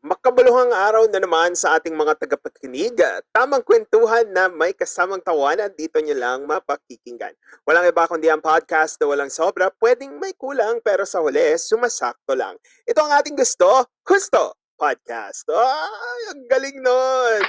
Makabuluhang 0.00 0.72
araw 0.72 1.12
na 1.12 1.20
naman 1.20 1.52
sa 1.52 1.76
ating 1.76 1.92
mga 1.92 2.16
tagapakinig. 2.24 2.96
Tamang 3.36 3.60
kwentuhan 3.60 4.24
na 4.32 4.48
may 4.48 4.72
kasamang 4.72 5.20
tawanan 5.20 5.68
dito 5.76 6.00
nyo 6.00 6.16
lang 6.16 6.48
mapakikinggan. 6.48 7.36
Walang 7.68 7.84
iba 7.84 8.08
kundi 8.08 8.32
ang 8.32 8.40
podcast 8.40 8.96
na 8.96 9.12
walang 9.12 9.28
sobra, 9.28 9.68
pwedeng 9.76 10.16
may 10.16 10.32
kulang 10.32 10.80
pero 10.80 11.04
sa 11.04 11.20
huli, 11.20 11.52
sumasakto 11.60 12.32
lang. 12.32 12.56
Ito 12.88 12.96
ang 12.96 13.12
ating 13.20 13.36
gusto, 13.36 13.92
Gusto 14.00 14.56
Podcast. 14.80 15.44
Ay, 15.52 16.20
ang 16.32 16.48
galing 16.48 16.80
nun! 16.80 17.40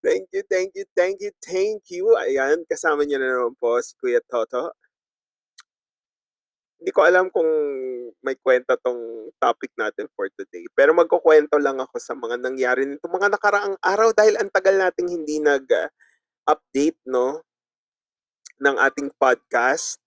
Thank 0.00 0.32
you, 0.32 0.40
thank 0.48 0.72
you, 0.72 0.88
thank 0.96 1.20
you, 1.20 1.32
thank 1.44 1.84
you. 1.92 2.16
Ayan, 2.16 2.64
kasama 2.64 3.04
niyo 3.04 3.20
na 3.20 3.36
naman 3.36 3.52
po 3.60 3.76
si 3.84 3.92
Kuya 4.00 4.24
Toto. 4.24 4.72
Hindi 6.78 6.90
ko 6.94 7.00
alam 7.02 7.26
kung 7.34 7.50
may 8.22 8.38
kwenta 8.38 8.78
tong 8.78 9.30
topic 9.42 9.74
natin 9.74 10.06
for 10.14 10.30
today. 10.38 10.62
Pero 10.78 10.94
magkukwento 10.94 11.58
lang 11.58 11.82
ako 11.82 11.98
sa 11.98 12.14
mga 12.14 12.38
nangyari 12.38 12.86
nito 12.86 13.10
mga 13.10 13.34
nakaraang 13.34 13.74
araw 13.82 14.14
dahil 14.14 14.38
ang 14.38 14.50
tagal 14.50 14.78
nating 14.78 15.10
hindi 15.10 15.42
nag-update 15.42 17.02
no 17.10 17.42
ng 18.62 18.76
ating 18.78 19.10
podcast. 19.18 19.98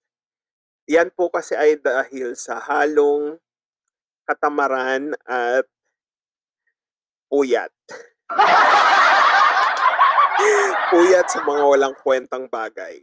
Yan 0.88 1.12
po 1.12 1.28
kasi 1.28 1.60
ay 1.60 1.76
dahil 1.76 2.40
sa 2.40 2.60
halong 2.60 3.36
katamaran 4.24 5.12
at 5.28 5.68
puyat. 7.28 7.72
puyat 10.92 11.24
sa 11.32 11.40
mga 11.48 11.64
walang 11.64 11.96
kwentang 12.04 12.52
bagay. 12.52 13.00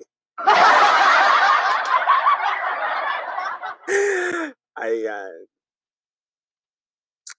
Ayan. 4.78 5.48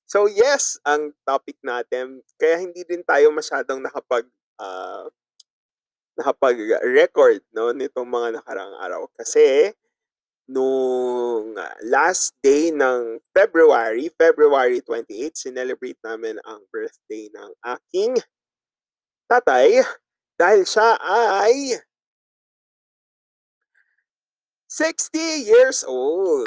So 0.10 0.26
yes, 0.26 0.82
ang 0.84 1.14
topic 1.24 1.56
natin, 1.62 2.20
kaya 2.36 2.60
hindi 2.60 2.82
din 2.84 3.06
tayo 3.06 3.30
masyadong 3.30 3.80
nakapag 3.80 4.26
ah, 4.60 5.06
nakapag-record 6.20 7.40
no 7.56 7.72
nitong 7.72 8.10
mga 8.10 8.42
nakaraang 8.42 8.76
araw 8.84 9.08
kasi 9.16 9.72
nung 10.50 11.54
last 11.86 12.34
day 12.42 12.74
ng 12.74 13.22
February, 13.32 14.10
February 14.18 14.82
28, 14.82 15.38
sinelebrate 15.38 16.02
namin 16.02 16.42
ang 16.42 16.66
birthday 16.74 17.30
ng 17.30 17.52
aking 17.78 18.18
tatay 19.30 19.86
dahil 20.42 20.66
siya 20.66 20.98
ay 21.06 21.78
60 24.70 25.18
years 25.50 25.82
old. 25.82 26.46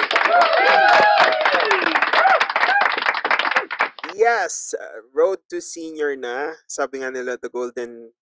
Yes, 4.15 4.71
road 5.11 5.43
to 5.51 5.59
senior 5.59 6.15
na. 6.15 6.55
Sabi 6.63 7.03
nga 7.03 7.11
nila 7.11 7.35
the 7.35 7.51
golden 7.51 8.15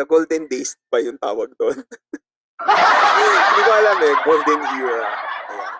the 0.00 0.08
golden 0.08 0.48
days 0.48 0.72
pa 0.88 1.04
yung 1.04 1.20
tawag 1.20 1.52
doon. 1.60 1.76
Hindi 2.64 3.60
ko 3.60 3.72
alam 3.76 3.98
eh, 4.00 4.14
golden 4.24 4.60
era. 4.80 5.04
Ayan. 5.52 5.72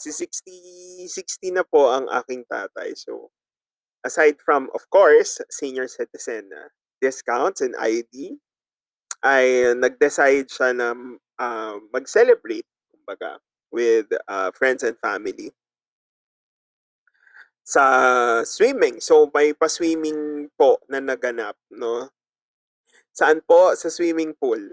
Si 0.00 0.08
60 0.16 1.12
60 1.12 1.60
na 1.60 1.64
po 1.66 1.92
ang 1.92 2.08
aking 2.08 2.48
tatay. 2.48 2.96
So 2.96 3.36
aside 4.00 4.40
from 4.40 4.72
of 4.72 4.88
course 4.88 5.44
senior 5.52 5.92
citizen 5.92 6.48
uh, 6.56 6.72
discounts 7.04 7.60
and 7.60 7.76
ID 7.76 8.40
ay 9.20 9.76
nag-decide 9.76 10.48
siya 10.48 10.72
na 10.72 10.96
uh, 11.38 11.80
mag-celebrate 11.92 12.66
kumbaga 12.92 13.38
with 13.72 14.06
uh, 14.28 14.50
friends 14.52 14.82
and 14.82 14.96
family 14.98 15.52
sa 17.66 17.82
swimming. 18.46 19.02
So 19.02 19.26
may 19.34 19.50
pa-swimming 19.50 20.54
po 20.54 20.78
na 20.86 21.02
naganap, 21.02 21.58
no? 21.74 22.14
Saan 23.10 23.42
po? 23.42 23.74
Sa 23.74 23.90
swimming 23.90 24.38
pool. 24.38 24.70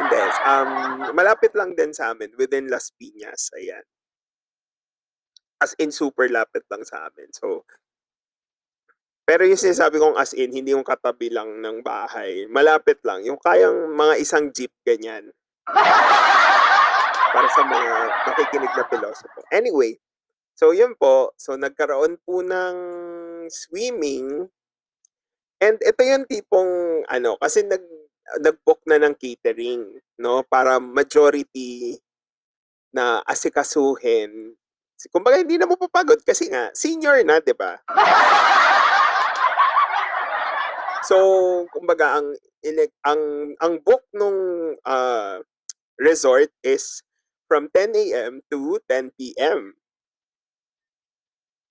Hindi. 0.00 0.22
Um, 0.46 0.70
malapit 1.12 1.52
lang 1.58 1.74
din 1.74 1.90
sa 1.90 2.14
amin, 2.14 2.32
within 2.38 2.70
Las 2.70 2.94
Piñas. 2.94 3.50
Ayan. 3.58 3.82
As 5.60 5.76
in, 5.76 5.92
super 5.92 6.24
lapit 6.28 6.64
lang 6.72 6.86
sa 6.88 7.08
amin. 7.08 7.28
So, 7.36 7.68
pero 9.30 9.46
yung 9.46 9.62
sinasabi 9.62 10.02
kong 10.02 10.18
as 10.18 10.34
in, 10.34 10.50
hindi 10.50 10.74
yung 10.74 10.82
katabi 10.82 11.30
lang 11.30 11.62
ng 11.62 11.86
bahay. 11.86 12.50
Malapit 12.50 12.98
lang. 13.06 13.22
Yung 13.22 13.38
kayang 13.38 13.94
mga 13.94 14.18
isang 14.18 14.50
jeep, 14.50 14.74
ganyan. 14.82 15.30
Para 17.30 17.46
sa 17.54 17.62
mga 17.62 17.94
nakikinig 18.26 18.74
na 18.74 18.90
pilosopo. 18.90 19.46
Anyway, 19.54 20.02
so 20.58 20.74
yun 20.74 20.98
po. 20.98 21.30
So 21.38 21.54
nagkaroon 21.54 22.18
po 22.26 22.42
ng 22.42 22.76
swimming. 23.46 24.50
And 25.62 25.78
ito 25.78 26.02
yung 26.02 26.26
tipong, 26.26 27.06
ano, 27.06 27.38
kasi 27.38 27.62
nag, 27.62 27.86
nag-book 28.42 28.82
na 28.90 28.98
ng 28.98 29.14
catering, 29.14 29.94
no? 30.18 30.42
Para 30.42 30.82
majority 30.82 32.02
na 32.90 33.22
asikasuhin. 33.22 34.58
Kumbaga, 35.14 35.38
hindi 35.38 35.54
na 35.54 35.70
mo 35.70 35.78
papagod 35.78 36.18
kasi 36.26 36.50
nga, 36.50 36.74
senior 36.74 37.22
na, 37.22 37.38
di 37.38 37.54
ba? 37.54 37.78
So, 41.04 41.16
kumbaga 41.72 42.20
ang 42.20 42.36
ang 43.04 43.22
ang 43.56 43.74
book 43.80 44.04
nung 44.12 44.76
uh, 44.84 45.40
resort 45.96 46.52
is 46.60 47.04
from 47.48 47.68
10 47.72 47.96
AM 47.96 48.32
to 48.52 48.78
10 48.88 49.16
PM. 49.16 49.74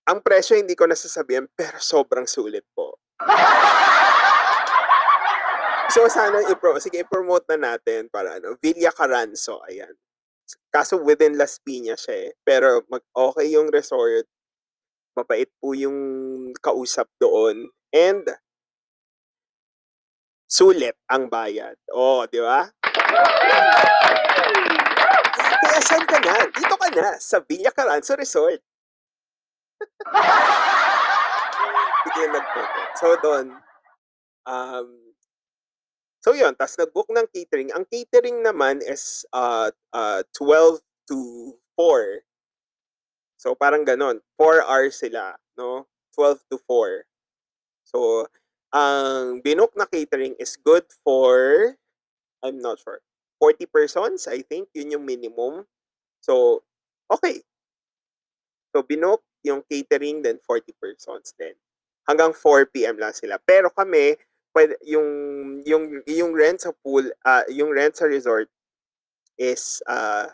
Ang 0.10 0.20
presyo 0.26 0.58
hindi 0.58 0.74
ko 0.74 0.90
nasasabihan 0.90 1.46
pero 1.58 1.78
sobrang 1.78 2.26
sulit 2.26 2.66
po. 2.74 2.98
So 5.90 6.06
sana 6.06 6.46
i-pro 6.46 6.78
sige 6.78 7.02
i-promote 7.02 7.50
na 7.50 7.74
natin 7.74 8.14
para 8.14 8.38
ano, 8.38 8.54
Villa 8.62 8.94
Caranzo, 8.94 9.58
ayan. 9.66 9.94
Kaso 10.70 11.02
within 11.02 11.34
Las 11.34 11.58
Piñas 11.58 12.06
siya 12.06 12.30
eh. 12.30 12.32
Pero 12.46 12.86
mag 12.90 13.02
okay 13.14 13.54
yung 13.58 13.74
resort. 13.74 14.30
Mabait 15.18 15.50
po 15.58 15.74
yung 15.74 15.98
kausap 16.62 17.10
doon 17.18 17.74
and 17.90 18.26
sulit 20.50 20.98
ang 21.06 21.30
bayad. 21.30 21.78
Oh, 21.94 22.26
di 22.26 22.42
ba? 22.42 22.66
Kaya 25.62 25.80
saan 25.86 26.04
ka 26.10 26.18
na? 26.18 26.50
Dito 26.50 26.74
ka 26.74 26.90
na 26.90 27.22
sa 27.22 27.38
Villa 27.46 27.70
Caranzo 27.70 28.18
Resort. 28.18 28.58
Biglang 32.04 32.34
nagpunta. 32.34 32.82
So 32.98 33.14
doon, 33.22 33.46
um, 34.50 34.90
so 36.26 36.34
yun, 36.34 36.58
tas 36.58 36.74
nag-book 36.82 37.14
ng 37.14 37.30
catering. 37.30 37.70
Ang 37.78 37.86
catering 37.86 38.42
naman 38.42 38.82
is 38.82 39.30
uh, 39.30 39.70
uh, 39.94 40.26
12 40.34 40.82
to 41.14 41.54
4. 41.78 42.26
So 43.38 43.54
parang 43.54 43.86
ganon. 43.86 44.26
4 44.42 44.66
hours 44.66 44.98
sila, 44.98 45.38
no? 45.54 45.86
12 46.18 46.42
to 46.50 46.58
4. 46.66 47.06
So, 47.90 48.30
ang 48.70 49.42
binook 49.42 49.74
na 49.74 49.90
catering 49.90 50.38
is 50.38 50.58
good 50.58 50.86
for, 51.02 51.74
I'm 52.46 52.62
not 52.62 52.80
sure, 52.80 53.02
40 53.42 53.66
persons, 53.72 54.28
I 54.28 54.44
think. 54.44 54.70
Yun 54.76 55.00
yung 55.00 55.06
minimum. 55.06 55.66
So, 56.22 56.62
okay. 57.10 57.42
So, 58.76 58.84
binook 58.84 59.24
yung 59.42 59.64
catering, 59.66 60.22
then 60.22 60.38
40 60.44 60.76
persons 60.78 61.34
din. 61.40 61.56
Hanggang 62.06 62.36
4 62.36 62.70
p.m. 62.70 63.00
lang 63.00 63.16
sila. 63.16 63.40
Pero 63.42 63.72
kami, 63.72 64.20
pwede, 64.54 64.76
yung, 64.86 65.08
yung, 65.66 66.04
yung 66.06 66.32
rent 66.36 66.62
sa 66.62 66.76
pool, 66.84 67.10
uh, 67.26 67.46
yung 67.50 67.72
rent 67.72 67.96
sa 67.96 68.06
resort 68.06 68.52
is 69.40 69.80
uh, 69.88 70.28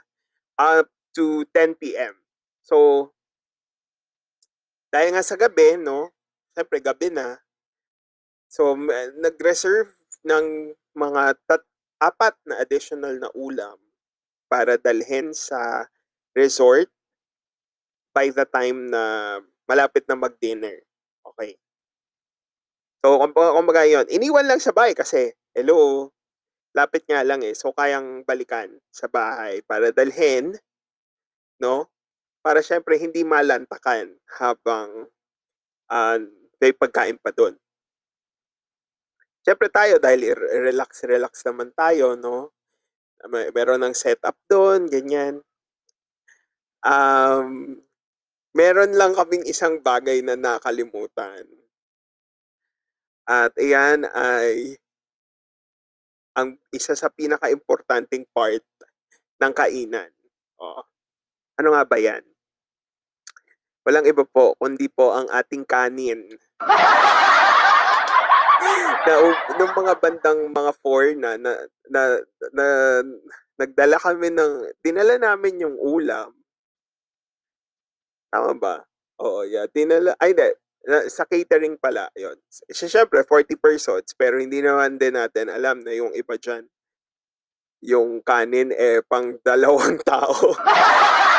up 0.57 0.89
to 1.13 1.45
10 1.53 1.77
p.m. 1.77 2.17
So, 2.65 3.11
dahil 4.89 5.13
nga 5.13 5.21
sa 5.21 5.37
gabi, 5.37 5.77
no? 5.77 6.09
Siyempre, 6.57 6.81
gabi 6.81 7.13
na. 7.13 7.44
So, 8.55 8.71
nag-reserve 9.19 9.91
ng 10.23 10.71
mga 10.95 11.35
tat 11.43 11.67
apat 11.99 12.39
na 12.47 12.63
additional 12.63 13.19
na 13.19 13.27
ulam 13.35 13.75
para 14.47 14.79
dalhin 14.79 15.35
sa 15.35 15.91
resort 16.31 16.87
by 18.15 18.31
the 18.31 18.47
time 18.47 18.87
na 18.87 19.35
malapit 19.67 20.07
na 20.07 20.15
mag-dinner. 20.15 20.87
Okay. 21.35 21.59
So, 23.03 23.19
kumbaga 23.27 23.83
yun, 23.83 24.07
iniwan 24.07 24.47
lang 24.47 24.63
sa 24.63 24.71
bahay 24.71 24.95
kasi, 24.95 25.35
hello, 25.51 26.15
lapit 26.71 27.03
nga 27.11 27.27
lang 27.27 27.43
eh. 27.43 27.51
So, 27.51 27.75
kayang 27.75 28.23
balikan 28.23 28.71
sa 28.87 29.11
bahay 29.11 29.67
para 29.67 29.91
dalhin, 29.91 30.55
no? 31.59 31.91
Para 32.39 32.63
syempre 32.63 32.95
hindi 32.95 33.27
malantakan 33.27 34.15
habang 34.39 35.11
uh, 35.91 36.17
may 36.63 36.71
pagkain 36.71 37.19
pa 37.19 37.35
doon. 37.35 37.59
Syempre 39.45 39.69
tayo 39.69 40.01
dahil 40.01 40.33
relax-relax 40.65 41.45
naman 41.45 41.69
tayo, 41.77 42.17
no? 42.17 42.49
May 43.29 43.53
meron 43.53 43.85
ng 43.85 43.93
setup 43.93 44.33
doon, 44.49 44.89
ganyan. 44.89 45.45
Um, 46.81 47.77
meron 48.57 48.97
lang 48.97 49.13
kaming 49.13 49.45
isang 49.45 49.85
bagay 49.85 50.25
na 50.25 50.33
nakalimutan. 50.33 51.45
At 53.29 53.53
iyan 53.57 54.09
ay 54.09 54.81
ang 56.33 56.57
isa 56.73 56.97
sa 56.97 57.13
pinakaimportanteng 57.13 58.25
part 58.33 58.65
ng 59.41 59.53
kainan. 59.53 60.09
Oo. 60.57 60.81
Ano 61.61 61.69
nga 61.77 61.85
ba 61.85 62.01
yan? 62.01 62.25
Walang 63.85 64.09
iba 64.09 64.25
po 64.25 64.57
kundi 64.57 64.89
po 64.89 65.13
ang 65.13 65.29
ating 65.29 65.69
kanin. 65.69 66.33
Na 69.05 69.13
nung 69.57 69.73
mga 69.73 69.93
bandang 70.01 70.39
mga 70.51 70.71
4 70.81 71.21
na 71.21 71.29
na 71.37 71.51
na 71.91 72.01
na 72.51 72.65
nagdala 73.55 73.97
kami 73.99 74.33
ng 74.33 74.53
dinala 74.83 75.15
namin 75.19 75.63
yung 75.63 75.77
ulam. 75.79 76.31
Tama 78.33 78.51
ba? 78.59 78.75
Oo, 79.23 79.47
yeah. 79.47 79.63
Dinala 79.71 80.11
ay 80.19 80.35
hindi, 80.35 80.49
na 80.85 81.07
sa 81.07 81.23
catering 81.23 81.79
pala. 81.79 82.11
Si 82.51 82.91
siyempre 82.91 83.23
40 83.23 83.55
persons 83.55 84.11
pero 84.17 84.37
hindi 84.37 84.59
naman 84.59 84.99
din 84.99 85.15
natin 85.15 85.47
alam 85.47 85.79
na 85.81 85.95
yung 85.95 86.11
iba 86.11 86.35
diyan 86.35 86.67
yung 87.85 88.25
kanin, 88.25 88.73
eh, 88.73 89.05
pang 89.05 89.37
dalawang 89.45 90.01
tao. 90.01 90.33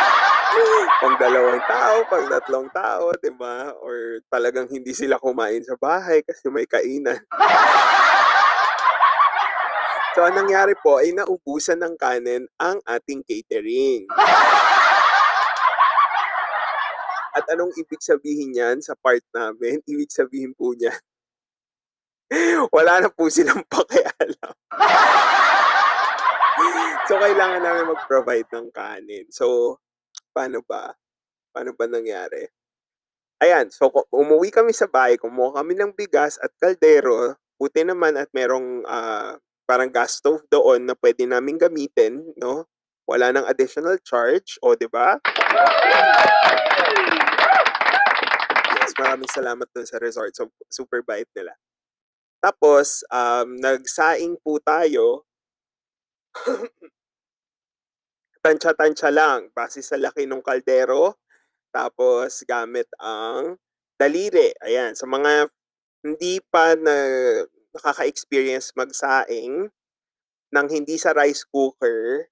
Pang 1.03 1.17
dalawang 1.21 1.61
tao, 1.69 1.97
pang 2.09 2.27
tatlong 2.27 2.69
tao, 2.73 3.13
'di 3.21 3.33
ba? 3.37 3.77
Or 3.85 4.25
talagang 4.33 4.67
hindi 4.73 4.97
sila 4.97 5.21
kumain 5.21 5.61
sa 5.61 5.77
bahay 5.77 6.25
kasi 6.25 6.49
may 6.49 6.65
kainan. 6.65 7.21
So, 10.17 10.25
ang 10.25 10.33
nangyari 10.33 10.73
po 10.81 10.97
ay 10.97 11.13
naubusan 11.13 11.77
ng 11.77 11.93
kanin 12.01 12.49
ang 12.57 12.81
ating 12.89 13.21
catering. 13.21 14.09
At 17.37 17.45
anong 17.53 17.77
ibig 17.77 18.01
sabihin 18.01 18.57
niyan 18.57 18.81
sa 18.81 18.97
part 18.97 19.21
namin? 19.37 19.85
Ibig 19.85 20.09
sabihin 20.09 20.57
po 20.57 20.73
niyan 20.73 20.97
wala 22.75 23.03
na 23.03 23.09
po 23.11 23.31
silang 23.31 23.63
pakialam. 23.67 24.55
So, 27.07 27.23
kailangan 27.23 27.63
namin 27.63 27.93
mag-provide 27.95 28.51
ng 28.51 28.69
kanin. 28.75 29.31
So, 29.31 29.79
paano 30.37 30.61
ba? 30.61 30.93
Paano 31.57 31.73
ba 31.73 31.89
nangyari? 31.89 32.45
Ayan, 33.41 33.73
so 33.73 33.89
umuwi 34.13 34.53
kami 34.53 34.77
sa 34.77 34.85
bahay, 34.85 35.17
kumuha 35.17 35.65
kami 35.65 35.73
ng 35.73 35.97
bigas 35.97 36.37
at 36.45 36.53
kaldero, 36.61 37.41
buti 37.57 37.85
naman 37.89 38.21
at 38.21 38.29
merong, 38.37 38.85
ah, 38.85 39.41
parang 39.65 39.89
gas 39.89 40.21
stove 40.21 40.45
doon 40.53 40.85
na 40.85 40.95
puwede 40.97 41.25
naming 41.25 41.57
gamitin 41.57 42.23
'no, 42.37 42.69
wala 43.09 43.33
ng 43.33 43.49
additional 43.49 43.97
charge, 44.05 44.61
oh, 44.61 44.77
'di 44.77 44.89
ba? 44.89 45.21
Yes, 48.77 48.93
maraming 48.97 49.29
salamat 49.33 49.69
dun 49.73 49.89
sa 49.89 50.01
resort, 50.01 50.33
so 50.37 50.49
super 50.69 51.01
bait 51.05 51.29
nila. 51.37 51.57
Tapos, 52.41 53.03
um, 53.11 53.59
nagsaing 53.59 54.39
po 54.41 54.61
tayo. 54.63 55.25
Tantsa-tantsa 58.47 59.11
lang 59.11 59.51
base 59.51 59.83
sa 59.83 59.99
laki 59.99 60.23
nung 60.23 60.39
kaldero, 60.39 61.19
tapos 61.75 62.47
gamit 62.47 62.87
ang 63.03 63.59
daliri, 63.99 64.55
ayan. 64.63 64.95
Sa 64.95 65.11
mga 65.11 65.51
hindi 66.07 66.39
pa 66.47 66.79
na 66.79 66.95
nakaka-experience 67.75 68.71
magsaing 68.79 69.67
ng 70.55 70.67
hindi 70.71 70.95
sa 70.95 71.11
rice 71.11 71.43
cooker 71.43 72.31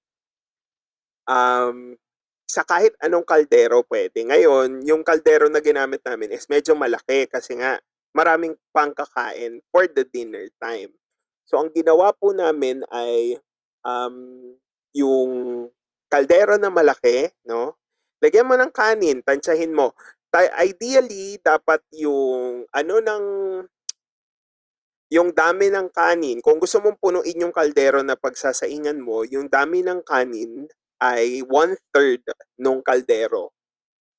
um, 1.26 1.98
sa 2.46 2.62
kahit 2.62 2.94
anong 3.02 3.26
kaldero 3.26 3.82
puwede. 3.82 4.22
Ngayon, 4.22 4.86
yung 4.86 5.02
kaldero 5.02 5.50
na 5.50 5.58
ginamit 5.58 6.06
namin 6.06 6.30
is 6.30 6.46
medyo 6.46 6.78
malaki 6.78 7.26
kasi 7.26 7.58
nga 7.58 7.82
maraming 8.14 8.54
pangkakain 8.70 9.58
for 9.74 9.90
the 9.90 10.06
dinner 10.06 10.46
time. 10.62 10.94
So, 11.42 11.58
ang 11.58 11.74
ginawa 11.74 12.14
po 12.14 12.30
namin 12.30 12.86
ay, 12.94 13.42
um, 13.82 14.54
yung 14.94 15.32
kaldero 16.14 16.54
na 16.62 16.70
malaki 16.70 17.26
'no, 17.50 17.74
lagyan 18.22 18.46
mo 18.46 18.54
ng 18.54 18.70
kanin, 18.70 19.18
tantsahin 19.26 19.74
mo. 19.74 19.90
Ideally 20.34 21.38
dapat 21.42 21.82
yung 21.94 22.66
ano 22.74 22.96
ng 23.02 23.24
yung 25.12 25.36
dami 25.36 25.68
ng 25.68 25.92
kanin 25.92 26.40
kung 26.40 26.56
gusto 26.56 26.80
mong 26.80 26.96
punuin 26.96 27.44
yung 27.44 27.52
kaldero 27.52 28.00
na 28.00 28.16
pagsasaingan 28.16 28.96
mo, 29.04 29.20
yung 29.28 29.52
dami 29.52 29.84
ng 29.84 30.00
kanin 30.00 30.64
ay 30.96 31.44
1/3 31.44 32.24
nung 32.56 32.80
kaldero, 32.80 33.52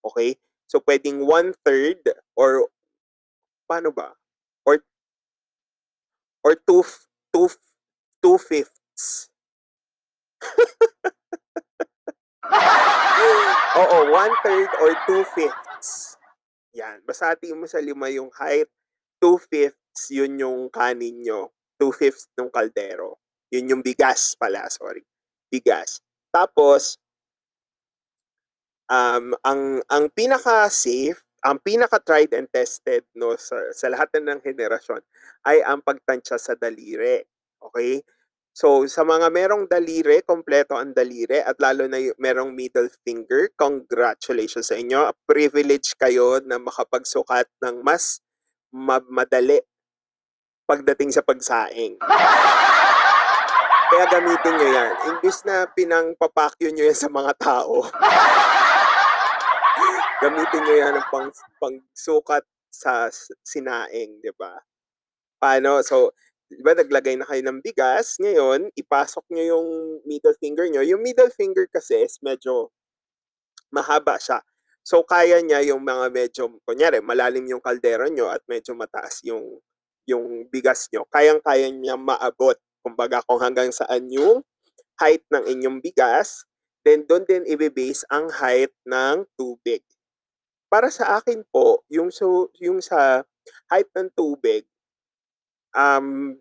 okey? 0.06 0.38
So, 0.70 0.82
puwedeng 0.82 1.24
1/3 1.26 2.02
or 2.38 2.70
paano 3.70 3.90
ba? 3.94 4.14
Or 4.68 4.82
or 6.44 6.56
two 6.68 6.84
two 7.34 7.50
2/5. 8.22 8.70
Oo, 13.82 13.98
1/3 14.12 14.70
or 14.82 14.92
2/5. 15.08 15.54
Yan, 16.76 17.02
basta 17.08 17.34
hatiin 17.34 17.58
mo 17.60 17.68
sa 17.70 17.80
5 17.82 18.08
yung 18.12 18.32
height, 18.36 18.70
2/5 19.24 19.76
yun 20.12 20.38
yung 20.40 20.60
kanin 20.72 21.24
niyo, 21.24 21.52
2/5 21.80 22.28
nung 22.38 22.52
kaldero. 22.52 23.18
Yun 23.54 23.78
yung 23.78 23.84
bigas 23.86 24.36
pala, 24.36 24.68
sorry, 24.72 25.04
bigas. 25.52 26.04
Tapos 26.34 26.98
um, 28.90 29.34
ang 29.42 29.82
ang 29.90 30.06
pinaka-safe, 30.14 31.18
ang 31.42 31.58
pinaka-tried 31.62 32.34
and 32.38 32.50
tested 32.54 33.02
'no, 33.18 33.34
sa 33.38 33.58
sa 33.74 33.90
lahat 33.90 34.14
ng 34.22 34.42
henerasyon 34.46 35.02
ay 35.46 35.62
ang 35.66 35.82
pagtantsa 35.82 36.38
sa 36.38 36.54
daliri, 36.58 37.22
okey? 37.66 38.02
So, 38.56 38.88
sa 38.88 39.04
mga 39.04 39.28
merong 39.36 39.68
daliri, 39.68 40.24
kumpleto 40.24 40.80
ang 40.80 40.96
daliri 40.96 41.44
at 41.44 41.60
lalo 41.60 41.92
na 41.92 42.00
merong 42.16 42.56
middle 42.56 42.88
finger, 43.04 43.52
congratulations 43.60 44.72
sa 44.72 44.80
inyo. 44.80 45.12
Privilege 45.28 45.92
kayo 46.00 46.40
na 46.40 46.56
makapagsukat 46.56 47.52
ng 47.60 47.84
mas 47.84 48.24
ma 48.72 49.04
madali 49.12 49.60
pagdating 50.64 51.12
sa 51.12 51.20
pagsaing. 51.20 52.00
Kaya 53.92 54.06
gamitin 54.08 54.56
niyo 54.56 54.70
'yan, 54.72 54.92
imbes 55.04 55.44
na 55.44 55.68
pinangpapakyo 55.76 56.72
niyo 56.72 56.88
'yan 56.88 56.96
sa 56.96 57.12
mga 57.12 57.36
tao. 57.36 57.84
Gamitin 60.24 60.62
niyo 60.64 60.76
'yan 60.80 60.94
ng 60.96 61.08
pang 61.12 61.28
pangsukat 61.60 62.48
sa 62.72 63.12
sinaing, 63.44 64.24
'di 64.24 64.32
ba? 64.40 64.64
Paano? 65.44 65.84
So, 65.84 66.16
'di 66.50 66.62
ba 66.62 66.74
naglagay 66.78 67.16
na 67.18 67.26
kayo 67.28 67.42
ng 67.46 67.60
bigas, 67.66 68.18
ngayon 68.22 68.70
ipasok 68.78 69.26
niyo 69.34 69.58
yung 69.58 69.68
middle 70.06 70.38
finger 70.38 70.66
niyo, 70.70 70.82
yung 70.86 71.02
middle 71.02 71.32
finger 71.34 71.66
kasi 71.70 72.06
is 72.06 72.18
medyo 72.22 72.70
mahaba 73.74 74.18
siya. 74.22 74.42
So, 74.86 75.02
kaya 75.02 75.42
niya 75.42 75.66
yung 75.66 75.82
mga 75.82 76.14
medyo 76.14 76.44
kunyari 76.62 77.02
malalim 77.02 77.46
yung 77.50 77.64
kaldero 77.64 78.06
niyo 78.06 78.30
at 78.30 78.42
medyo 78.46 78.78
mataas 78.78 79.26
yung 79.26 79.58
yung 80.06 80.46
bigas 80.54 80.86
niyo, 80.94 81.10
kayang-kaya 81.10 81.74
niyang 81.74 82.02
maabot. 82.06 82.54
Kumbaga 82.86 83.26
kung 83.26 83.42
hanggang 83.42 83.74
saan 83.74 84.06
yung 84.14 84.46
height 85.02 85.26
ng 85.34 85.46
inyong 85.50 85.78
bigas, 85.82 86.46
then 86.86 87.04
dun 87.10 87.26
din 87.26 87.42
ibe-base 87.50 88.06
ang 88.14 88.30
height 88.30 88.70
ng 88.86 89.26
tubig. 89.34 89.82
Para 90.70 90.94
sa 90.94 91.18
akin 91.18 91.42
po, 91.50 91.82
yung 91.90 92.14
so 92.14 92.54
yung 92.62 92.82
sa 92.86 93.26
height 93.74 93.90
ng 93.98 94.14
tubig, 94.14 94.70
um, 95.78 96.36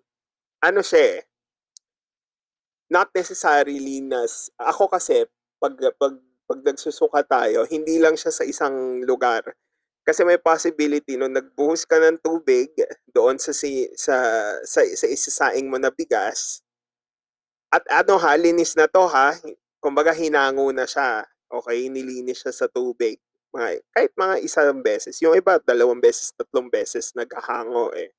ano 0.64 0.80
siya, 0.82 1.20
eh 1.20 1.26
not 2.92 3.08
necessarily 3.16 4.04
na 4.04 4.24
ako 4.60 4.92
kasi 4.92 5.24
'pag 5.60 5.74
'pag 5.96 6.14
'pag 6.44 6.60
nagsusuka 6.60 7.24
tayo, 7.24 7.64
hindi 7.72 7.96
lang 7.96 8.16
siya 8.20 8.28
sa 8.32 8.44
isang 8.44 9.00
lugar. 9.08 9.56
Kasi 10.04 10.20
may 10.28 10.36
possibility 10.36 11.16
nung 11.16 11.32
nagbuhos 11.32 11.88
ka 11.88 11.96
ng 11.96 12.20
tubig 12.20 12.68
doon 13.08 13.40
sa 13.40 13.52
si 13.56 13.88
sa 13.96 14.16
sa 14.64 14.84
sa 14.84 15.06
isasaing 15.08 15.68
mo 15.72 15.80
na 15.80 15.88
bigas 15.88 16.60
at 17.72 17.84
ano 17.88 18.20
ha, 18.20 18.36
linis 18.36 18.76
na 18.76 18.86
'to 18.90 19.04
ha, 19.08 19.32
kumbaga 19.80 20.12
hinango 20.12 20.68
na 20.74 20.84
siya, 20.88 21.24
okey, 21.52 21.88
nilinis 21.92 22.42
siya 22.44 22.52
sa 22.52 22.66
tubig, 22.68 23.16
mga 23.54 23.80
kahit 23.94 24.12
mga 24.16 24.36
isang 24.44 24.80
beses, 24.84 25.16
yung 25.22 25.36
iba 25.38 25.56
dalawang 25.62 26.00
beses, 26.02 26.32
tatlong 26.36 26.68
beses 26.68 27.12
naghahango, 27.16 27.92
eh. 27.96 28.10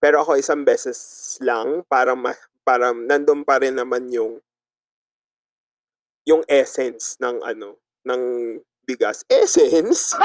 Pero 0.00 0.24
ako 0.24 0.40
isang 0.40 0.64
beses 0.64 1.36
lang 1.44 1.84
para 1.84 2.16
ma 2.16 2.32
para 2.64 2.90
nandun 2.96 3.44
pa 3.44 3.60
rin 3.60 3.76
naman 3.76 4.08
yung 4.08 4.40
yung 6.24 6.40
essence 6.48 7.20
ng 7.20 7.40
ano, 7.44 7.76
ng 8.04 8.22
bigas. 8.88 9.22
Essence? 9.28 10.16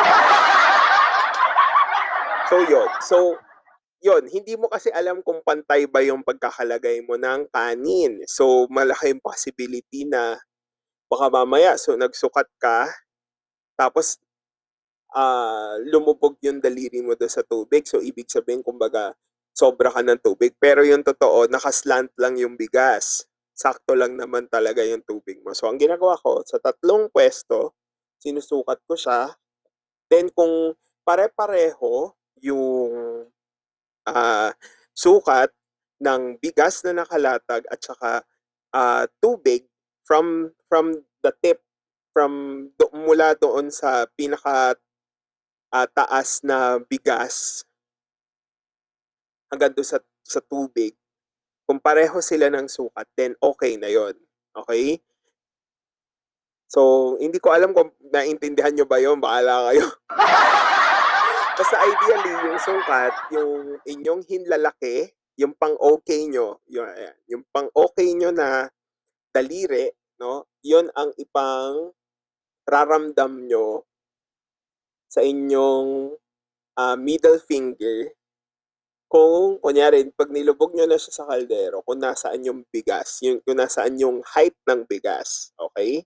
So, 2.45 2.61
yun. 2.61 2.85
So, 3.01 3.17
yun, 4.05 4.29
hindi 4.29 4.53
mo 4.53 4.69
kasi 4.69 4.93
alam 4.93 5.25
kung 5.25 5.41
pantay 5.41 5.89
ba 5.89 6.05
yung 6.05 6.21
pagkakalagay 6.21 7.01
mo 7.01 7.17
ng 7.17 7.49
kanin. 7.49 8.21
So, 8.29 8.69
malaki 8.69 9.17
yung 9.17 9.23
possibility 9.25 10.05
na 10.05 10.37
baka 11.09 11.25
mamaya 11.33 11.73
so 11.73 11.97
nagsukat 11.97 12.45
ka 12.61 12.85
tapos 13.73 14.21
ah, 15.15 15.79
lumubog 15.89 16.37
yung 16.45 16.61
daliri 16.61 17.01
mo 17.01 17.17
doon 17.17 17.31
sa 17.31 17.41
tubig. 17.41 17.87
So, 17.89 18.03
ibig 18.03 18.29
sabihin, 18.29 18.61
kumbaga, 18.61 19.15
sobra 19.55 19.87
ka 19.89 20.03
ng 20.03 20.19
tubig. 20.19 20.51
Pero 20.59 20.83
yung 20.83 21.01
totoo, 21.01 21.47
nakaslant 21.47 22.11
lang 22.19 22.35
yung 22.35 22.59
bigas. 22.59 23.23
Sakto 23.55 23.95
lang 23.95 24.19
naman 24.19 24.51
talaga 24.51 24.83
yung 24.83 24.99
tubig 25.07 25.39
mo. 25.39 25.55
So, 25.55 25.71
ang 25.71 25.79
ginagawa 25.79 26.19
ko, 26.19 26.43
sa 26.43 26.59
tatlong 26.59 27.07
pwesto, 27.07 27.71
sinusukat 28.19 28.83
ko 28.83 28.99
siya. 28.99 29.31
Then, 30.11 30.27
kung 30.35 30.75
pare-pareho 31.07 32.11
yung 32.43 32.91
ah, 34.11 34.51
sukat 34.91 35.55
ng 36.03 36.35
bigas 36.43 36.83
na 36.83 37.05
nakalatag 37.05 37.63
at 37.71 37.79
saka 37.79 38.11
ah, 38.75 39.07
tubig 39.23 39.63
from 40.03 40.51
from 40.67 40.99
the 41.23 41.31
tip 41.39 41.63
from 42.11 42.67
do, 42.75 42.91
mula 42.91 43.33
doon 43.39 43.71
sa 43.71 44.03
pinaka 44.19 44.75
ah, 45.71 45.87
taas 45.87 46.43
na 46.43 46.77
bigas 46.83 47.63
hanggang 49.55 49.71
doon 49.71 49.87
sa, 49.87 50.03
sa 50.19 50.43
tubig, 50.43 50.91
kung 51.63 51.79
pareho 51.79 52.19
sila 52.19 52.51
ng 52.51 52.67
sukat, 52.67 53.07
then 53.15 53.33
okay 53.39 53.79
na 53.79 53.87
yon 53.87 54.13
Okay? 54.51 54.99
So, 56.67 57.15
hindi 57.23 57.39
ko 57.39 57.55
alam 57.55 57.71
kung 57.71 57.95
naintindihan 58.11 58.75
nyo 58.75 58.83
ba 58.83 58.99
yon 58.99 59.23
Bahala 59.23 59.71
kayo. 59.71 59.87
Basta 61.57 61.79
ideally, 61.79 62.33
yung 62.51 62.59
sukat, 62.59 63.13
yung 63.31 63.79
inyong 63.87 64.21
hinlalaki, 64.27 65.15
yung 65.39 65.55
pang-okay 65.55 66.27
nyo, 66.27 66.59
yung, 66.67 66.83
ayan, 66.83 67.15
yung 67.31 67.43
pang-okay 67.47 68.11
nyo 68.11 68.35
na 68.35 68.67
daliri, 69.31 69.87
no? 70.19 70.51
Yon 70.63 70.91
ang 70.91 71.15
ipang 71.15 71.95
raramdam 72.67 73.47
nyo 73.47 73.87
sa 75.07 75.23
inyong 75.23 76.11
ah, 76.75 76.99
middle 76.99 77.39
finger 77.39 78.11
kung 79.05 79.61
kunyari 79.61 80.09
pag 80.17 80.33
nilubog 80.33 80.73
nyo 80.73 80.89
na 80.89 80.97
siya 80.97 81.23
sa 81.23 81.25
kaldero 81.29 81.85
kung 81.85 82.01
nasaan 82.01 82.41
yung 82.41 82.65
bigas 82.73 83.21
yung 83.21 83.37
kung 83.45 83.61
nasaan 83.61 83.95
yung 84.01 84.25
height 84.25 84.57
ng 84.65 84.83
bigas 84.89 85.53
okay? 85.59 86.03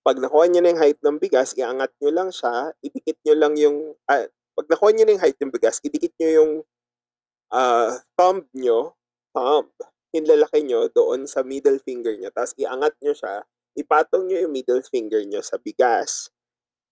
Pag 0.00 0.24
nakuha 0.24 0.48
nyo 0.48 0.60
na 0.64 0.72
yung 0.72 0.80
height 0.80 1.00
ng 1.04 1.18
bigas 1.20 1.52
iangat 1.58 1.92
nyo 2.00 2.10
lang 2.10 2.30
siya 2.32 2.72
idikit 2.80 3.20
nyo 3.28 3.34
lang 3.36 3.54
yung 3.60 3.76
ah, 4.08 4.24
pag 4.56 4.66
nakuha 4.72 4.90
nyo 4.96 5.04
na 5.04 5.12
yung 5.16 5.22
height 5.22 5.38
ng 5.38 5.52
bigas 5.52 5.76
idikit 5.84 6.12
nyo 6.16 6.30
yung 6.32 6.52
ah, 7.52 8.00
thumb 8.16 8.48
nyo 8.56 8.96
thumb 9.36 9.68
hinlalaki 10.16 10.64
nyo 10.64 10.88
doon 10.88 11.28
sa 11.28 11.44
middle 11.44 11.76
finger 11.84 12.16
nyo 12.16 12.32
tapos 12.32 12.56
iangat 12.56 12.96
nyo 13.04 13.12
siya 13.12 13.44
ipatong 13.76 14.24
nyo 14.24 14.48
yung 14.48 14.52
middle 14.56 14.80
finger 14.80 15.20
nyo 15.28 15.44
sa 15.44 15.60
bigas 15.60 16.32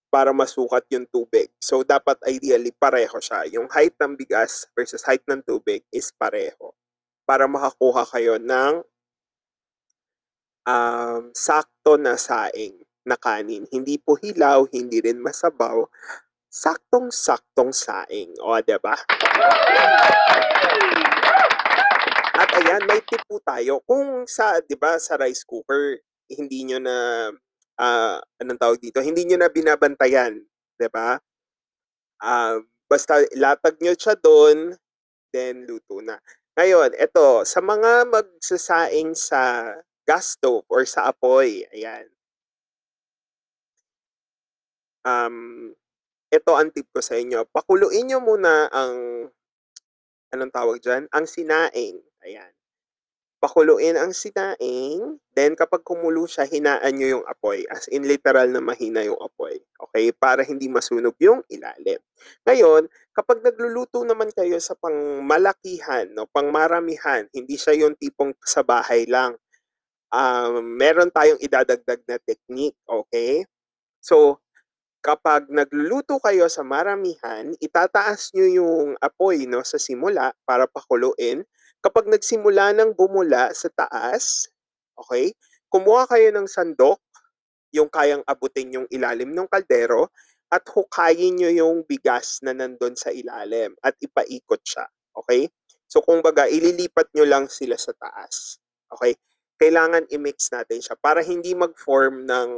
para 0.07 0.31
masukat 0.31 0.87
yung 0.91 1.05
tubig. 1.07 1.51
So, 1.59 1.83
dapat 1.83 2.17
ideally 2.27 2.71
pareho 2.71 3.19
siya. 3.19 3.43
Yung 3.51 3.67
height 3.71 3.95
ng 3.99 4.15
bigas 4.15 4.67
versus 4.73 5.03
height 5.03 5.23
ng 5.27 5.43
tubig 5.43 5.83
is 5.91 6.11
pareho. 6.15 6.71
Para 7.27 7.45
makakuha 7.45 8.07
kayo 8.07 8.39
ng 8.39 8.83
um, 10.67 11.21
sakto 11.31 11.99
na 11.99 12.15
saing 12.15 12.75
na 13.07 13.15
kanin. 13.15 13.63
Hindi 13.71 13.95
po 13.99 14.19
hilaw, 14.19 14.67
hindi 14.67 14.99
rin 14.99 15.23
masabaw. 15.23 15.87
Saktong-saktong 16.51 17.71
saing. 17.71 18.35
O, 18.43 18.59
ba? 18.59 18.95
At 22.37 22.49
ayan, 22.59 22.83
may 22.83 22.99
tip 23.07 23.23
po 23.25 23.39
tayo. 23.41 23.79
Kung 23.87 24.27
sa, 24.29 24.59
'di 24.61 24.75
ba, 24.77 24.99
sa 24.99 25.17
rice 25.17 25.41
cooker, 25.41 26.03
hindi 26.29 26.67
nyo 26.67 26.79
na 26.83 26.95
ah, 27.79 28.19
anong 28.41 28.59
tawag 28.61 28.79
dito? 28.81 28.99
Hindi 29.01 29.25
nyo 29.29 29.37
na 29.41 29.49
binabantayan, 29.53 30.41
'di 30.77 30.89
ba? 30.91 31.17
Ah, 32.21 32.57
basta 32.89 33.21
latag 33.37 33.77
nyo 33.81 33.93
siya 33.93 34.15
doon, 34.17 34.73
then 35.33 35.65
luto 35.69 36.01
na. 36.01 36.17
Ngayon, 36.57 36.97
eto, 36.97 37.45
sa 37.45 37.61
mga 37.61 38.09
magsasaing 38.09 39.13
sa 39.13 39.73
gas 40.09 40.33
stove 40.39 40.65
or 40.71 40.83
sa 40.89 41.09
apoy, 41.11 41.65
ayan. 41.75 42.09
Um, 45.05 45.71
ito 46.33 46.51
ang 46.57 46.69
tip 46.73 46.89
ko 46.91 46.99
sa 46.99 47.15
inyo. 47.15 47.47
Pakuluin 47.47 48.09
nyo 48.09 48.19
muna 48.19 48.67
ang 48.73 49.27
anong 50.33 50.51
tawag 50.51 50.77
dyan? 50.83 51.07
Ang 51.15 51.25
sinaing. 51.27 51.97
Ayan. 52.25 52.56
Pakuluin 53.37 53.93
ang 53.93 54.17
sinaing, 54.17 55.21
then 55.37 55.53
kapag 55.53 55.85
kumulo 55.85 56.25
siya, 56.25 56.49
hinaan 56.49 56.97
nyo 56.97 57.21
yung 57.21 57.25
apoy. 57.29 57.61
As 57.69 57.85
in 57.93 58.09
literal 58.09 58.49
na 58.49 58.57
mahina 58.57 59.05
yung 59.05 59.19
apoy. 59.21 59.61
Okay? 59.77 60.09
Para 60.09 60.41
hindi 60.41 60.65
masunog 60.65 61.13
yung 61.21 61.45
ilalim. 61.45 62.01
Ngayon, 62.49 62.89
kapag 63.13 63.45
nagluluto 63.45 64.01
naman 64.01 64.33
kayo 64.33 64.57
sa 64.57 64.73
pangmalakihan, 64.73 66.09
no, 66.17 66.25
pangmaramihan, 66.25 67.29
hindi 67.29 67.61
siya 67.61 67.77
yung 67.77 67.93
tipong 67.93 68.33
sa 68.41 68.65
bahay 68.65 69.05
lang. 69.05 69.37
Um, 70.09 70.73
meron 70.73 71.13
tayong 71.13 71.37
idadagdag 71.37 72.01
na 72.09 72.17
technique. 72.17 72.77
Okay? 72.89 73.45
So, 74.01 74.41
kapag 75.05 75.47
nagluluto 75.47 76.17
kayo 76.19 76.49
sa 76.49 76.65
maramihan, 76.65 77.53
itataas 77.61 78.33
nyo 78.33 78.47
yung 78.49 78.87
apoy 78.97 79.45
no, 79.45 79.61
sa 79.61 79.77
simula 79.77 80.33
para 80.43 80.65
pakuluin. 80.65 81.45
Kapag 81.81 82.09
nagsimula 82.09 82.73
ng 82.73 82.97
bumula 82.97 83.53
sa 83.53 83.69
taas, 83.69 84.49
okay, 84.97 85.33
kumuha 85.69 86.09
kayo 86.09 86.33
ng 86.33 86.47
sandok, 86.49 86.99
yung 87.75 87.91
kayang 87.91 88.23
abutin 88.25 88.73
yung 88.73 88.87
ilalim 88.89 89.35
ng 89.35 89.47
kaldero, 89.47 90.09
at 90.47 90.63
hukayin 90.71 91.35
nyo 91.35 91.51
yung 91.51 91.77
bigas 91.83 92.39
na 92.39 92.55
nandun 92.55 92.95
sa 92.95 93.11
ilalim 93.11 93.75
at 93.83 93.99
ipaikot 93.99 94.63
siya. 94.63 94.87
Okay? 95.11 95.51
So, 95.91 95.99
kung 96.03 96.23
baga, 96.23 96.47
ililipat 96.47 97.11
nyo 97.11 97.27
lang 97.27 97.51
sila 97.51 97.75
sa 97.75 97.91
taas. 97.91 98.59
Okay? 98.95 99.19
Kailangan 99.59 100.07
i-mix 100.07 100.47
natin 100.55 100.79
siya 100.79 100.95
para 100.95 101.19
hindi 101.19 101.51
mag-form 101.51 102.23
ng 102.23 102.49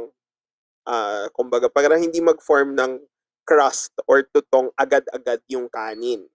ah, 0.86 1.26
kumbaga, 1.34 1.66
para 1.66 1.98
hindi 1.98 2.22
mag-form 2.22 2.78
ng 2.78 3.02
crust 3.42 3.90
or 4.06 4.22
tutong 4.30 4.70
agad-agad 4.78 5.42
yung 5.50 5.66
kanin. 5.66 6.30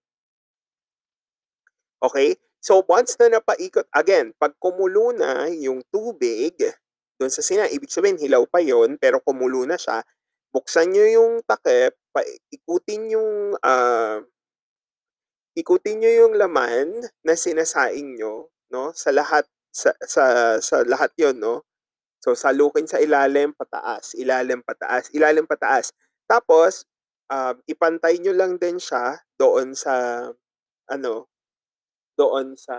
Okay? 2.04 2.36
So, 2.66 2.82
once 2.90 3.14
na 3.22 3.38
napaikot, 3.38 3.86
again, 3.94 4.34
pag 4.42 4.58
kumulo 4.58 5.14
na 5.14 5.46
yung 5.54 5.86
tubig, 5.86 6.58
doon 7.14 7.30
sa 7.30 7.38
sina, 7.38 7.70
ibig 7.70 7.94
sabihin, 7.94 8.18
hilaw 8.18 8.42
pa 8.50 8.58
yon 8.58 8.98
pero 8.98 9.22
kumulo 9.22 9.62
na 9.62 9.78
siya, 9.78 10.02
buksan 10.50 10.90
nyo 10.90 11.06
yung 11.06 11.32
takip, 11.46 11.94
ikutin 12.50 13.14
yung, 13.14 13.54
ah, 13.62 14.18
ikutin 15.54 16.02
nyo 16.02 16.10
yung 16.26 16.34
laman 16.34 17.06
na 17.22 17.38
sinasaing 17.38 18.18
nyo, 18.18 18.50
no? 18.74 18.90
Sa 18.98 19.14
lahat, 19.14 19.46
sa, 19.70 19.94
sa, 20.02 20.24
sa 20.58 20.82
lahat 20.82 21.14
yon 21.22 21.38
no? 21.38 21.62
So, 22.18 22.34
salukin 22.34 22.90
sa 22.90 22.98
ilalim, 22.98 23.54
pataas, 23.54 24.18
ilalim, 24.18 24.66
pataas, 24.66 25.14
ilalim, 25.14 25.46
pataas. 25.46 25.94
Tapos, 26.26 26.82
um, 27.30 27.54
ipantay 27.70 28.18
nyo 28.18 28.34
lang 28.34 28.58
din 28.58 28.82
siya 28.82 29.22
doon 29.38 29.78
sa, 29.78 30.26
ano, 30.90 31.30
doon 32.16 32.58
sa 32.58 32.74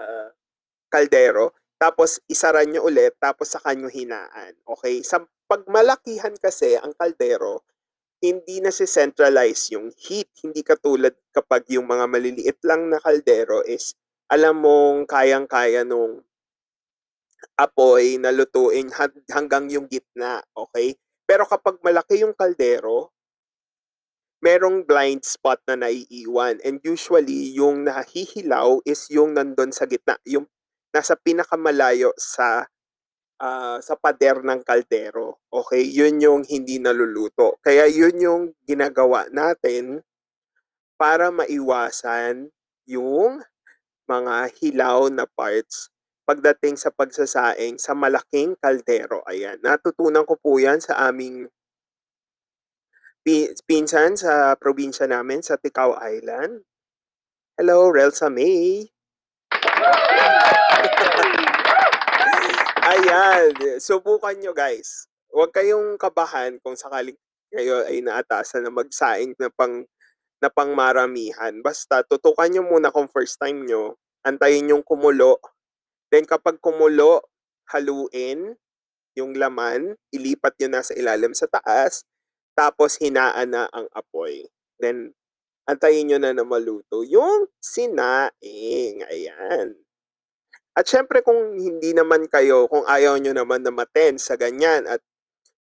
kaldero. 0.91 1.53
Tapos, 1.77 2.17
isaran 2.25 2.73
nyo 2.73 2.89
ulit, 2.89 3.13
tapos 3.21 3.53
sa 3.53 3.61
kanyo 3.61 3.87
hinaan. 3.87 4.57
Okay? 4.65 5.05
Sa 5.05 5.21
pagmalakihan 5.45 6.33
kasi 6.41 6.75
ang 6.75 6.91
kaldero, 6.97 7.61
hindi 8.17 8.57
na 8.59 8.73
si 8.73 8.89
centralize 8.89 9.69
yung 9.71 9.93
heat. 9.93 10.33
Hindi 10.41 10.65
katulad 10.65 11.13
kapag 11.29 11.69
yung 11.69 11.85
mga 11.85 12.05
maliliit 12.09 12.59
lang 12.65 12.89
na 12.89 12.97
kaldero 12.97 13.61
is, 13.61 13.93
alam 14.27 14.59
mong 14.59 15.05
kayang-kaya 15.05 15.85
nung 15.85 16.25
apoy 17.57 18.17
na 18.17 18.33
lutuin 18.33 18.89
hanggang 19.29 19.69
yung 19.69 19.85
gitna, 19.85 20.41
okay? 20.57 20.97
Pero 21.29 21.45
kapag 21.45 21.77
malaki 21.85 22.25
yung 22.25 22.33
kaldero, 22.33 23.13
merong 24.41 24.85
blind 24.85 25.25
spot 25.25 25.61
na 25.65 25.87
naiiwan. 25.87 26.61
And 26.61 26.77
usually, 26.85 27.53
yung 27.57 27.89
nahihilaw 27.89 28.85
is 28.85 29.09
yung 29.09 29.33
nandun 29.33 29.73
sa 29.73 29.89
gitna, 29.89 30.21
yung 30.25 30.45
nasa 30.93 31.17
pinakamalayo 31.17 32.13
sa 32.17 32.69
uh, 33.41 33.77
sa 33.81 33.93
pader 33.97 34.41
ng 34.41 34.61
kaldero. 34.61 35.41
Okay? 35.49 35.85
Yun 35.85 36.21
yung 36.21 36.41
hindi 36.45 36.77
naluluto. 36.77 37.57
Kaya 37.61 37.89
yun 37.89 38.15
yung 38.17 38.43
ginagawa 38.65 39.29
natin 39.33 40.05
para 40.97 41.29
maiwasan 41.29 42.49
yung 42.89 43.45
mga 44.09 44.49
hilaw 44.57 45.11
na 45.11 45.27
parts 45.27 45.91
pagdating 46.27 46.75
sa 46.75 46.91
pagsasaing 46.91 47.79
sa 47.79 47.95
malaking 47.95 48.55
kaldero. 48.59 49.23
Ayan, 49.27 49.59
natutunan 49.63 50.27
ko 50.27 50.35
po 50.35 50.59
yan 50.59 50.83
sa 50.83 51.07
aming 51.07 51.47
pi- 53.27 53.51
pinsan 53.67 54.15
sa 54.15 54.55
probinsya 54.55 55.03
namin 55.03 55.43
sa 55.43 55.59
Ticao 55.59 55.99
Island. 55.99 56.63
Hello, 57.59 57.91
Relsa 57.91 58.31
May. 58.31 58.87
Ayan, 62.87 63.51
subukan 63.83 64.31
nyo 64.39 64.55
guys. 64.55 65.11
Huwag 65.27 65.51
kayong 65.51 65.99
kabahan 65.99 66.55
kung 66.63 66.79
sakaling 66.79 67.19
kayo 67.51 67.83
ay 67.83 67.99
naatasan 67.99 68.63
na 68.63 68.71
magsaing 68.71 69.35
na 69.35 69.51
pang 69.51 69.83
na 70.39 70.47
pangmaramihan. 70.47 71.59
Basta 71.59 72.07
tutukan 72.07 72.47
niyo 72.47 72.63
muna 72.63 72.95
kung 72.95 73.11
first 73.11 73.43
time 73.43 73.67
niyo, 73.67 73.99
antayin 74.23 74.71
yung 74.71 74.87
kumulo. 74.87 75.35
Then 76.07 76.23
kapag 76.23 76.63
kumulo, 76.63 77.27
haluin 77.75 78.55
yung 79.19 79.35
laman, 79.35 79.99
ilipat 80.15 80.55
niyo 80.55 80.71
na 80.71 80.79
sa 80.79 80.95
ilalim 80.95 81.35
sa 81.35 81.51
taas, 81.51 82.07
tapos 82.57 82.97
hinaan 82.97 83.53
na 83.53 83.69
ang 83.69 83.85
apoy. 83.93 84.41
Then 84.81 85.13
antayin 85.69 86.09
niyo 86.09 86.17
na 86.17 86.33
na 86.33 86.41
maluto 86.41 87.05
yung 87.05 87.53
sinaing. 87.61 89.05
Ayan. 89.05 89.77
At 90.73 90.89
syempre 90.89 91.21
kung 91.21 91.53
hindi 91.53 91.93
naman 91.93 92.25
kayo, 92.25 92.65
kung 92.65 92.81
ayaw 92.89 93.21
niyo 93.21 93.37
naman 93.37 93.61
na 93.61 93.69
maten 93.69 94.17
sa 94.17 94.33
ganyan 94.33 94.89
at 94.89 95.05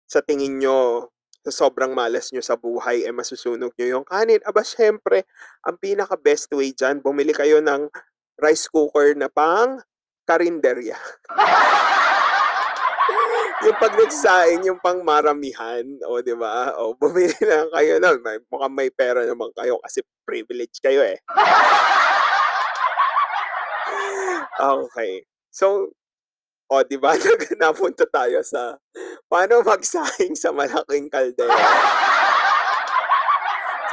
sa 0.07 0.23
tingin 0.23 0.63
niyo 0.63 1.11
sa 1.45 1.69
sobrang 1.69 1.93
malas 1.93 2.33
niyo 2.33 2.41
sa 2.41 2.57
buhay, 2.57 3.05
eh 3.05 3.13
masusunog 3.13 3.77
niyo 3.77 4.01
yung 4.01 4.07
kanin, 4.09 4.41
aba 4.49 4.65
syempre, 4.65 5.29
ang 5.61 5.77
pinaka 5.77 6.17
best 6.17 6.49
way 6.57 6.73
diyan, 6.73 7.05
bumili 7.05 7.37
kayo 7.37 7.61
ng 7.61 7.93
rice 8.41 8.65
cooker 8.73 9.13
na 9.13 9.29
pang 9.29 9.85
karinderya. 10.25 10.97
yung 13.64 13.78
pag 13.80 13.94
nagsaing, 13.97 14.62
yung 14.68 14.80
pang 14.80 15.00
maramihan, 15.00 15.85
o 16.04 16.21
di 16.21 16.37
ba? 16.37 16.76
O 16.76 16.92
bumili 16.92 17.37
lang 17.40 17.73
kayo 17.73 17.97
nun, 17.97 18.18
may, 18.21 18.37
mukhang 18.52 18.75
may 18.76 18.90
pera 18.92 19.25
naman 19.25 19.49
kayo 19.56 19.80
kasi 19.80 20.04
privilege 20.28 20.76
kayo 20.85 21.00
eh. 21.00 21.18
Okay. 24.54 25.25
So, 25.50 25.90
o 26.68 26.83
di 26.85 26.97
ba 27.00 27.16
napunta 27.61 28.04
tayo 28.09 28.40
sa 28.44 28.76
paano 29.28 29.64
magsaing 29.64 30.37
sa 30.37 30.52
malaking 30.52 31.09
kaldera. 31.09 31.56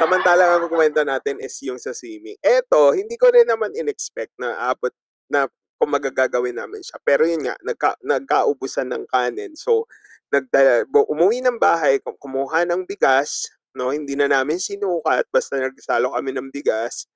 Samantalang 0.00 0.50
ang 0.56 0.66
kwento 0.72 1.04
natin 1.04 1.38
is 1.38 1.54
yung 1.62 1.78
sa 1.78 1.94
swimming. 1.94 2.34
Eto, 2.42 2.90
hindi 2.96 3.14
ko 3.20 3.28
rin 3.30 3.46
naman 3.46 3.70
in-expect 3.76 4.32
na 4.40 4.72
abot 4.72 4.90
na 5.30 5.46
kung 5.82 5.90
magagagawin 5.90 6.54
namin 6.54 6.78
siya. 6.78 7.02
Pero 7.02 7.26
yun 7.26 7.42
nga, 7.42 7.58
nagka, 7.66 7.98
nagkaubusan 8.06 8.86
ng 8.86 9.02
kanin. 9.10 9.58
So, 9.58 9.90
nagdala, 10.30 10.86
umuwi 10.86 11.42
ng 11.42 11.58
bahay, 11.58 11.98
kumuha 11.98 12.62
ng 12.70 12.86
bigas, 12.86 13.50
no? 13.74 13.90
Hindi 13.90 14.14
na 14.14 14.30
namin 14.30 14.62
sinukat, 14.62 15.26
basta 15.34 15.58
nagsalo 15.58 16.14
kami 16.14 16.30
ng 16.38 16.54
bigas, 16.54 17.10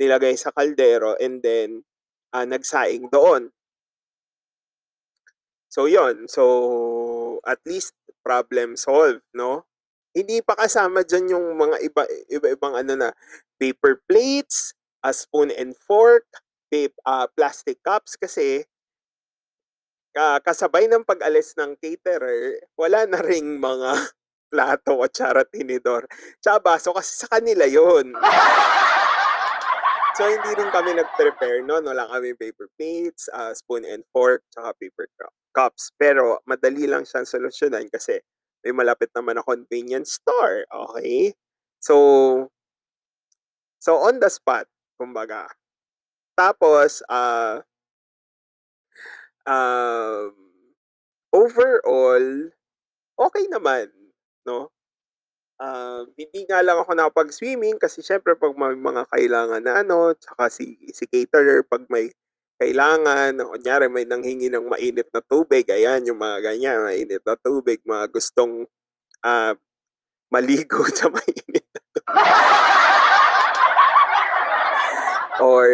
nilagay 0.00 0.32
sa 0.40 0.48
kaldero, 0.48 1.12
and 1.20 1.44
then, 1.44 1.84
uh, 2.32 2.48
nagsaing 2.48 3.12
doon. 3.12 3.52
So, 5.68 5.84
yon 5.84 6.24
So, 6.24 7.44
at 7.44 7.60
least, 7.68 7.92
problem 8.24 8.80
solved, 8.80 9.28
no? 9.36 9.68
Hindi 10.16 10.40
pa 10.40 10.56
kasama 10.56 11.04
dyan 11.04 11.36
yung 11.36 11.52
mga 11.60 11.84
iba, 11.84 12.02
iba-ibang 12.32 12.80
ano 12.80 12.96
na, 12.96 13.08
paper 13.60 14.00
plates, 14.08 14.72
a 15.04 15.12
spoon 15.12 15.52
and 15.52 15.76
fork, 15.76 16.24
paper, 16.68 17.00
uh, 17.06 17.26
plastic 17.32 17.78
cups, 17.82 18.18
kasi, 18.18 18.64
uh, 20.16 20.38
kasabay 20.40 20.88
ng 20.88 21.04
pag-alis 21.04 21.54
ng 21.58 21.76
caterer, 21.78 22.60
wala 22.74 23.04
na 23.06 23.20
ring 23.22 23.60
mga 23.60 23.90
plato, 24.50 25.02
kutsara, 25.02 25.42
tinidor, 25.46 26.06
tsaka 26.38 26.58
baso, 26.62 26.90
kasi 26.94 27.12
sa 27.12 27.28
kanila 27.30 27.66
yon 27.66 28.14
So, 30.16 30.24
hindi 30.24 30.48
rin 30.56 30.72
kami 30.72 30.96
nag-prepare 30.96 31.60
noon. 31.60 31.84
Wala 31.92 32.08
kami 32.08 32.32
paper 32.32 32.72
plates, 32.80 33.28
uh, 33.36 33.52
spoon 33.52 33.84
and 33.84 34.00
fork, 34.16 34.40
tsaka 34.48 34.72
paper 34.80 35.04
cups. 35.52 35.92
Pero, 36.00 36.40
madali 36.48 36.88
lang 36.88 37.04
siyang 37.04 37.28
solusyonan 37.28 37.84
kasi 37.92 38.24
may 38.64 38.72
malapit 38.72 39.12
naman 39.12 39.36
na 39.36 39.44
convenience 39.44 40.16
store. 40.16 40.64
Okay? 40.72 41.36
So, 41.84 42.48
so 43.76 44.00
on 44.00 44.16
the 44.24 44.32
spot, 44.32 44.64
kumbaga. 44.96 45.52
Tapos, 46.36 47.00
uh, 47.08 47.64
um, 49.48 50.36
overall, 51.32 52.52
okay 53.16 53.44
naman, 53.48 53.88
no? 54.44 54.68
Uh, 55.56 56.04
hindi 56.20 56.44
nga 56.44 56.60
lang 56.60 56.76
ako 56.76 56.92
nakapag-swimming 56.92 57.80
kasi 57.80 58.04
syempre 58.04 58.36
pag 58.36 58.52
may 58.52 58.76
mga 58.76 59.08
kailangan 59.08 59.62
na 59.64 59.80
ano, 59.80 60.12
tsaka 60.12 60.52
si, 60.52 60.76
si 60.92 61.08
caterer 61.08 61.64
pag 61.64 61.88
may 61.88 62.12
kailangan, 62.60 63.40
kunyari 63.40 63.88
may 63.88 64.04
nanghingi 64.04 64.52
ng 64.52 64.68
mainit 64.68 65.08
na 65.12 65.24
tubig, 65.24 65.64
ayan 65.72 66.04
yung 66.04 66.20
mga 66.20 66.52
ganyan, 66.52 66.84
mainit 66.84 67.24
na 67.24 67.36
tubig, 67.40 67.80
mga 67.88 68.12
gustong 68.12 68.68
uh, 69.24 69.52
maligo 70.28 70.84
sa 70.96 71.08
mainit 71.08 71.64
na 71.72 71.80
tubig. 71.96 72.32
Or 75.42 75.68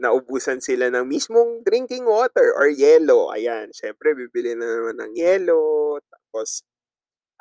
naubusan 0.00 0.58
sila 0.62 0.90
ng 0.92 1.06
mismong 1.06 1.62
drinking 1.66 2.04
water 2.06 2.52
or 2.56 2.66
yellow. 2.70 3.30
Ayan, 3.32 3.70
syempre 3.74 4.14
bibili 4.16 4.54
na 4.58 4.66
naman 4.66 4.96
ng 5.02 5.12
yellow. 5.16 5.98
Tapos, 6.10 6.62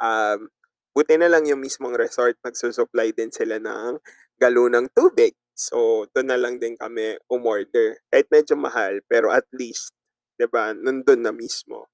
um, 0.01 0.49
Buti 0.95 1.19
na 1.19 1.27
lang 1.27 1.43
yung 1.43 1.59
mismong 1.59 1.91
resort 1.99 2.39
nagsusupply 2.39 3.11
din 3.11 3.27
sila 3.27 3.59
ng 3.59 3.99
galonang 4.39 4.87
tubig. 4.95 5.35
So, 5.51 6.07
doon 6.15 6.31
na 6.31 6.39
lang 6.39 6.55
din 6.55 6.79
kami 6.79 7.19
umorder. 7.27 7.99
Kahit 8.07 8.31
medyo 8.31 8.55
mahal, 8.55 9.03
pero 9.11 9.27
at 9.27 9.43
least, 9.51 9.91
'di 10.39 10.47
ba, 10.47 10.71
nandun 10.71 11.19
na 11.27 11.35
mismo. 11.35 11.91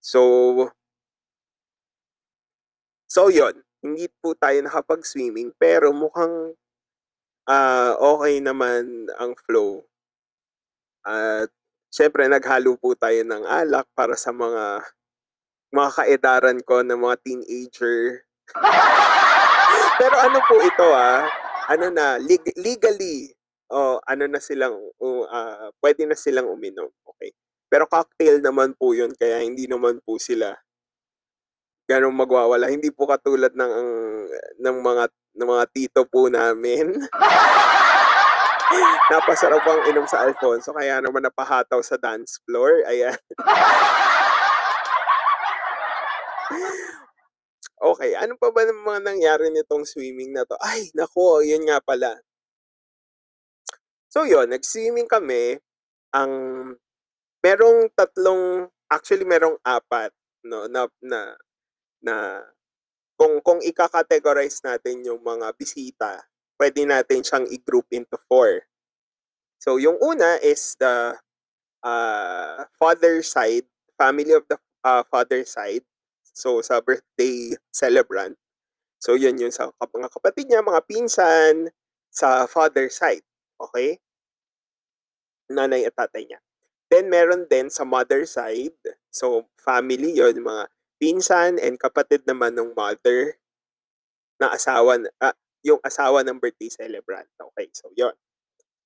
So, 0.00 0.70
so 3.08 3.32
yon 3.32 3.64
hindi 3.84 4.08
po 4.20 4.32
tayo 4.32 4.60
nakapag-swimming, 4.64 5.52
pero 5.60 5.92
mukhang 5.92 6.56
uh, 7.48 7.92
okay 7.98 8.40
naman 8.40 9.08
ang 9.20 9.36
flow. 9.44 9.84
At 11.04 11.52
syempre, 11.92 12.26
naghalo 12.28 12.76
po 12.80 12.96
tayo 12.96 13.20
ng 13.24 13.44
alak 13.44 13.88
para 13.92 14.16
sa 14.16 14.32
mga 14.32 14.82
mga 15.74 15.90
kaedaran 16.00 16.58
ko 16.62 16.80
ng 16.80 16.98
mga 16.98 17.16
teenager. 17.22 18.22
Pero 20.00 20.16
ano 20.22 20.38
po 20.46 20.58
ito 20.62 20.86
ah, 20.94 21.26
ano 21.70 21.90
na, 21.90 22.18
leg- 22.18 22.56
legally, 22.58 23.34
oh, 23.70 23.98
ano 24.06 24.30
na 24.30 24.38
silang, 24.38 24.74
uh, 25.02 25.68
pwede 25.82 26.06
na 26.06 26.14
silang 26.14 26.46
uminom. 26.46 26.90
Okay. 27.14 27.34
Pero 27.66 27.90
cocktail 27.90 28.38
naman 28.38 28.74
po 28.78 28.94
yun, 28.94 29.10
kaya 29.18 29.42
hindi 29.42 29.66
naman 29.66 29.98
po 30.06 30.18
sila 30.18 30.54
ganong 31.90 32.16
magwawala. 32.16 32.70
Hindi 32.70 32.88
po 32.94 33.04
katulad 33.04 33.52
ng 33.52 33.72
ng 34.62 34.76
mga 34.78 35.04
ng 35.34 35.46
mga 35.46 35.64
tito 35.74 36.00
po 36.08 36.30
namin. 36.30 36.94
Napasarap 39.12 39.62
ang 39.62 39.82
inom 39.90 40.06
sa 40.08 40.24
Alfonso, 40.24 40.72
kaya 40.72 40.98
naman 40.98 41.22
napahataw 41.22 41.78
sa 41.84 42.00
dance 42.00 42.40
floor. 42.46 42.86
Ayan. 42.88 43.18
Okay, 47.84 48.16
ano 48.16 48.32
pa 48.40 48.48
ba 48.48 48.64
ng 48.64 48.80
mga 48.80 49.00
nangyari 49.04 49.52
nitong 49.52 49.84
swimming 49.84 50.32
na 50.32 50.48
'to? 50.48 50.56
Ay 50.62 50.88
naku, 50.96 51.44
yun 51.44 51.68
nga 51.68 51.82
pala. 51.84 52.16
So 54.08 54.24
yun, 54.24 54.48
nag-swimming 54.48 55.10
kami, 55.10 55.58
ang 56.14 56.32
merong 57.44 57.90
tatlong 57.92 58.70
actually 58.88 59.26
merong 59.26 59.58
apat 59.66 60.14
'no, 60.46 60.70
na 60.70 60.86
na 61.02 61.20
na 62.04 62.14
kung 63.14 63.38
kung 63.42 63.60
ika-categorize 63.62 64.62
natin 64.66 65.04
yung 65.06 65.22
mga 65.22 65.54
bisita, 65.54 66.26
pwede 66.58 66.82
natin 66.86 67.22
siyang 67.22 67.46
i-group 67.50 67.86
into 67.94 68.18
four. 68.26 68.66
So 69.58 69.78
yung 69.78 69.98
una 70.02 70.38
is 70.42 70.74
the, 70.78 71.18
uh, 71.84 72.64
father 72.80 73.20
side, 73.22 73.68
family 73.94 74.32
of 74.32 74.48
the, 74.48 74.58
uh, 74.82 75.04
father 75.06 75.44
side. 75.44 75.84
So, 76.34 76.58
sa 76.66 76.82
birthday 76.82 77.54
celebrant. 77.70 78.34
So, 78.98 79.14
yun 79.14 79.38
yun 79.38 79.54
sa 79.54 79.70
mga 79.78 80.10
kapatid 80.10 80.50
niya, 80.50 80.66
mga 80.66 80.82
pinsan, 80.82 81.70
sa 82.10 82.50
father 82.50 82.90
side. 82.90 83.22
Okay? 83.54 84.02
Nanay 85.46 85.86
at 85.86 85.94
tatay 85.94 86.26
niya. 86.26 86.42
Then, 86.90 87.06
meron 87.06 87.46
din 87.46 87.70
sa 87.70 87.86
mother 87.86 88.26
side. 88.26 88.74
So, 89.14 89.46
family 89.62 90.18
yon 90.18 90.42
mga 90.42 90.66
pinsan 90.98 91.58
and 91.60 91.76
kapatid 91.80 92.22
naman 92.26 92.54
ng 92.54 92.72
mother 92.72 93.38
na 94.38 94.54
asawa, 94.54 94.98
uh, 95.22 95.36
yung 95.64 95.80
asawa 95.80 96.20
ng 96.22 96.38
birthday 96.38 96.68
celebrant. 96.68 97.28
Okay, 97.38 97.70
so 97.72 97.88
yon 97.96 98.12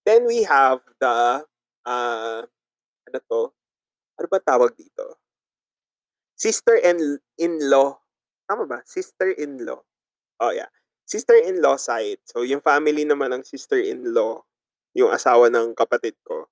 Then 0.06 0.24
we 0.24 0.46
have 0.46 0.80
the, 1.02 1.44
uh, 1.84 2.40
ano 3.08 3.18
to? 3.28 3.42
Ano 4.18 4.26
ba 4.30 4.40
tawag 4.40 4.72
dito? 4.74 5.20
Sister-in-law. 6.38 7.90
Tama 8.46 8.64
ba? 8.64 8.78
Sister-in-law. 8.86 9.80
Oh, 10.38 10.52
yeah. 10.54 10.70
Sister-in-law 11.08 11.76
side. 11.76 12.22
So, 12.24 12.46
yung 12.46 12.62
family 12.62 13.02
naman 13.02 13.34
ng 13.34 13.42
sister-in-law, 13.42 14.44
yung 14.94 15.10
asawa 15.10 15.50
ng 15.50 15.74
kapatid 15.74 16.14
ko. 16.22 16.46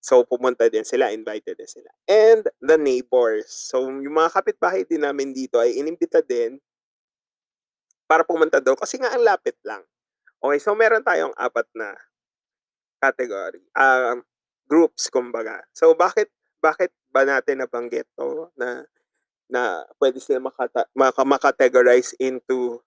So, 0.00 0.24
pumunta 0.24 0.66
din 0.72 0.84
sila, 0.84 1.12
invited 1.12 1.60
din 1.60 1.68
sila. 1.68 1.92
And 2.08 2.48
the 2.64 2.80
neighbors. 2.80 3.52
So, 3.52 3.84
yung 3.88 4.16
mga 4.16 4.32
kapitbahay 4.32 4.88
din 4.88 5.04
namin 5.04 5.36
dito 5.36 5.60
ay 5.60 5.76
inimbita 5.76 6.24
din 6.24 6.56
para 8.10 8.26
pumunta 8.26 8.58
do'n 8.58 8.74
kasi 8.74 8.98
nga 8.98 9.14
ang 9.14 9.22
lapit 9.22 9.54
lang. 9.62 9.86
Okey, 10.42 10.58
so 10.58 10.74
meron 10.74 11.06
tayong 11.06 11.30
4 11.38 11.70
na 11.78 11.94
category, 12.98 13.62
um, 13.78 14.18
groups 14.66 15.06
kumbaga. 15.06 15.62
So 15.70 15.94
bakit 15.94 16.26
bakit 16.58 16.90
ba 17.14 17.22
natin 17.22 17.62
nabanggit 17.62 18.10
'to 18.18 18.50
na 18.58 18.82
na 19.46 19.86
puwede 20.02 20.18
silang 20.18 20.50
makata 20.50 20.90
maka 20.94 21.22
ma-categorize 21.22 22.18
into 22.18 22.82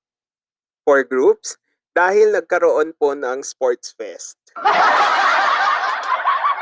4 0.83 1.07
groups? 1.07 1.55
Dahil 1.93 2.35
nagkaroon 2.35 2.97
po 2.97 3.15
ng 3.15 3.45
sports 3.45 3.95
fest. 3.95 4.35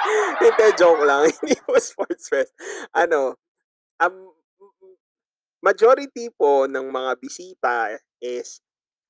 Hindi, 0.41 0.67
joke 0.77 1.03
lang. 1.05 1.29
Hindi 1.41 1.55
po 1.61 1.77
sports 1.77 2.27
fest. 2.29 2.51
Ano, 2.93 3.37
um, 4.01 4.15
majority 5.61 6.33
po 6.33 6.65
ng 6.65 6.89
mga 6.89 7.11
bisita 7.21 7.95
is, 8.21 8.61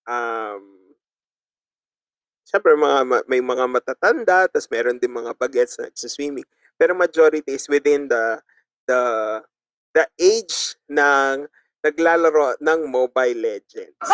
um 0.06 0.82
siyempre 2.52 2.76
mga 2.76 3.00
ma 3.08 3.18
may 3.32 3.40
mga 3.40 3.64
matatanda 3.72 4.44
ta's 4.52 4.68
meron 4.68 5.00
din 5.00 5.08
mga 5.08 5.32
bagets 5.40 5.80
na 5.80 5.88
nagsi-swimming. 5.88 6.44
Pero 6.76 6.92
majority 6.92 7.56
is 7.56 7.64
within 7.72 8.12
the 8.12 8.44
the 8.92 9.02
the 9.96 10.04
age 10.20 10.76
ng 10.92 11.48
naglalaro 11.80 12.60
ng 12.60 12.80
Mobile 12.92 13.40
Legends. 13.40 13.96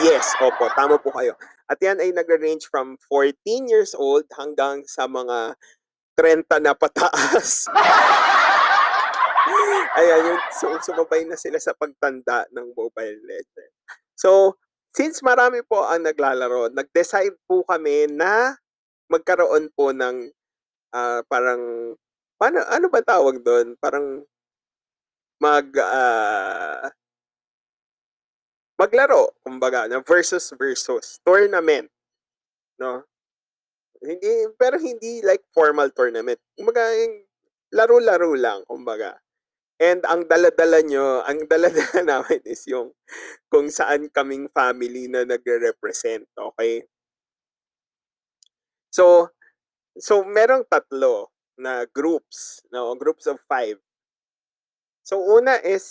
Yes, 0.00 0.32
opo, 0.40 0.72
tama 0.72 0.96
po 0.96 1.12
kayo. 1.12 1.36
At 1.70 1.78
'yan 1.82 2.02
ay 2.02 2.10
nagre-range 2.14 2.66
from 2.68 2.98
14 3.10 3.70
years 3.70 3.94
old 3.94 4.26
hanggang 4.34 4.82
sa 4.86 5.06
mga 5.06 5.54
30 6.18 6.62
na 6.62 6.74
pataas. 6.76 7.66
Ayan, 9.98 10.32
yung 10.32 10.40
su 10.56 10.68
sumabay 10.88 11.28
na 11.28 11.36
sila 11.36 11.60
sa 11.60 11.76
pagtanda 11.76 12.48
ng 12.48 12.72
Mobile 12.72 13.20
Legends. 13.28 13.76
So, 14.16 14.56
since 14.96 15.20
marami 15.20 15.60
po 15.64 15.84
ang 15.84 16.08
naglalaro, 16.08 16.72
nag-decide 16.72 17.36
po 17.44 17.60
kami 17.68 18.08
na 18.08 18.56
magkaroon 19.12 19.68
po 19.76 19.92
ng, 19.92 20.32
ah, 20.96 21.20
parang 21.28 21.94
paano 22.40 22.64
ano 22.68 22.86
ba 22.88 23.00
tawag 23.04 23.44
do'n? 23.44 23.76
Parang 23.80 24.24
mag, 25.40 25.68
ah 25.80 26.92
maglaro 28.78 29.32
kumbaga 29.44 29.88
na 29.88 30.00
versus 30.04 30.52
versus, 30.56 31.20
tournament, 31.24 31.88
'no? 32.80 33.04
Hindi 34.02 34.50
pero 34.58 34.76
hindi 34.80 35.22
like 35.22 35.44
formal 35.54 35.90
tournament. 35.94 36.40
Kumbaga 36.58 36.90
yung 36.98 37.24
laro-laro 37.72 38.32
lang 38.36 38.60
kumbaga. 38.68 39.18
And 39.82 40.04
ang 40.06 40.30
dala-dala 40.30 40.82
niyo 40.84 41.22
ang 41.26 41.46
dala-dala 41.52 42.00
namin 42.02 42.42
is 42.46 42.66
yung 42.70 42.94
kung 43.50 43.68
saan 43.72 44.10
kaming 44.12 44.50
family 44.52 45.08
na 45.10 45.26
nagre-represent, 45.26 46.26
okey? 46.38 46.86
So 48.92 49.30
so 49.98 50.24
merong 50.24 50.66
3 50.68 51.32
na 51.60 51.84
groups, 51.90 52.62
'no, 52.72 52.94
groups 52.96 53.26
of 53.28 53.38
5. 53.48 53.78
So 55.02 55.18
una 55.18 55.58
is 55.62 55.82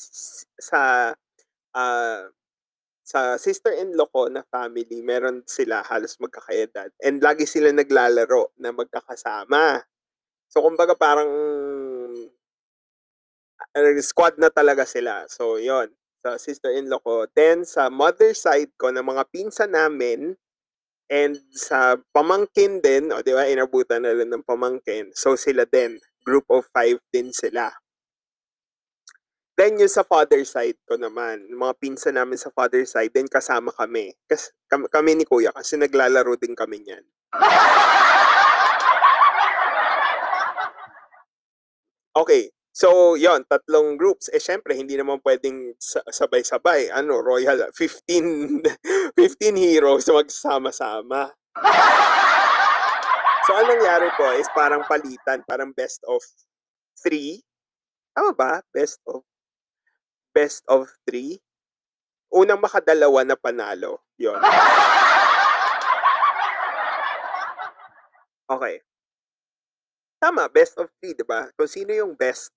sa, 0.55 1.11
ah, 1.75 2.23
sa 3.11 3.35
sister-in-law 3.35 4.07
ko 4.07 4.31
na 4.31 4.39
family 4.47 5.03
meron 5.03 5.43
sila 5.43 5.83
halos 5.83 6.15
magkaka-edad 6.23 6.95
and 7.03 7.19
lagi 7.19 7.43
sila 7.43 7.67
naglalaro 7.75 8.55
na 8.55 8.71
magkakasama. 8.71 9.83
So 10.47 10.63
kumbaga 10.63 10.95
parang 10.95 11.31
ah, 13.75 13.99
squad 13.99 14.39
na 14.39 14.47
talaga 14.47 14.87
sila. 14.87 15.27
So 15.27 15.59
'yun, 15.59 15.91
sa 16.23 16.39
sister-in-law 16.39 17.01
ko. 17.03 17.15
Then 17.35 17.67
sa 17.67 17.91
mother 17.91 18.31
side 18.31 18.71
ko 18.79 18.95
ng 18.95 19.03
mga 19.03 19.23
pinsan 19.33 19.75
namin 19.75 20.39
and 21.11 21.39
sa 21.53 21.99
pamangkin 22.15 22.79
din, 22.83 23.11
oh, 23.11 23.21
'di 23.23 23.33
ba 23.35 23.47
inabutan 23.49 24.05
na 24.07 24.15
rin 24.15 24.31
ng 24.31 24.45
pamangkin. 24.47 25.11
So 25.17 25.35
sila 25.35 25.67
din, 25.67 25.99
group 26.23 26.47
of 26.51 26.67
5 26.73 26.99
din 27.11 27.35
sila. 27.35 27.71
Then 29.59 29.77
yung 29.77 29.91
sa 29.91 30.07
father 30.07 30.41
side 30.47 30.79
ko 30.87 30.95
naman, 30.95 31.51
mga 31.51 31.73
pinsan 31.75 32.15
namin 32.15 32.39
sa 32.39 32.47
father 32.55 32.87
side 32.87 33.11
din 33.11 33.27
kasama 33.27 33.69
kami. 33.75 34.15
Kas 34.23 34.55
kam 34.71 34.87
kami 34.87 35.19
ni 35.19 35.25
kuya 35.27 35.51
kasi 35.51 35.75
naglalaro 35.75 36.39
din 36.39 36.55
kami 36.55 36.79
niyan. 36.79 37.03
Okey, 42.11 42.51
so 42.75 43.15
'yun, 43.15 43.43
tatlong 43.47 43.95
groups. 43.95 44.27
Eh, 44.31 44.39
siyempre 44.39 44.75
hindi 44.75 44.99
naman 44.99 45.23
puwedeng 45.23 45.75
sa 45.79 46.03
sabay-sabay 46.03 46.91
ano, 46.91 47.19
royal 47.23 47.71
15 47.75 48.63
15 49.15 49.15
heroes 49.63 50.07
magsama-sama. 50.07 51.31
So 53.47 53.57
anong 53.57 53.83
nangyari 53.83 54.09
po 54.15 54.31
is 54.37 54.47
parang 54.55 54.87
palitan, 54.87 55.43
parang 55.43 55.75
best 55.75 56.03
of 56.07 56.23
3? 57.03 57.39
Tama 58.15 58.31
ba? 58.35 58.53
Best 58.71 58.99
of 59.07 59.27
best 60.33 60.63
of 60.67 60.89
3? 61.07 61.39
Unang 62.31 62.63
makadalawa 62.63 63.23
na 63.27 63.35
panalo, 63.39 64.03
'yun. 64.19 64.37
Okey. 68.51 68.81
Tama, 70.21 70.45
best 70.53 70.77
of 70.77 70.85
3, 71.01 71.17
'di 71.17 71.25
ba? 71.25 71.49
Kung 71.57 71.69
sino 71.69 71.89
yung 71.95 72.13
best 72.13 72.53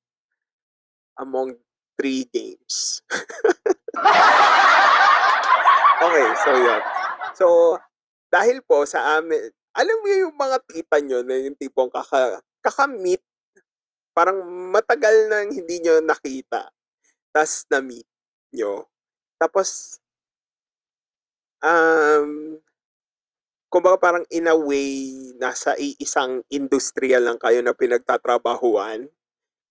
among 1.18 1.54
3 1.98 2.26
games. 2.30 3.00
Okey, 6.04 6.28
so 6.42 6.50
'yun. 6.52 6.82
So, 7.34 7.46
dahil 8.30 8.62
po 8.66 8.82
sa 8.87 9.18
amin 9.18 9.50
alam 9.74 9.96
mo 10.00 10.06
yung 10.06 10.34
mga 10.38 10.56
tita 10.70 10.96
niyo 11.02 11.26
na 11.26 11.34
yung 11.34 11.58
tipong 11.58 11.90
kaka 11.90 12.38
kaka-meet, 12.62 13.20
parang 14.14 14.40
matagal 14.72 15.28
nang 15.28 15.50
hindi 15.50 15.82
niyo 15.82 15.98
nakita, 16.00 16.70
ta's 17.35 17.66
na-meet 17.66 18.07
niyo. 18.55 18.87
Tapos 19.42 19.99
um, 21.59 22.62
kumbaga 23.66 23.99
parang 23.99 24.25
in 24.31 24.47
a 24.47 24.55
way 24.55 25.11
nasa 25.42 25.75
iisang 25.75 26.47
industriya 26.47 27.18
lang 27.18 27.42
kayo 27.42 27.59
na 27.59 27.75
pinagtatrabahuhan. 27.75 29.11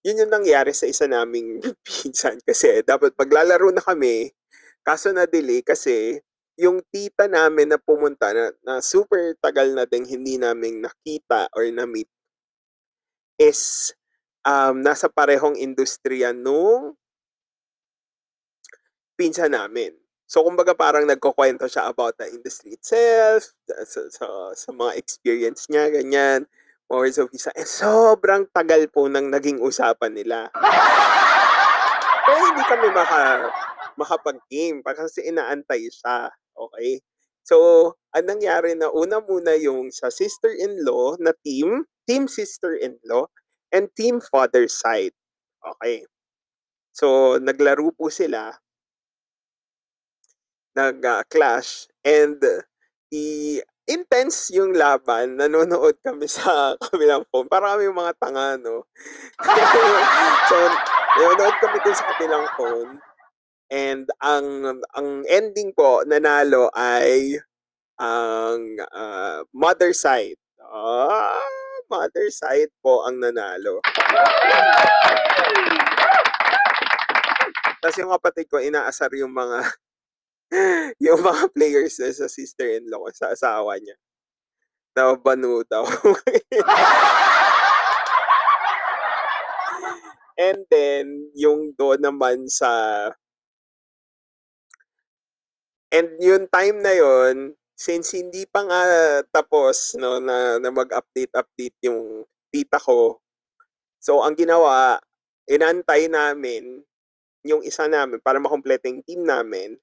'Yun 0.04 0.28
yung 0.28 0.34
nangyari 0.36 0.76
sa 0.76 0.84
isa 0.84 1.08
naming 1.08 1.63
pinsan 1.88 2.43
kasi 2.43 2.84
dapat 2.84 3.15
maglalaro 3.15 3.71
na 3.71 3.80
kami, 3.80 4.36
kaso 4.84 5.15
na-delay 5.15 5.63
kasi 5.63 6.19
yung 6.60 6.84
tita 6.91 7.26
namin 7.32 7.71
na 7.71 7.80
pumunta 7.80 8.30
na 8.36 8.52
na 8.62 8.84
super 8.84 9.34
tagal 9.39 9.71
na 9.73 9.88
ding 9.88 10.06
hindi 10.06 10.36
namin 10.38 10.84
nakita 10.84 11.49
or 11.56 11.65
na-meet 11.71 12.12
is, 13.41 13.93
um, 14.45 14.82
nasa 14.82 15.10
parehong 15.10 15.58
industriya 15.58 16.36
nung 16.36 16.93
pinsan 19.23 19.55
namin. 19.55 19.95
So 20.27 20.43
kumbaga 20.43 20.75
parang 20.75 21.07
nagkukuwento 21.07 21.63
siya 21.71 21.88
about 21.88 22.19
the 22.19 22.27
industry 22.27 22.75
itself, 22.75 23.55
sa 23.63 24.03
sa 24.12 24.27
sa 24.51 24.69
mga 24.75 24.99
experience 24.99 25.71
niya 25.71 25.88
ganyan, 25.88 26.43
words 26.91 27.15
of 27.15 27.31
wisdom, 27.31 27.55
eh, 27.55 27.63
sobrang 27.63 28.51
tagal 28.51 28.83
po 28.91 29.07
ng 29.07 29.31
naging 29.31 29.63
usapan 29.63 30.12
nila. 30.12 30.51
Kaya 32.23 32.39
hindi 32.51 32.63
kami 32.67 32.88
maka 32.91 33.21
makapag-game 33.95 34.83
pa 34.83 34.91
kasi 34.97 35.23
inaantay 35.23 35.88
siya, 35.88 36.27
okey? 36.59 36.99
So, 37.43 37.57
ang 38.15 38.25
nangyari 38.25 38.73
na 38.73 38.89
una 38.89 39.19
muna 39.19 39.53
yung 39.59 39.91
sa 39.91 40.07
sister-in-law 40.07 41.19
na 41.19 41.36
team, 41.43 41.86
team 42.07 42.31
sister-in-law 42.31 43.27
and 43.69 43.91
team 43.93 44.17
father 44.23 44.65
side, 44.71 45.13
okey. 45.62 46.07
So, 46.95 47.38
naglaro 47.38 47.91
po 47.93 48.09
sila 48.09 48.62
nag, 50.73 50.97
ah, 51.05 51.23
clash 51.25 51.88
and 52.01 52.41
i 53.13 53.62
intense 53.83 54.47
yung 54.55 54.71
laban, 54.71 55.36
nanonood 55.36 55.99
kami 56.01 56.25
sa 56.25 56.73
kabilang 56.88 57.27
phone, 57.29 57.51
para 57.51 57.75
kaming 57.75 57.95
mga 57.95 58.13
tanga 58.17 58.55
'no. 58.57 58.88
So, 60.49 60.55
nanonood 61.19 61.55
kami 61.62 61.77
dun 61.83 61.95
sa 61.95 62.07
kabilang 62.15 62.45
phone 62.55 62.91
and 63.73 64.05
ang 64.23 64.81
ang 64.95 65.09
ending 65.27 65.75
po 65.75 66.01
nanalo 66.07 66.71
ay 66.73 67.38
ang, 68.01 68.81
ah, 68.91 69.45
mother 69.53 69.93
side. 69.93 70.39
Ah, 70.59 71.38
mother 71.91 72.27
side 72.33 72.73
po 72.81 73.05
ang 73.05 73.21
nanalo. 73.21 73.83
Tas 77.83 77.99
yung 77.99 78.15
kapatid 78.15 78.47
ko 78.47 78.57
inaasar 78.63 79.12
yung 79.13 79.36
mga 79.36 79.59
yung 81.03 81.21
mga 81.21 81.49
players 81.53 81.97
na 81.97 82.13
sa 82.13 82.29
sister-in-law 82.29 83.09
ko, 83.09 83.09
sa 83.13 83.33
asawa 83.33 83.77
niya. 83.81 83.97
Nababanu 84.93 85.65
daw. 85.65 85.81
And 90.33 90.65
then, 90.69 91.29
yung 91.37 91.77
doon 91.77 92.01
naman 92.01 92.49
sa 92.49 92.69
And 95.93 96.17
yung 96.17 96.49
time 96.49 96.81
na 96.81 96.89
yun, 96.97 97.53
since 97.77 98.17
hindi 98.17 98.49
pa 98.49 98.65
nga 98.65 98.81
tapos 99.29 99.93
no 99.93 100.17
na, 100.17 100.57
na 100.57 100.73
mag-update-update 100.73 101.77
yung 101.85 102.25
tita 102.49 102.81
ko, 102.81 103.21
so 104.01 104.25
ang 104.25 104.33
ginawa, 104.33 104.97
inantay 105.45 106.09
namin 106.09 106.81
yung 107.45 107.61
isa 107.61 107.85
namin 107.85 108.17
para 108.25 108.41
makompleto 108.41 108.89
yung 108.89 109.05
team 109.05 109.21
namin 109.21 109.77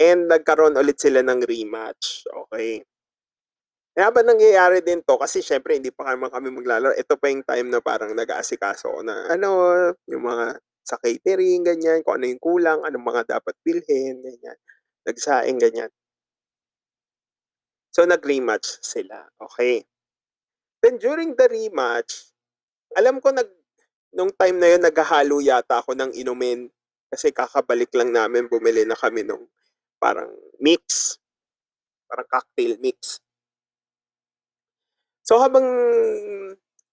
and 0.00 0.26
nagkaroon 0.30 0.74
ulit 0.78 0.98
sila 0.98 1.22
ng 1.22 1.44
rematch. 1.46 2.26
Okay. 2.26 2.82
Kaya 3.94 4.10
ba 4.10 4.26
nangyayari 4.26 4.82
din 4.82 5.06
to? 5.06 5.14
Kasi 5.14 5.38
syempre 5.38 5.78
hindi 5.78 5.94
pa 5.94 6.10
kami 6.10 6.26
kami 6.26 6.48
maglalaro. 6.50 6.98
Ito 6.98 7.14
pa 7.14 7.30
yung 7.30 7.46
time 7.46 7.70
na 7.70 7.78
parang 7.78 8.10
nag-aasikaso 8.10 8.90
ako 8.90 9.00
na 9.06 9.30
ano, 9.30 9.50
yung 10.10 10.26
mga 10.26 10.58
sa 10.84 11.00
catering, 11.00 11.64
ganyan, 11.64 12.04
kung 12.04 12.20
ano 12.20 12.28
yung 12.28 12.42
kulang, 12.42 12.84
anong 12.84 13.06
mga 13.08 13.22
dapat 13.40 13.56
bilhin, 13.64 14.20
ganyan. 14.20 14.58
Nagsaing, 15.08 15.56
ganyan. 15.56 15.88
So, 17.88 18.04
nag-rematch 18.04 18.84
sila. 18.84 19.24
Okay. 19.40 19.88
Then, 20.84 21.00
during 21.00 21.32
the 21.40 21.48
rematch, 21.48 22.28
alam 22.92 23.16
ko 23.24 23.32
nag, 23.32 23.48
nung 24.12 24.28
time 24.36 24.60
na 24.60 24.68
yun, 24.76 24.84
naghahalo 24.84 25.40
yata 25.40 25.80
ako 25.80 25.96
ng 25.96 26.12
inumin 26.12 26.68
kasi 27.08 27.32
kakabalik 27.32 27.88
lang 27.96 28.12
namin, 28.12 28.46
bumili 28.52 28.84
na 28.84 28.94
kami 28.94 29.24
nung 29.24 29.48
parang 30.04 30.28
mix. 30.60 31.16
Parang 32.12 32.28
cocktail 32.28 32.76
mix. 32.84 33.24
So, 35.24 35.40
habang 35.40 35.64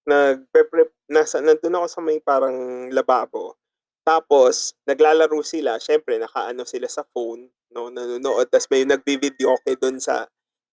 nagpe-prep, 0.08 0.88
nasa, 1.12 1.44
nandun 1.44 1.76
ako 1.76 1.88
sa 1.92 2.00
may 2.00 2.24
parang 2.24 2.88
lababo, 2.88 3.60
tapos, 4.08 4.72
naglalaro 4.88 5.44
sila, 5.44 5.78
syempre 5.84 6.16
nakaano 6.16 6.64
sila 6.64 6.88
sa 6.88 7.04
phone, 7.04 7.52
no, 7.76 7.92
nanonood, 7.92 8.48
tas 8.48 8.72
may 8.72 8.88
nagvi-videoke 8.88 9.76
dun 9.76 10.00
sa 10.00 10.32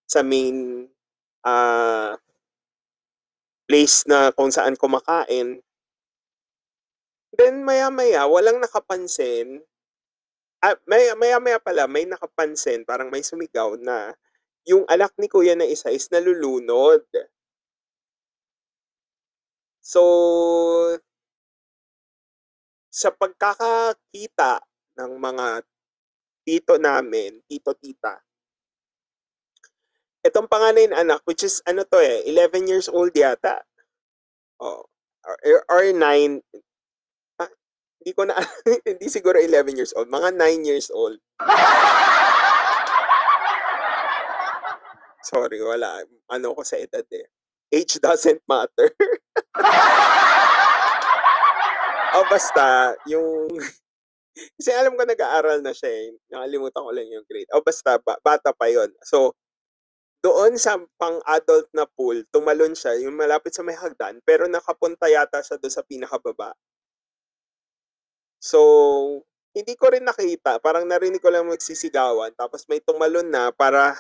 sa 0.09 0.23
main, 0.23 0.87
ah 1.43 2.15
place 3.69 4.09
na 4.09 4.33
kung 4.33 4.49
saan 4.49 4.81
kumakain. 4.81 5.61
Then 7.37 7.61
maya-maya 7.69 8.25
walang 8.25 8.65
nakapansin 8.65 9.61
ah, 10.65 10.77
maya 10.89 11.15
maya-maya 11.19 11.59
pala 11.63 11.85
may 11.91 12.05
nakapansin, 12.07 12.83
parang 12.87 13.11
may 13.13 13.23
sumigaw 13.23 13.75
na 13.79 14.15
yung 14.69 14.85
anak 14.91 15.13
ni 15.19 15.27
kuya 15.31 15.55
na 15.57 15.65
isa 15.67 15.89
is 15.93 16.09
nalulunod. 16.13 17.05
So 19.81 20.03
sa 22.93 23.11
pagkakakita 23.15 24.61
ng 24.99 25.13
mga 25.17 25.47
tito 26.45 26.75
namin, 26.81 27.41
tito, 27.49 27.73
tita 27.79 28.21
itong 30.29 30.51
panganay 30.51 30.91
na 30.91 31.01
anak, 31.01 31.21
which 31.25 31.41
is 31.41 31.65
ano 31.65 31.89
to 31.89 31.99
eh, 31.99 32.27
11 32.29 32.69
years 32.69 32.89
old 32.93 33.17
yata. 33.17 33.65
Oh, 34.61 34.85
or, 35.25 35.37
or 35.71 35.85
9, 35.89 35.97
ah, 36.03 36.68
hindi 38.09 38.17
ko 38.17 38.25
na, 38.25 38.41
hindi 38.89 39.05
siguro 39.13 39.37
11 39.37 39.77
years 39.77 39.93
old, 39.93 40.09
mga 40.09 40.33
9 40.33 40.65
years 40.65 40.89
old. 40.89 41.21
Sorry, 45.29 45.61
wala. 45.61 46.09
Ano 46.33 46.57
ko 46.57 46.65
sa 46.65 46.81
edad 46.81 47.05
eh. 47.13 47.29
Age 47.69 48.01
doesn't 48.01 48.41
matter. 48.49 48.89
o 52.17 52.25
basta, 52.33 52.97
yung... 53.05 53.53
Kasi 54.57 54.73
alam 54.73 54.97
ko 54.97 55.05
nag-aaral 55.05 55.61
na 55.61 55.77
siya 55.77 55.93
eh. 55.93 56.17
Nakalimutan 56.33 56.81
ko 56.81 56.91
lang 56.97 57.13
yung 57.13 57.29
grade. 57.29 57.53
O 57.53 57.61
basta, 57.61 58.01
ba- 58.01 58.25
bata 58.25 58.57
pa 58.57 58.73
yon 58.73 58.89
So, 59.05 59.37
doon 60.25 60.57
sa 60.57 60.81
pang-adult 60.97 61.69
na 61.77 61.85
pool, 61.85 62.25
tumalon 62.33 62.73
siya, 62.73 62.97
yung 63.05 63.21
malapit 63.21 63.53
sa 63.53 63.61
may 63.61 63.77
hagdan, 63.77 64.25
pero 64.25 64.49
nakapunta 64.49 65.13
yata 65.13 65.45
siya 65.45 65.61
doon 65.61 65.75
sa 65.77 65.85
pinakababa. 65.85 66.57
So, 68.39 68.59
hindi 69.53 69.75
ko 69.75 69.91
rin 69.91 70.07
nakita. 70.07 70.63
Parang 70.63 70.87
narinig 70.87 71.19
ko 71.19 71.31
lang 71.35 71.51
magsisigawan. 71.51 72.31
Tapos 72.39 72.63
may 72.71 72.79
tumalon 72.79 73.27
na 73.27 73.51
para 73.51 73.99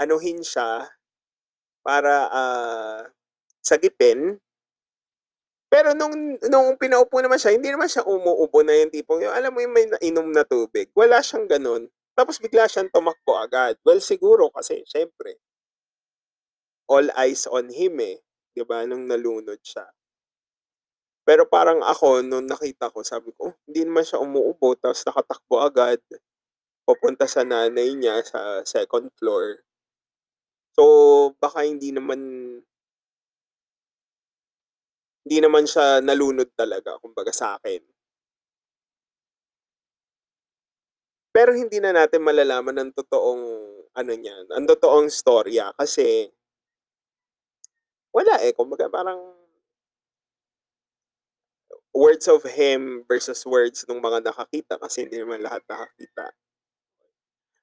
anuhin 0.00 0.40
siya, 0.40 0.88
para 1.84 2.28
uh, 2.32 3.00
sagipin. 3.60 4.40
Pero 5.70 5.94
nung, 5.94 6.40
nung 6.50 6.74
pinaupo 6.80 7.20
naman 7.22 7.38
siya, 7.38 7.54
hindi 7.54 7.70
naman 7.70 7.86
siya 7.86 8.02
umuupo 8.02 8.64
na 8.66 8.74
yung 8.74 8.90
tipong, 8.90 9.22
yung, 9.22 9.34
alam 9.36 9.54
mo 9.54 9.62
yung 9.62 9.76
may 9.76 9.86
nainom 9.86 10.28
na 10.32 10.42
tubig. 10.42 10.90
Wala 10.96 11.22
siyang 11.22 11.46
ganun. 11.46 11.86
Tapos 12.16 12.42
bigla 12.42 12.66
siyang 12.66 12.90
tumakbo 12.90 13.38
agad. 13.38 13.78
Well, 13.86 14.02
siguro 14.02 14.50
kasi, 14.50 14.82
syempre, 14.88 15.38
all 16.90 17.06
eyes 17.14 17.46
on 17.46 17.70
him 17.70 18.02
eh. 18.02 18.18
Ba? 18.60 18.84
Nung 18.84 19.08
nalunod 19.08 19.56
siya. 19.62 19.88
Pero 21.30 21.46
parang 21.46 21.78
ako, 21.78 22.26
nung 22.26 22.50
nakita 22.50 22.90
ko, 22.90 23.06
sabi 23.06 23.30
ko, 23.38 23.54
oh, 23.54 23.56
hindi 23.70 23.86
naman 23.86 24.02
siya 24.02 24.18
umuupo, 24.18 24.74
tapos 24.74 25.06
nakatakbo 25.06 25.62
agad. 25.62 26.02
Papunta 26.82 27.30
sa 27.30 27.46
nanay 27.46 27.94
niya 27.94 28.18
sa 28.26 28.66
second 28.66 29.14
floor. 29.14 29.62
So, 30.74 30.82
baka 31.38 31.62
hindi 31.70 31.94
naman 31.94 32.18
hindi 35.22 35.38
naman 35.38 35.70
siya 35.70 36.02
nalunod 36.02 36.50
talaga, 36.58 36.98
kumbaga 36.98 37.30
sa 37.30 37.54
akin. 37.62 37.78
Pero 41.30 41.54
hindi 41.54 41.78
na 41.78 41.94
natin 41.94 42.26
malalaman 42.26 42.74
ang 42.74 42.90
totoong 42.90 43.42
ano 43.94 44.12
niyan, 44.18 44.50
ang 44.50 44.66
totoong 44.66 45.06
storya 45.06 45.70
kasi 45.78 46.26
wala 48.10 48.34
eh, 48.42 48.50
kumbaga 48.50 48.90
parang 48.90 49.39
words 51.90 52.30
of 52.30 52.46
him 52.46 53.02
versus 53.10 53.42
words 53.46 53.82
ng 53.86 53.98
mga 53.98 54.30
nakakita 54.30 54.78
kasi 54.78 55.06
hindi 55.06 55.18
naman 55.18 55.42
lahat 55.42 55.62
nakakita. 55.66 56.30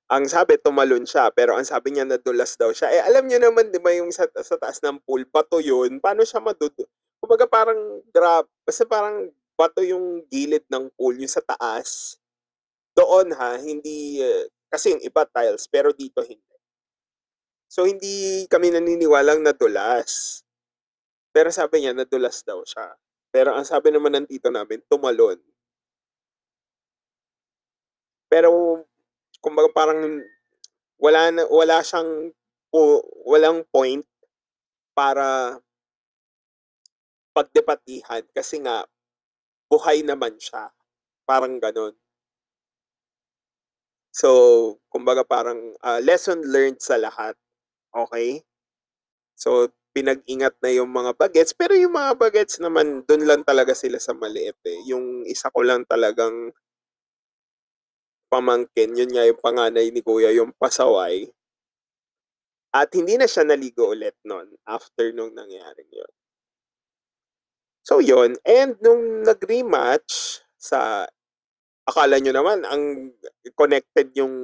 Ang 0.07 0.23
sabi 0.31 0.55
tumalon 0.59 1.03
siya, 1.03 1.27
pero 1.35 1.59
ang 1.59 1.67
sabi 1.67 1.91
niya 1.91 2.07
nadulas 2.07 2.55
daw 2.55 2.71
siya. 2.71 2.87
Eh 2.91 3.01
alam 3.03 3.27
niyo 3.27 3.43
naman 3.43 3.71
'di 3.71 3.79
ba 3.83 3.91
yung 3.91 4.07
sa, 4.11 4.23
sa 4.39 4.55
taas 4.55 4.79
ng 4.79 5.03
pool, 5.03 5.27
bato 5.27 5.59
'yun. 5.59 5.99
Paano 5.99 6.23
siya 6.23 6.39
madudu? 6.39 6.87
Kumbaga 7.19 7.43
parang 7.43 7.99
drop, 8.15 8.47
basta 8.63 8.87
parang 8.87 9.27
bato 9.57 9.81
yung 9.81 10.23
gilid 10.29 10.63
ng 10.69 10.93
pool, 10.93 11.17
yung 11.17 11.31
sa 11.31 11.41
taas. 11.41 12.21
Doon 12.93 13.33
ha, 13.33 13.57
hindi, 13.57 14.21
uh, 14.21 14.45
kasi 14.69 14.93
yung 14.93 15.01
iba 15.01 15.25
tiles, 15.25 15.65
pero 15.65 15.89
dito 15.89 16.21
hindi. 16.21 16.45
So, 17.67 17.83
hindi 17.83 18.47
kami 18.47 18.71
naniniwalang 18.71 19.43
nadulas. 19.43 20.41
Pero 21.35 21.51
sabi 21.51 21.83
niya, 21.83 21.91
nadulas 21.91 22.41
daw 22.47 22.63
siya. 22.63 22.95
Pero 23.31 23.53
ang 23.53 23.67
sabi 23.67 23.91
naman 23.91 24.13
ng 24.15 24.27
tito 24.27 24.47
namin, 24.49 24.81
tumalon. 24.87 25.37
Pero, 28.27 28.83
kumbaga 29.39 29.69
parang 29.71 30.23
wala 30.99 31.21
na, 31.31 31.43
wala 31.47 31.79
siyang 31.85 32.33
po, 32.73 33.05
walang 33.23 33.63
point 33.71 34.03
para 34.97 35.59
pagdebatihan 37.31 38.25
kasi 38.33 38.59
nga 38.59 38.83
buhay 39.69 40.01
naman 40.01 40.35
siya. 40.41 40.73
Parang 41.23 41.61
ganun. 41.61 41.93
So, 44.09 44.81
kumbaga 44.89 45.21
parang 45.21 45.77
uh, 45.85 46.01
lesson 46.01 46.41
learned 46.41 46.81
sa 46.81 46.97
lahat. 46.97 47.37
Okay? 47.93 48.41
So, 49.37 49.69
pinag-ingat 49.97 50.61
na 50.61 50.69
yung 50.69 50.93
mga 50.93 51.17
bagets. 51.17 51.57
Pero 51.57 51.73
yung 51.73 51.97
mga 51.97 52.13
bagets 52.21 52.61
naman, 52.61 53.01
dun 53.09 53.25
lang 53.25 53.41
talaga 53.41 53.73
sila 53.73 53.97
sa 53.97 54.13
maliit 54.13 54.61
eh. 54.69 54.77
Yung 54.93 55.25
isa 55.25 55.49
ko 55.49 55.65
lang 55.65 55.89
talagang 55.89 56.53
pamangkin, 58.29 58.93
yun 58.93 59.09
nga 59.09 59.25
yung 59.25 59.41
panganay 59.41 59.89
ni 59.89 60.05
kuya, 60.05 60.29
yung 60.37 60.53
pasaway. 60.53 61.25
At 62.69 62.93
hindi 62.93 63.17
na 63.17 63.25
siya 63.25 63.41
naligo 63.41 63.89
ulit 63.89 64.13
nun 64.21 64.53
after 64.69 65.09
nung 65.09 65.33
nangyari 65.33 65.81
yun. 65.89 66.11
So 67.81 68.03
yun, 68.03 68.37
and 68.45 68.77
nung 68.83 69.25
nag-rematch 69.25 70.43
sa 70.59 71.07
akala 71.87 72.19
nyo 72.19 72.35
naman 72.35 72.67
ang 72.67 73.15
connected 73.55 74.11
yung 74.13 74.35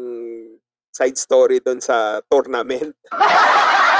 side 0.95 1.19
story 1.19 1.59
doon 1.59 1.83
sa 1.83 2.23
tournament. 2.31 2.95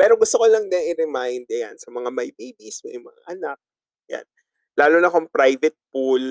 Pero 0.00 0.16
gusto 0.16 0.40
ko 0.40 0.48
lang 0.48 0.72
din 0.72 0.96
i-remind 0.96 1.44
yan 1.44 1.76
sa 1.76 1.92
mga 1.92 2.08
may 2.08 2.32
babies, 2.32 2.80
may 2.88 2.96
mga 2.96 3.20
anak. 3.36 3.58
Yan. 4.08 4.26
Lalo 4.80 4.96
na 5.04 5.12
kung 5.12 5.28
private 5.28 5.76
pool, 5.92 6.24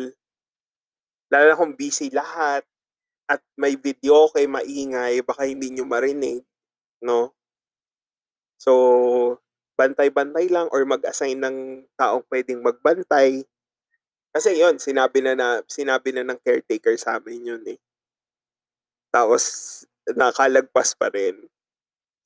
lalo 1.30 1.46
na 1.46 1.60
kung 1.60 1.78
busy 1.78 2.10
lahat, 2.10 2.66
at 3.30 3.42
may 3.62 3.78
video 3.78 4.26
kay 4.34 4.50
maingay, 4.50 5.22
baka 5.22 5.46
hindi 5.46 5.70
nyo 5.70 5.86
marinig, 5.86 6.42
no? 7.06 7.38
So, 8.60 8.74
bantay-bantay 9.80 10.52
lang 10.52 10.68
or 10.74 10.84
mag-assign 10.84 11.40
ng 11.40 11.58
taong 11.96 12.26
pwedeng 12.28 12.60
magbantay 12.66 13.46
Kasi 14.34 14.62
yun, 14.62 14.78
sinabi 14.78 15.26
na 15.26 15.34
na 15.34 15.48
sinabi 15.66 16.14
na 16.14 16.22
ng 16.26 16.40
caretaker 16.46 16.94
sa'min 16.98 17.50
yun, 17.50 17.64
eh. 17.66 17.80
Tapos 19.14 19.44
nakalagpas 20.14 20.94
pa 20.98 21.10
rin. 21.14 21.50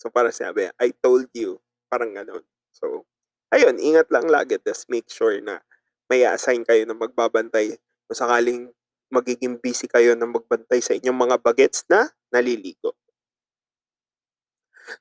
So, 0.03 0.11
parang 0.11 0.35
sabi, 0.35 0.67
"I 0.83 0.91
told 0.99 1.31
you." 1.31 1.63
Parang 1.87 2.11
gano'n. 2.11 2.43
So, 2.75 3.07
ayun, 3.55 3.79
ingat 3.79 4.11
lang 4.11 4.27
lagi 4.27 4.59
ta's 4.59 4.83
make 4.91 5.07
sure 5.07 5.39
na 5.39 5.63
may 6.11 6.27
a-assign 6.27 6.67
kayo 6.67 6.83
na 6.83 6.91
magbabantay 6.99 7.79
kung 8.11 8.17
sakaling 8.19 8.67
magiging 9.07 9.55
busy 9.63 9.87
kayo 9.87 10.11
na 10.19 10.27
magbantay 10.27 10.83
sa 10.83 10.91
inyong 10.99 11.15
mga 11.15 11.37
bagets 11.39 11.87
na 11.87 12.11
naliligo. 12.35 12.93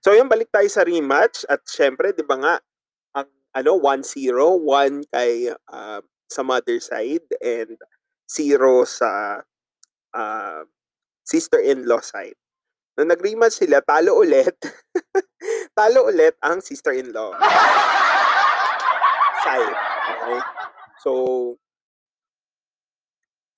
So, 0.04 0.10
yun 0.10 0.26
balik 0.26 0.50
tayo 0.50 0.66
sa 0.66 0.82
rematch 0.82 1.46
at 1.46 1.62
siyempre 1.62 2.10
'di 2.10 2.26
ba 2.26 2.34
nga 2.42 2.54
ang 3.14 3.30
ano 3.54 3.78
1-0, 3.78 4.58
1 4.58 5.06
kay, 5.14 5.54
ah, 5.70 6.02
sa 6.26 6.42
mother 6.46 6.78
side 6.82 7.26
and 7.42 7.78
0 8.26 8.82
sa, 8.86 9.42
ah, 10.16 10.62
sister-in-law 11.26 12.02
side. 12.02 12.36
Nung 12.96 13.08
nag-rematch 13.08 13.64
sila 13.64 13.80
talo 13.80 14.20
ulit. 14.20 14.56
Talo 15.72 16.06
ulit 16.12 16.36
ang 16.44 16.60
sister-in-law. 16.60 17.32
Side, 19.40 19.74
okey. 20.12 20.38
So 21.00 21.10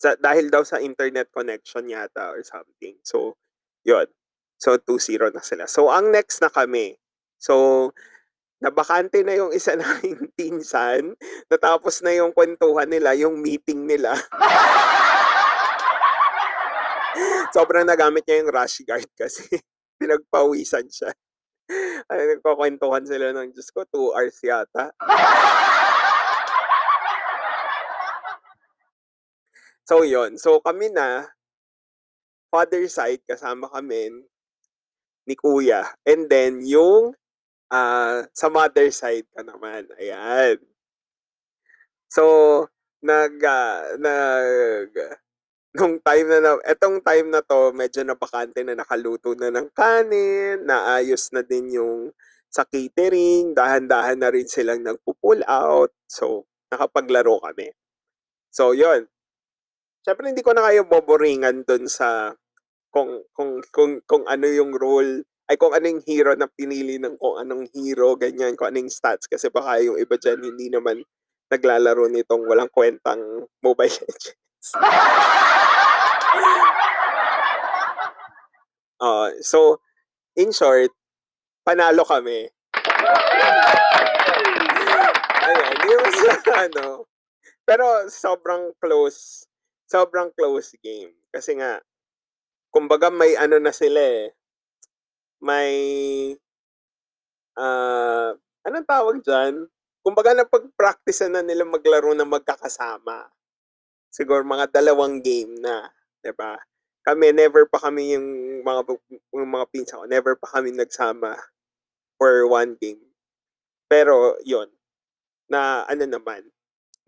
sa 0.04 0.20
dahil 0.20 0.52
daw 0.52 0.60
sa 0.60 0.84
internet 0.84 1.32
connection 1.32 1.88
yata 1.88 2.28
or 2.28 2.44
something. 2.44 3.00
So, 3.00 3.40
yun. 3.88 4.04
So, 4.60 4.76
2-0 4.76 5.32
na 5.32 5.40
sila. 5.40 5.64
So, 5.64 5.88
ang 5.88 6.12
next 6.12 6.44
na 6.44 6.52
kami. 6.52 7.00
So, 7.40 7.88
nabakante 8.60 9.24
na 9.24 9.32
yung 9.32 9.52
isa 9.56 9.76
naming 9.80 10.28
pinsan, 10.36 11.16
natapos 11.48 12.04
na 12.04 12.12
yung 12.12 12.36
kwentuhan 12.36 12.88
nila, 12.88 13.16
yung 13.16 13.40
meeting 13.40 13.88
nila. 13.88 14.12
Sobrang 17.54 17.86
nagamit 17.86 18.26
niya 18.26 18.42
yung 18.42 18.50
rash 18.50 18.82
guard 18.82 19.06
kasi 19.20 19.46
pinagpawisan 20.02 20.90
siya. 20.90 21.14
Ay, 22.10 22.34
nagkukuwentuhan 22.34 23.06
sila 23.06 23.30
ng 23.30 23.54
Diyos 23.54 23.70
ko 23.70 23.86
2 23.86 24.10
hours 24.18 24.38
yata. 24.42 24.90
So, 29.84 30.00
yun. 30.00 30.40
So, 30.40 30.64
kami 30.64 30.88
na 30.88 31.28
father 32.48 32.88
side 32.88 33.20
kasama 33.28 33.68
kami 33.68 34.24
ni 35.28 35.36
kuya 35.36 35.84
and 36.08 36.24
then 36.24 36.64
yung, 36.64 37.12
ah, 37.68 38.24
sa 38.32 38.48
mother 38.48 38.88
side 38.88 39.28
ka 39.36 39.44
naman, 39.44 39.84
ayan. 40.00 40.56
So, 42.08 42.24
nag, 43.04 43.36
ah, 43.44 43.92
nag 44.00 45.20
nung 45.74 45.98
time 45.98 46.26
na 46.30 46.38
na 46.38 46.52
etong 46.70 47.02
time 47.02 47.28
na 47.34 47.42
'to 47.42 47.74
medyo 47.74 48.06
nabakante 48.06 48.62
na 48.62 48.78
nakaluto 48.78 49.34
na 49.34 49.50
ng 49.50 49.68
kanin, 49.74 50.62
naayos 50.62 51.34
na 51.34 51.42
din 51.42 51.74
yung 51.74 52.14
sa 52.54 52.62
catering, 52.62 53.50
dahan-dahan 53.58 54.22
na 54.22 54.30
rin 54.30 54.46
silang 54.46 54.86
nagpu-pull 54.86 55.42
out. 55.50 55.90
So, 56.06 56.46
nakapaglaro 56.70 57.42
kami. 57.42 57.74
So, 58.54 58.70
yun. 58.70 59.10
Siyempre 60.06 60.30
hindi 60.30 60.44
ko 60.46 60.54
na 60.54 60.62
kayo 60.70 60.86
boboringan 60.86 61.66
dun 61.66 61.90
sa 61.90 62.36
kung 62.94 63.24
kung 63.34 63.58
kung 63.74 63.98
kung 64.06 64.24
ano 64.30 64.46
yung 64.46 64.76
role 64.76 65.26
ay 65.50 65.56
kung 65.58 65.74
ano 65.74 65.86
yung 65.90 66.02
hero 66.06 66.32
na 66.38 66.46
pinili 66.46 66.96
ng 67.02 67.18
kung 67.18 67.36
anong 67.42 67.66
hero, 67.74 68.14
ganyan, 68.16 68.54
kung 68.54 68.70
ano 68.70 68.84
yung 68.86 68.92
stats 68.92 69.26
kasi 69.26 69.50
baka 69.50 69.82
yung 69.82 69.98
iba 69.98 70.14
diyan 70.16 70.40
hindi 70.44 70.70
naman 70.70 71.02
naglalaro 71.50 72.06
nitong 72.08 72.44
walang 72.46 72.70
kuwentang 72.72 73.48
Mobile 73.64 73.96
Legends. 74.06 74.43
Oo. 79.02 79.26
So, 79.44 79.84
in 80.32 80.48
short, 80.48 80.88
panalo 81.60 82.08
kami. 82.08 82.48
Ayan, 85.44 85.76
hindi 85.76 85.92
naman 85.92 86.40
ano, 86.72 87.04
pero 87.68 88.08
sobrang 88.08 88.72
close. 88.80 89.44
Sobrang 89.84 90.32
close 90.32 90.72
game. 90.80 91.12
Kasi 91.28 91.60
nga, 91.60 91.84
kumbaga 92.72 93.12
may 93.12 93.36
ano 93.36 93.60
na 93.60 93.76
sila, 93.76 94.00
eh, 94.00 94.32
may 95.44 95.72
ah, 97.60 98.32
anong 98.64 98.88
tawag 98.88 99.20
diyan? 99.20 99.68
Kumbaga 100.00 100.32
napag-practice-an 100.32 101.36
na 101.36 101.44
nila 101.44 101.68
maglaro 101.68 102.16
ng 102.16 102.28
magkakasama. 102.28 103.28
Siguro 104.14 104.46
mga 104.46 104.70
dalawang 104.70 105.18
game 105.26 105.58
na, 105.58 105.90
'di 106.22 106.30
ba? 106.38 106.54
Kami 107.02 107.34
never 107.34 107.66
pa 107.66 107.82
kami 107.90 108.14
yung 108.14 108.62
mga 108.62 108.80
yung 109.34 109.50
mga 109.50 109.66
pinsan 109.74 109.98
ko, 109.98 110.06
never 110.06 110.38
pa 110.38 110.54
kami 110.54 110.70
nagsama 110.70 111.34
for 112.20 112.46
1 112.48 112.78
game. 112.80 113.02
Pero 113.90 114.36
yun, 114.46 114.70
na 115.50 115.84
ano 115.88 116.04
naman, 116.08 116.42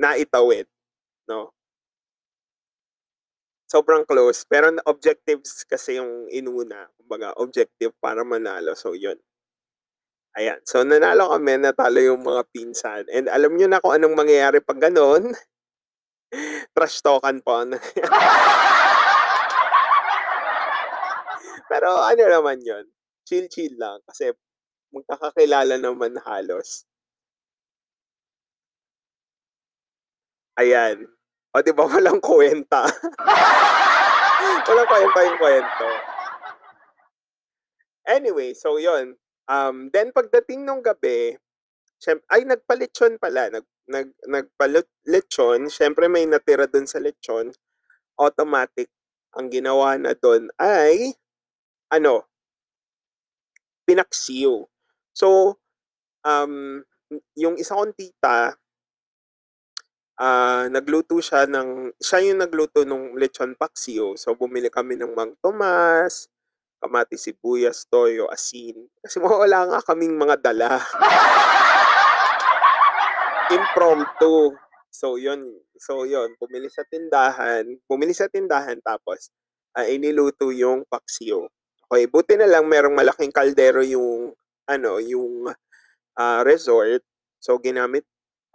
naitawid, 0.00 0.66
'no? 1.30 1.52
Sobrang 3.70 4.06
close, 4.06 4.46
pero 4.46 4.70
objectives 4.86 5.66
kasi 5.66 5.98
yung 5.98 6.30
inuna, 6.30 6.86
kumbaga 7.02 7.34
objective 7.34 7.90
para 7.98 8.22
manalo, 8.22 8.78
so 8.78 8.94
yun. 8.94 9.18
Ayan, 10.34 10.58
so 10.66 10.82
nanalo 10.82 11.30
kami, 11.30 11.54
natalo 11.62 12.00
yung 12.02 12.24
mga 12.26 12.42
pinsan 12.50 13.06
and 13.14 13.30
alam 13.30 13.54
niyo 13.54 13.70
na 13.70 13.78
kung 13.78 13.94
anong 13.94 14.16
mangyayari 14.18 14.58
'pag 14.58 14.82
gano'n. 14.90 15.30
Trash 16.74 17.02
talk-an 17.02 17.42
po. 17.42 17.62
Pero 21.70 21.98
ano 21.98 22.22
naman 22.30 22.62
yun, 22.62 22.86
chill-chill 23.26 23.74
lang 23.74 23.98
kasi 24.06 24.30
magkakakilala 24.94 25.82
naman 25.82 26.14
halos. 26.22 26.86
Ayan. 30.56 31.04
Oh, 31.52 31.60
'di 31.60 31.72
ba 31.76 31.84
walang 31.88 32.20
kuwenta. 32.20 32.84
Walang 34.66 34.88
kuwenta 34.88 35.20
yung 35.24 35.38
kuwento. 35.40 35.88
Anyway, 38.06 38.54
so 38.54 38.78
yun. 38.78 39.14
Um, 39.46 39.90
then 39.94 40.10
pagdating 40.10 40.66
nung 40.66 40.82
gabi, 40.82 41.38
siyem 42.02 42.18
ay 42.30 42.46
nagpa-lechon 42.46 43.18
pala, 43.18 43.50
nag 43.50 43.66
nag 43.86 44.10
nagpalut 44.26 44.86
lechon, 45.06 45.70
siyempre 45.70 46.10
may 46.10 46.26
natira 46.26 46.66
dun 46.66 46.86
sa 46.86 46.98
lechon, 46.98 47.54
automatic 48.18 48.90
ang 49.36 49.52
ginawa 49.52 49.94
na 50.00 50.16
dun 50.16 50.48
ay 50.58 51.14
ano 51.92 52.26
pinaksiw. 53.86 54.66
So, 55.14 55.58
um, 56.26 56.82
yung 57.38 57.54
isa 57.56 57.78
kong 57.78 57.94
tita 57.94 58.58
ah, 60.18 60.66
nagluto 60.72 61.20
siya 61.20 61.44
ng 61.46 61.92
siya 62.00 62.18
yung 62.24 62.40
nagluto 62.42 62.82
nung 62.82 63.14
lechon 63.14 63.54
paksiw. 63.54 64.16
So, 64.18 64.34
bumili 64.34 64.72
kami 64.72 64.96
ng 64.96 65.12
Mang 65.12 65.36
Tomas, 65.38 66.28
kamatis, 66.80 67.28
sibuyas, 67.28 67.84
toyo, 67.88 68.28
asin, 68.32 68.88
kasi 69.04 69.20
wala 69.22 69.68
nga 69.70 69.80
kaming 69.84 70.16
mga 70.16 70.36
dala. 70.40 70.80
Impromptu. 73.50 74.54
So, 74.90 75.20
yun 75.20 75.46
so 75.76 76.02
yun, 76.08 76.34
bumili 76.40 76.66
sa 76.72 76.82
tindahan 76.88 77.68
bumili 77.86 78.16
sa 78.16 78.26
tindahan 78.32 78.80
tapos, 78.80 79.28
ah, 79.76 79.84
iniluto 79.86 80.50
yung 80.50 80.82
paksiw. 80.88 81.44
Okey, 81.92 82.06
buti 82.10 82.34
na 82.40 82.48
lang 82.50 82.66
merong 82.66 82.96
malaking 82.96 83.30
kaldero 83.30 83.84
yung 83.86 84.32
ano, 84.66 84.98
yung, 84.98 85.46
ah, 86.18 86.42
resort. 86.46 87.02
So, 87.42 87.58
ginamit, 87.62 88.04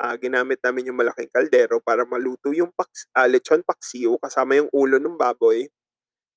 ah, 0.02 0.16
ginamit 0.20 0.60
namin 0.66 0.92
yung 0.92 1.00
malaking 1.00 1.32
kaldero 1.32 1.80
para 1.84 2.04
maluto 2.08 2.52
yung 2.56 2.72
paks 2.76 3.08
ah, 3.16 3.28
lechon 3.30 3.64
paksiw 3.64 4.18
kasama 4.22 4.60
yung 4.60 4.70
ulo 4.76 4.98
nung 5.00 5.16
baboy. 5.20 5.68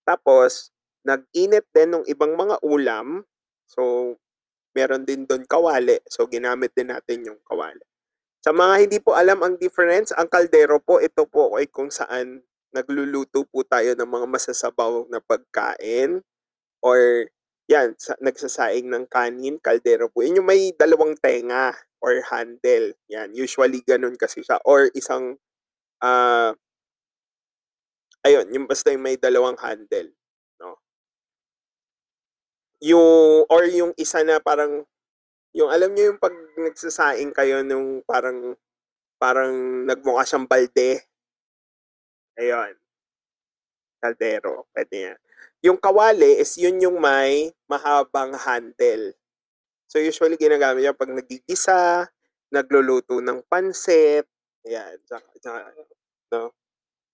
Tapos 0.07 0.71
nag-init 1.07 1.67
din 1.75 1.97
nung 1.97 2.07
ibang 2.09 2.35
mga 2.37 2.61
ulam. 2.65 3.25
So, 3.69 4.15
meron 4.77 5.07
din 5.09 5.25
dun 5.29 5.47
kawali, 5.49 6.01
so 6.11 6.27
ginamit 6.29 6.75
din 6.77 6.91
natin 6.93 7.25
yung 7.27 7.41
kawali. 7.47 7.83
Sa 8.45 8.53
mga 8.53 8.75
hindi 8.85 9.01
po 9.01 9.17
alam 9.17 9.41
ang 9.41 9.57
difference, 9.57 10.13
ang 10.13 10.29
kaldero 10.29 10.77
po, 10.77 11.01
ito 11.01 11.25
po 11.25 11.57
ay 11.57 11.65
kung 11.65 11.89
saan 11.89 12.45
nagluluto 12.77 13.49
po 13.49 13.65
tayo 13.65 13.97
ng 13.97 14.05
mga 14.05 14.27
masasabaw 14.29 15.09
na 15.09 15.17
pagkain 15.25 16.21
or 16.85 17.29
'yan, 17.73 17.97
sa 17.97 18.13
nagsasaing 18.21 18.89
ng 18.93 19.09
kanin, 19.09 19.57
kaldero 19.63 20.13
po. 20.13 20.21
Yun 20.21 20.45
yung 20.45 20.49
may 20.51 20.77
dalawang 20.77 21.17
tenga 21.21 21.73
or 22.05 22.21
handle, 22.29 22.93
'yan. 23.09 23.33
Usually 23.33 23.81
gano'n 23.81 24.21
kasi 24.21 24.45
siya 24.45 24.61
or 24.69 24.93
isang, 24.93 25.41
ah 26.05 26.53
ayun, 28.25 28.49
yung 28.53 28.67
basta 28.69 28.93
yung 28.93 29.05
may 29.05 29.17
dalawang 29.21 29.57
handle, 29.61 30.13
'no? 30.61 30.77
Yung 32.83 33.49
or 33.49 33.65
yung 33.71 33.93
isa 33.97 34.21
na 34.27 34.37
parang 34.43 34.85
yung 35.55 35.71
alam 35.71 35.95
niyo 35.95 36.13
yung 36.15 36.21
'pag 36.21 36.35
nagsasaing 36.59 37.31
kayo 37.31 37.63
nung 37.63 38.03
parang 38.05 38.59
parang 39.23 39.87
nagmukha 39.87 40.27
siyang 40.27 40.47
balde? 40.51 41.07
Ayun. 42.39 42.75
Kaldero, 44.03 44.69
pwede 44.75 44.97
yan. 45.11 45.19
Yung 45.65 45.79
kawali 45.81 46.37
is 46.43 46.59
yun 46.61 46.77
yung 46.83 47.01
may 47.01 47.55
mahabang 47.71 48.37
handle. 48.37 49.17
So 49.89 50.03
usually 50.03 50.37
ginagamit 50.37 50.85
yan 50.85 50.99
pag 50.99 51.09
nagigisa, 51.15 52.11
nagluluto 52.53 53.23
ng 53.23 53.41
pansit, 53.49 54.27
yan, 54.67 54.99
tsaka, 55.07 55.29
tsaka, 55.41 55.61
no, 56.35 56.53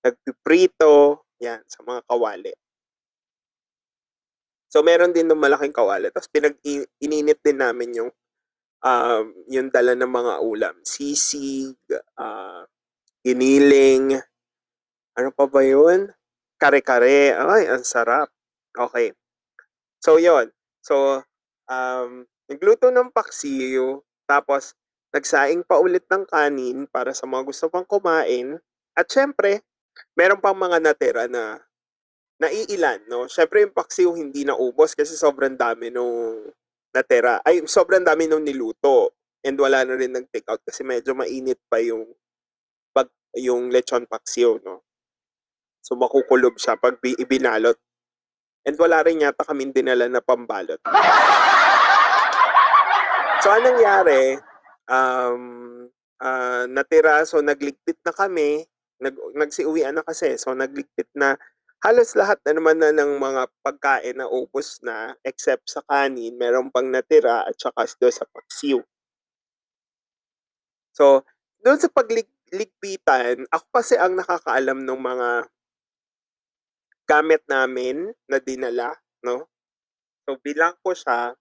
nagpiprito, 0.03 1.27
yan, 1.43 1.63
sa 1.69 1.83
mga 1.87 2.03
kawali. 2.09 2.55
So 4.71 4.87
meron 4.87 5.11
din 5.11 5.27
ng 5.27 5.39
malaking 5.39 5.75
kawali. 5.75 6.15
Tapos 6.15 6.31
pinag 6.31 6.55
ininit 7.03 7.43
din 7.43 7.59
namin 7.59 7.91
yung 7.91 8.11
um, 8.85 9.25
yung 9.49 9.69
dala 9.69 9.97
ng 9.97 10.09
mga 10.09 10.35
ulam. 10.45 10.75
Sisig, 10.85 11.77
uh, 12.17 12.65
giniling, 13.25 14.21
ano 15.17 15.29
pa 15.33 15.45
ba 15.45 15.61
yun? 15.61 16.13
Kare-kare. 16.61 17.37
Ay, 17.37 17.69
ang 17.69 17.85
sarap. 17.85 18.33
Okay. 18.73 19.13
So, 20.01 20.17
yon 20.17 20.53
So, 20.81 21.21
um, 21.69 22.25
nagluto 22.49 22.89
ng 22.89 23.13
paksiyo, 23.13 24.05
tapos 24.25 24.73
nagsaing 25.13 25.67
pa 25.67 25.77
ulit 25.77 26.07
ng 26.09 26.25
kanin 26.25 26.89
para 26.89 27.13
sa 27.13 27.29
mga 27.29 27.43
gusto 27.45 27.69
pang 27.69 27.85
kumain. 27.85 28.57
At 28.97 29.11
syempre, 29.13 29.61
meron 30.17 30.41
pang 30.41 30.57
mga 30.57 30.79
natira 30.81 31.25
na 31.29 31.61
naiilan, 32.41 33.05
no? 33.11 33.29
Syempre 33.29 33.61
yung 33.69 33.77
paksiw 33.77 34.17
hindi 34.17 34.49
naubos 34.49 34.97
kasi 34.97 35.13
sobrang 35.13 35.61
dami 35.61 35.93
nung 35.93 36.49
natira. 36.95 37.43
Ay, 37.47 37.63
sobrang 37.67 38.03
dami 38.03 38.27
nung 38.27 38.45
niluto. 38.45 39.15
And 39.41 39.57
wala 39.57 39.89
na 39.89 39.97
rin 39.97 40.13
nag-take 40.13 40.45
out 40.53 40.61
kasi 40.61 40.85
medyo 40.85 41.17
mainit 41.17 41.57
pa 41.65 41.81
yung 41.81 42.05
pag 42.93 43.09
yung 43.33 43.73
lechon 43.73 44.05
paksiw, 44.05 44.61
no? 44.61 44.85
So 45.81 45.97
makukulob 45.97 46.61
siya 46.61 46.77
pag 46.77 47.01
ibinalot. 47.01 47.81
And 48.69 48.77
wala 48.77 49.01
rin 49.01 49.25
yata 49.25 49.41
kaming 49.49 49.73
dinala 49.73 50.13
na 50.13 50.21
pambalot. 50.21 50.85
So 53.41 53.49
anong 53.49 53.81
nangyari, 53.81 54.37
um, 54.85 55.43
uh, 56.21 56.69
natira, 56.69 57.25
so 57.25 57.41
nagligpit 57.41 57.97
na 58.05 58.13
kami, 58.13 58.69
nag, 59.01 59.17
nagsiuwian 59.33 59.97
na 59.97 60.05
kasi, 60.05 60.37
so 60.37 60.53
nagligpit 60.53 61.09
na 61.17 61.41
halos 61.85 62.13
lahat 62.17 62.39
na 62.45 62.53
naman 62.57 62.77
na 62.81 62.93
ng 62.93 63.17
mga 63.17 63.43
pagkain 63.65 64.17
na 64.21 64.29
ubos 64.29 64.81
na 64.85 65.17
except 65.25 65.65
sa 65.73 65.81
kanin, 65.89 66.37
meron 66.37 66.69
pang 66.73 66.89
natira 66.89 67.45
at 67.49 67.57
saka 67.57 67.89
doon 68.01 68.15
sa 68.15 68.27
paksiw. 68.29 68.81
So, 70.99 71.25
doon 71.65 71.79
sa 71.81 71.89
pagligpitan, 71.89 73.47
ako 73.49 73.67
kasi 73.73 73.95
ang 73.97 74.19
nakakaalam 74.19 74.85
ng 74.85 75.01
mga 75.01 75.29
gamit 77.09 77.43
namin 77.51 78.13
na 78.31 78.39
dinala, 78.39 78.95
no? 79.27 79.49
So, 80.27 80.39
bilang 80.41 80.75
ko 80.85 80.95
siya, 80.95 81.35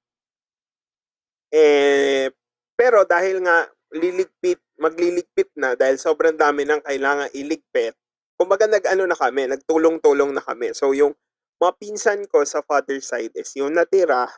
eh, 1.53 2.29
pero 2.77 3.03
dahil 3.05 3.41
nga 3.43 3.65
liligpit, 3.93 4.61
magliligpit 4.79 5.49
na 5.57 5.73
dahil 5.73 5.97
sobrang 5.97 6.37
dami 6.37 6.63
nang 6.65 6.81
kailangan 6.85 7.29
iligpit, 7.33 7.97
kumbaga 8.39 8.71
nag-ano 8.71 9.03
na 9.03 9.19
kami, 9.19 9.51
nagtulong-tulong 9.51 10.31
na 10.31 10.39
kami. 10.39 10.71
So 10.71 10.95
yung 10.95 11.11
mga 11.59 11.75
pinsan 11.75 12.23
ko 12.31 12.47
sa 12.47 12.63
father 12.63 13.03
side 13.03 13.35
is 13.35 13.51
yung 13.59 13.75
natira 13.75 14.31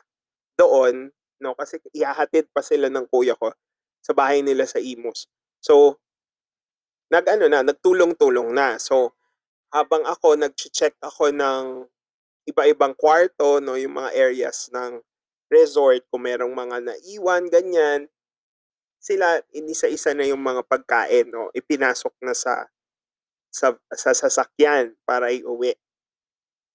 doon, 0.58 1.14
no, 1.38 1.54
kasi 1.54 1.78
ihahatid 1.94 2.50
pa 2.50 2.66
sila 2.66 2.90
ng 2.90 3.06
kuya 3.06 3.38
ko 3.38 3.54
sa 4.02 4.10
bahay 4.10 4.42
nila 4.42 4.66
sa 4.66 4.82
Imus. 4.82 5.30
So, 5.62 6.02
nag-ano 7.14 7.46
na, 7.46 7.62
nagtulong-tulong 7.62 8.50
na. 8.50 8.82
So, 8.82 9.14
habang 9.70 10.02
ako, 10.02 10.34
nag-check 10.34 10.98
ako 10.98 11.30
ng 11.30 11.86
iba-ibang 12.50 12.98
kwarto, 12.98 13.62
no, 13.62 13.78
yung 13.78 14.02
mga 14.02 14.10
areas 14.18 14.66
ng 14.74 14.98
resort, 15.46 16.02
kung 16.10 16.26
merong 16.26 16.50
mga 16.50 16.82
naiwan, 16.82 17.46
ganyan, 17.46 18.10
sila, 18.98 19.38
inisa-isa 19.54 20.10
na 20.14 20.26
yung 20.26 20.42
mga 20.42 20.66
pagkain, 20.66 21.30
no, 21.30 21.54
ipinasok 21.54 22.14
na 22.26 22.34
sa 22.34 22.66
sa, 23.52 23.76
sa 23.92 24.16
sasakyan 24.16 24.96
para 25.04 25.28
iuwi. 25.28 25.76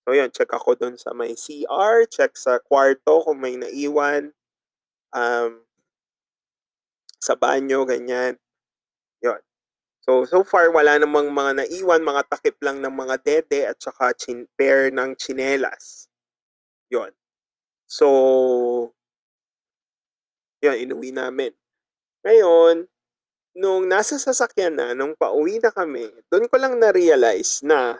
So 0.07 0.15
yun, 0.15 0.31
check 0.31 0.53
ako 0.53 0.77
dun 0.79 0.95
sa 0.95 1.11
may 1.11 1.35
CR, 1.35 2.07
check 2.07 2.37
sa 2.39 2.63
kwarto 2.63 3.27
kung 3.27 3.43
may 3.43 3.59
naiwan, 3.59 4.31
um, 5.11 5.67
sa 7.19 7.35
banyo, 7.35 7.83
ganyan. 7.83 8.39
Yun. 9.19 9.41
So, 9.99 10.23
so 10.23 10.47
far, 10.47 10.71
wala 10.71 10.95
namang 10.95 11.33
mga 11.35 11.67
naiwan, 11.67 12.07
mga 12.07 12.23
takip 12.31 12.55
lang 12.63 12.79
ng 12.79 12.93
mga 12.95 13.15
dede 13.25 13.67
at 13.67 13.81
saka 13.83 14.15
chin, 14.15 14.47
pair 14.55 14.87
ng 14.87 15.19
chinelas. 15.19 16.07
Yun. 16.87 17.11
So, 17.83 18.07
yun, 20.63 20.77
inuwi 20.87 21.11
namin. 21.11 21.51
Ngayon, 22.23 22.87
nung 23.57 23.89
nasa 23.89 24.21
sasakyan 24.21 24.77
na, 24.77 24.87
nung 24.93 25.17
pauwi 25.17 25.57
na 25.57 25.73
kami, 25.73 26.05
doon 26.29 26.45
ko 26.45 26.55
lang 26.61 26.77
na-realize 26.77 27.65
na 27.65 27.97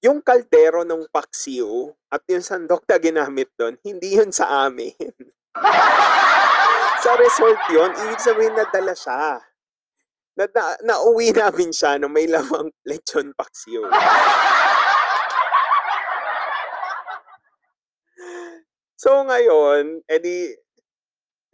yung 0.00 0.24
kaldero 0.24 0.80
ng 0.80 1.04
paksiw 1.12 1.92
at 2.08 2.24
yung 2.32 2.40
sandok 2.40 2.88
na 2.88 2.96
ginamit 2.96 3.52
doon, 3.60 3.76
hindi 3.84 4.16
yun 4.16 4.32
sa 4.32 4.64
amin. 4.64 4.96
sa 7.04 7.10
resort 7.20 7.60
yun, 7.68 7.92
ibig 8.08 8.20
sabihin 8.20 8.56
nadala 8.56 8.96
siya. 8.96 9.44
Na, 10.40 10.44
na, 10.48 10.64
nauwi 10.82 11.30
namin 11.30 11.70
siya 11.70 12.00
no 12.00 12.08
may 12.08 12.24
lamang 12.24 12.72
lechon 12.88 13.36
paksiw. 13.36 13.84
So 18.96 19.20
ngayon, 19.20 20.00
edi 20.08 20.63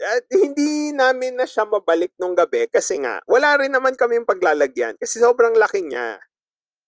at 0.01 0.25
hindi 0.33 0.97
namin 0.97 1.37
na 1.37 1.45
siya 1.45 1.69
mabalik 1.69 2.17
nung 2.17 2.33
gabi 2.33 2.65
kasi 2.73 2.97
nga 2.99 3.21
wala 3.29 3.61
rin 3.61 3.73
naman 3.73 3.93
kaming 3.95 4.25
paglalagyan 4.25 4.97
kasi 4.97 5.21
sobrang 5.21 5.53
laki 5.55 5.85
niya. 5.85 6.17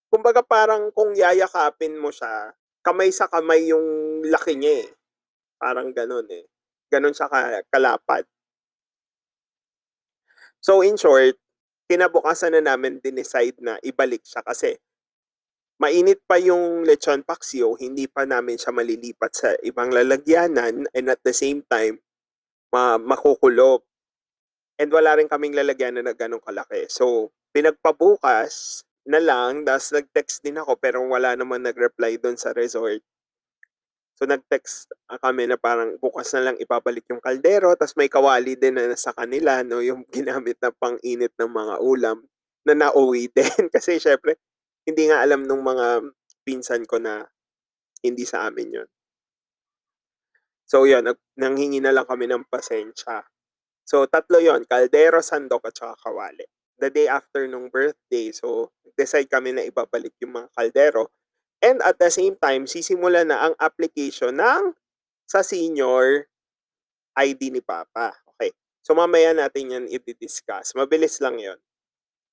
Kumbaga 0.09 0.41
parang 0.45 0.93
kung 0.93 1.13
yayakapin 1.13 1.97
mo 1.97 2.13
siya, 2.13 2.53
kamay 2.85 3.09
sa 3.09 3.25
kamay 3.29 3.69
yung 3.69 4.21
laki 4.29 4.53
niya 4.57 4.85
eh. 4.85 4.89
Parang 5.57 5.89
ganun 5.89 6.29
eh. 6.29 6.45
Ganun 6.89 7.13
siya 7.17 7.29
kalapad. 7.69 8.25
So 10.61 10.85
in 10.85 10.95
short, 10.97 11.35
kinabukasan 11.89 12.55
na 12.55 12.73
namin 12.73 13.01
dinecide 13.01 13.57
na 13.59 13.81
ibalik 13.81 14.21
siya 14.23 14.45
kasi 14.45 14.77
mainit 15.81 16.23
pa 16.23 16.39
yung 16.39 16.87
lechon 16.87 17.25
paksiw, 17.27 17.75
hindi 17.81 18.07
pa 18.07 18.23
namin 18.23 18.55
siya 18.55 18.71
malilipat 18.71 19.31
sa 19.33 19.49
ibang 19.67 19.91
lalagyanan 19.91 20.87
and 20.95 21.05
at 21.11 21.19
the 21.27 21.35
same 21.35 21.65
time, 21.67 21.99
ma 22.73 22.97
makukulob. 22.97 23.85
And 24.81 24.89
wala 24.89 25.21
rin 25.21 25.29
kaming 25.29 25.53
lalagyan 25.53 26.01
na 26.01 26.17
ganong 26.17 26.41
kalaki. 26.41 26.89
So, 26.89 27.29
pinagpabukas 27.53 28.81
na 29.05 29.21
lang, 29.21 29.61
tapos 29.69 29.93
nag-text 29.93 30.41
din 30.41 30.57
ako 30.57 30.81
pero 30.81 30.97
wala 31.05 31.37
naman 31.37 31.61
nag-reply 31.61 32.17
doon 32.17 32.35
sa 32.41 32.49
resort. 32.57 33.05
So, 34.17 34.25
nag-text 34.25 34.89
kami 35.21 35.45
na 35.45 35.61
parang 35.61 36.01
bukas 36.01 36.33
na 36.33 36.49
lang 36.49 36.57
ipabalik 36.57 37.05
yung 37.13 37.21
kaldero, 37.21 37.77
tapos 37.77 37.93
may 37.93 38.09
kawali 38.09 38.57
din 38.57 38.81
na 38.81 38.97
sa 38.97 39.13
kanila, 39.13 39.61
no, 39.61 39.85
yung 39.85 40.01
ginamit 40.15 40.57
na 40.57 40.73
pang-init 40.73 41.33
ng 41.37 41.51
mga 41.53 41.75
ulam 41.85 42.17
na 42.65 42.73
nauwi 42.73 43.29
din. 43.37 43.69
Kasi 43.69 44.01
syempre, 44.01 44.41
hindi 44.89 45.09
nga 45.11 45.21
alam 45.21 45.45
nung 45.45 45.61
mga 45.61 46.01
pinsan 46.43 46.89
ko 46.89 46.97
na 46.97 47.29
hindi 48.03 48.25
sa 48.27 48.49
amin 48.49 48.83
yon 48.83 48.89
So 50.73 50.89
yun, 50.89 51.05
nanghingi 51.37 51.77
na 51.77 51.93
lang 51.93 52.09
kami 52.09 52.25
ng 52.25 52.49
pasensya. 52.49 53.21
So 53.85 54.09
tatlo 54.09 54.41
yon 54.41 54.65
kaldero, 54.65 55.21
sandok 55.21 55.69
at 55.69 55.77
saka 55.77 55.93
kawali. 56.01 56.49
The 56.81 56.89
day 56.89 57.05
after 57.05 57.45
nung 57.45 57.69
birthday, 57.69 58.33
so 58.33 58.73
decide 58.97 59.29
kami 59.29 59.53
na 59.53 59.61
ibabalik 59.69 60.17
yung 60.17 60.33
mga 60.33 60.49
kaldero. 60.57 61.13
And 61.61 61.77
at 61.85 62.01
the 62.01 62.09
same 62.09 62.41
time, 62.41 62.65
sisimula 62.65 63.21
na 63.21 63.45
ang 63.45 63.53
application 63.61 64.33
ng 64.41 64.73
sa 65.29 65.45
senior 65.45 66.25
ID 67.21 67.53
ni 67.53 67.61
Papa. 67.61 68.17
Okay. 68.33 68.57
So 68.81 68.97
mamaya 68.97 69.29
natin 69.29 69.77
yan 69.77 69.85
i-discuss. 69.93 70.73
Mabilis 70.73 71.21
lang 71.21 71.37
yon 71.37 71.61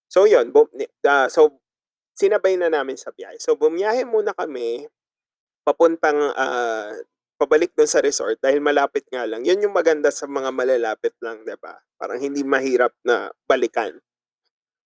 So 0.09 0.25
yun, 0.25 0.49
bu- 0.49 0.73
uh, 1.05 1.29
so 1.29 1.61
sinabay 2.17 2.57
na 2.57 2.73
namin 2.73 2.97
sa 2.97 3.13
biyahe. 3.13 3.37
So 3.37 3.53
bumiyahe 3.61 4.09
muna 4.09 4.33
kami 4.33 4.89
papuntang 5.61 6.33
uh, 6.33 6.97
pabalik 7.41 7.73
doon 7.73 7.89
sa 7.89 8.05
resort 8.05 8.37
dahil 8.45 8.61
malapit 8.61 9.09
nga 9.09 9.25
lang. 9.25 9.41
Yun 9.41 9.65
yung 9.65 9.73
maganda 9.73 10.13
sa 10.13 10.29
mga 10.29 10.53
malalapit 10.53 11.17
lang, 11.25 11.41
'di 11.41 11.57
ba? 11.57 11.81
Parang 11.97 12.21
hindi 12.21 12.45
mahirap 12.45 12.93
na 13.01 13.33
balikan 13.49 13.97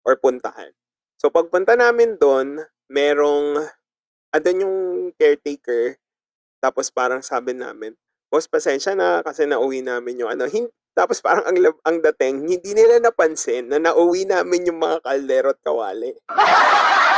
or 0.05 0.21
puntahan. 0.21 0.77
So 1.17 1.33
pagpunta 1.33 1.73
namin 1.73 2.21
doon, 2.21 2.61
merong 2.93 3.65
andun 4.37 4.63
yung 4.69 4.77
caretaker 5.17 5.97
tapos 6.61 6.93
parang 6.93 7.25
sabi 7.25 7.57
namin, 7.57 7.97
"Boss, 8.29 8.45
pasensya 8.47 8.93
na 8.93 9.25
kasi 9.25 9.49
nauwi 9.49 9.81
namin 9.81 10.21
yung 10.21 10.31
ano." 10.31 10.45
Hin- 10.45 10.71
tapos 10.93 11.25
parang 11.25 11.49
ang, 11.49 11.57
ang 11.89 11.99
dating, 12.05 12.45
hindi 12.45 12.77
nila 12.77 13.01
napansin 13.01 13.73
na 13.73 13.81
nauwi 13.81 14.29
namin 14.29 14.69
yung 14.69 14.77
mga 14.77 15.01
kaldero 15.01 15.57
at 15.57 15.61
kawali. 15.65 16.13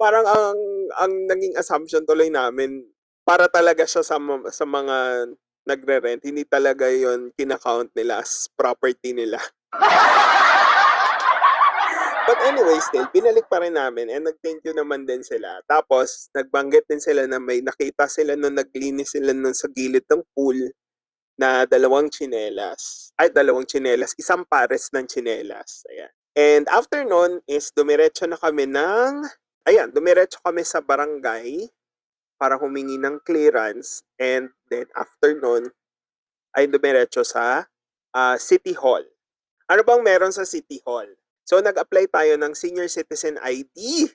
Parang 0.00 0.26
ang 0.26 0.58
ang 0.98 1.12
naging 1.30 1.54
assumption 1.58 2.04
tuloy 2.06 2.28
namin, 2.30 2.82
para 3.24 3.48
talaga 3.48 3.86
siya 3.88 4.04
sa 4.04 4.20
sa 4.52 4.64
mga 4.68 4.96
nagre-rent, 5.64 6.22
hindi 6.24 6.44
talaga 6.44 6.92
'yun 6.92 7.32
kina-count 7.32 7.88
nila 7.96 8.20
as 8.20 8.52
property 8.52 9.16
nila. 9.16 9.40
But 12.24 12.40
anyway, 12.40 12.80
still 12.80 13.04
binalik 13.12 13.52
pa 13.52 13.60
rin 13.60 13.76
namin 13.76 14.08
and 14.08 14.24
nag-thank 14.24 14.64
you 14.64 14.72
naman 14.72 15.04
din 15.04 15.20
sila. 15.20 15.60
Tapos 15.68 16.32
nagbanggit 16.32 16.88
din 16.88 17.00
sila 17.00 17.28
na 17.28 17.36
may 17.36 17.60
nakita 17.60 18.08
sila 18.08 18.32
nung 18.32 18.56
naglinis 18.56 19.12
sila 19.12 19.36
nun 19.36 19.52
sa 19.52 19.68
gilid 19.68 20.08
ng 20.08 20.24
pool, 20.32 20.56
na 21.34 21.66
dalawang 21.66 22.08
tsinelas, 22.10 23.10
ay 23.18 23.30
dalawang 23.30 23.66
tsinelas, 23.66 24.14
isang 24.14 24.46
pares 24.46 24.90
ng 24.94 25.06
tsinelas, 25.06 25.82
ayan. 25.90 26.12
And 26.34 26.64
after 26.70 27.02
nun 27.06 27.42
is 27.46 27.70
dumiretso 27.74 28.26
na 28.26 28.38
kami 28.38 28.66
ng 28.70 29.26
ayan, 29.64 29.88
dumiretso 29.88 30.40
kami 30.44 30.60
sa 30.60 30.84
barangay 30.84 31.72
para 32.36 32.60
humingi 32.60 33.00
ng 33.00 33.20
clearance 33.24 34.04
and 34.20 34.52
then 34.68 34.84
after 34.92 35.32
nun 35.32 35.72
ay 36.54 36.68
dumiretso 36.68 37.24
sa, 37.24 37.66
ah, 38.14 38.36
City 38.36 38.76
Hall. 38.76 39.02
Ano 39.66 39.80
bang 39.82 40.04
meron 40.04 40.30
sa 40.30 40.44
City 40.44 40.78
Hall? 40.84 41.08
So 41.44 41.60
nag-apply 41.60 42.08
tayo 42.12 42.36
ng 42.36 42.52
Senior 42.52 42.88
Citizen 42.88 43.40
ID. 43.40 44.08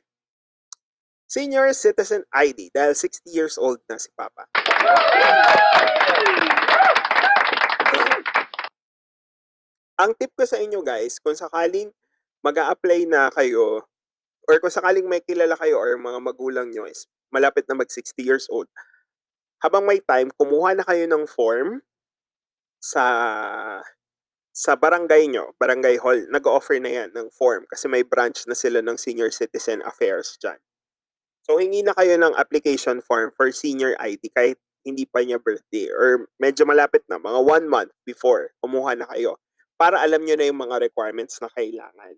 Senior 1.30 1.74
Citizen 1.78 2.26
ID 2.34 2.74
dahil 2.74 2.94
60 2.98 3.30
years 3.30 3.56
old 3.58 3.82
na 3.86 4.02
si 4.02 4.10
papa. 4.18 4.50
Ang 10.00 10.16
tip 10.16 10.32
ko 10.34 10.48
sa 10.48 10.58
inyo 10.58 10.80
guys, 10.80 11.20
kung 11.20 11.36
sakaling 11.36 11.92
mag-a-apply 12.40 13.04
na 13.04 13.28
kayo 13.30 13.84
or 14.50 14.58
kung 14.58 14.74
sakaling 14.74 15.06
may 15.06 15.22
kilala 15.22 15.54
kayo 15.62 15.78
or 15.78 15.94
mga 16.02 16.20
magulang 16.26 16.74
niyo 16.74 16.90
is 16.90 17.06
malapit 17.30 17.70
na 17.70 17.78
mag-60 17.78 18.18
years 18.26 18.50
old, 18.50 18.66
habang 19.64 19.86
may 19.88 20.02
time 20.04 20.30
kumuha 20.40 20.76
na 20.78 20.86
kayo 20.88 21.06
ng 21.10 21.26
form 21.30 21.82
sa 22.84 23.06
sa 24.56 24.76
barangay 24.76 25.28
niyo, 25.32 25.56
barangay 25.62 25.98
hall, 26.04 26.20
nag-o-offer 26.32 26.80
na 26.84 26.92
'yan 26.92 27.10
ng 27.16 27.30
form 27.32 27.64
kasi 27.72 27.88
may 27.88 28.04
branch 28.04 28.44
na 28.50 28.56
sila 28.58 28.82
ng 28.84 28.98
Senior 29.00 29.32
Citizen 29.32 29.82
Affairs 29.88 30.36
diyan. 30.44 30.60
So 31.48 31.58
hingi 31.60 31.82
na 31.86 31.94
kayo 31.98 32.16
ng 32.20 32.36
application 32.38 33.02
form 33.04 33.34
for 33.36 33.50
senior 33.56 33.96
ID 34.00 34.30
kahit 34.36 34.60
hindi 34.88 35.06
pa 35.10 35.22
niya 35.26 35.40
birthday 35.42 35.90
or 35.92 36.30
medyo 36.42 36.64
malapit 36.68 37.04
na, 37.12 37.20
mga 37.22 37.40
1 37.44 37.68
month 37.72 37.92
before, 38.08 38.52
kumuha 38.64 38.96
na 39.00 39.08
kayo 39.12 39.38
para 39.80 40.00
alam 40.04 40.24
niyo 40.26 40.36
na 40.40 40.48
yung 40.50 40.62
mga 40.62 40.80
requirements 40.92 41.40
na 41.44 41.50
kailangan. 41.54 42.16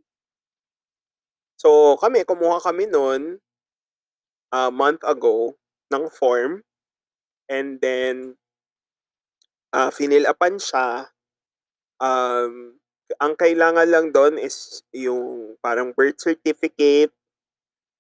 So 1.62 1.94
kami, 2.02 2.26
kumuha 2.26 2.58
kami 2.58 2.90
nun, 2.90 3.38
a 4.50 4.74
month 4.74 5.06
ago 5.06 5.54
ng 5.94 6.10
form 6.10 6.66
and 7.46 7.78
then 7.86 8.42
ah, 9.70 9.94
fill 9.94 10.26
upan 10.26 10.58
siya. 10.58 11.14
Um, 12.02 12.82
ang 13.22 13.38
kailangan 13.38 13.86
lang 13.86 14.10
dun 14.10 14.42
is 14.42 14.82
yung 14.90 15.54
parang 15.62 15.94
birth 15.94 16.18
certificate 16.18 17.14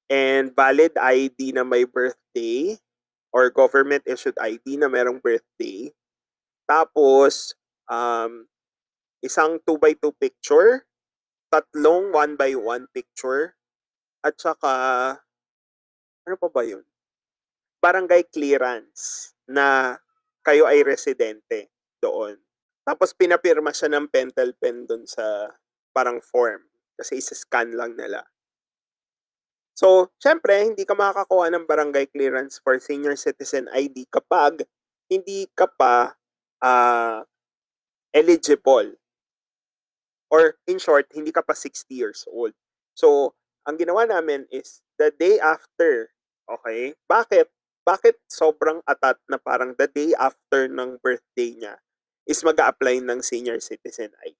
and 0.09 0.49
valid 0.57 0.97
ID 0.97 1.53
na 1.53 1.62
may 1.62 1.86
birthday 1.86 2.82
or 3.30 3.53
government 3.53 4.01
issued 4.09 4.36
ID 4.41 4.82
na 4.82 4.89
merong 4.89 5.22
birthday. 5.22 5.93
Tapos, 6.66 7.53
um, 7.86 8.49
isang 9.22 9.62
2 9.64 9.78
by 9.78 9.93
2 9.93 10.12
picture, 10.18 10.84
tatlong 11.52 12.16
1 12.16 12.39
by 12.39 12.56
1 12.56 12.88
picture, 12.95 13.60
at 14.24 14.38
saka 14.39 14.72
ano 16.26 16.36
pa 16.38 16.47
ba 16.49 16.62
yun? 16.66 16.86
Barangay 17.82 18.30
clearance 18.30 19.34
na 19.49 19.97
kayo 20.45 20.70
ay 20.70 20.86
residente 20.86 21.74
doon. 22.02 22.38
Tapos 22.86 23.14
pinapirma 23.14 23.74
siya 23.74 23.89
ng 23.93 24.10
pentel 24.10 24.54
pen 24.58 24.86
dun 24.89 25.06
sa 25.06 25.54
parang 25.93 26.22
form 26.22 26.62
kasi 26.97 27.18
isa-scan 27.22 27.74
lang 27.74 27.97
nila. 27.97 28.26
So, 29.78 30.12
siyempre 30.20 30.62
hindi 30.68 30.84
ka 30.86 30.93
makakakuha 30.93 31.49
ng 31.52 31.66
barangay 31.66 32.12
clearance 32.12 32.60
for 32.62 32.78
senior 32.78 33.16
citizen 33.18 33.66
ID 33.72 34.06
kapag 34.12 34.68
hindi 35.10 35.47
ka 35.58 35.66
pa, 35.66 36.14
ah, 36.62 37.26
eligible. 38.14 39.01
Or 40.32 40.55
in 40.65 40.79
short, 40.79 41.11
hindi 41.11 41.36
ka 41.36 41.43
pa 41.43 41.53
60 41.53 41.91
years 41.93 42.23
old. 42.32 42.55
So, 42.95 43.36
ang 43.67 43.77
ginawa 43.77 44.07
namin 44.07 44.47
is 44.49 44.82
the 44.97 45.11
day 45.11 45.38
after, 45.43 46.09
okey? 46.49 46.95
Bakit? 47.11 47.51
Bakit 47.84 48.15
sobrang 48.32 48.79
atat 48.88 49.19
na 49.27 49.36
parang 49.41 49.75
the 49.75 49.89
day 49.91 50.15
after 50.15 50.69
ng 50.71 51.01
birthday 51.03 51.57
niya 51.57 51.75
is 52.29 52.45
mag-a-apply 52.45 53.01
ng 53.03 53.19
senior 53.25 53.59
citizen 53.59 54.13
ID? 54.23 54.38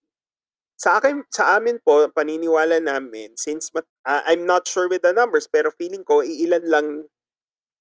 Sa 0.82 0.98
akin 0.98 1.24
sa 1.30 1.58
amin 1.62 1.78
po 1.84 2.10
paniniwala 2.10 2.82
namin 2.82 3.38
since 3.38 3.70
mat 3.76 3.86
ah, 4.10 4.26
I'm 4.26 4.50
not 4.50 4.66
sure 4.66 4.90
with 4.90 5.06
the 5.06 5.14
numbers 5.14 5.46
pero 5.46 5.70
feeling 5.76 6.02
ko 6.02 6.26
iilan 6.26 6.66
lang 6.66 6.88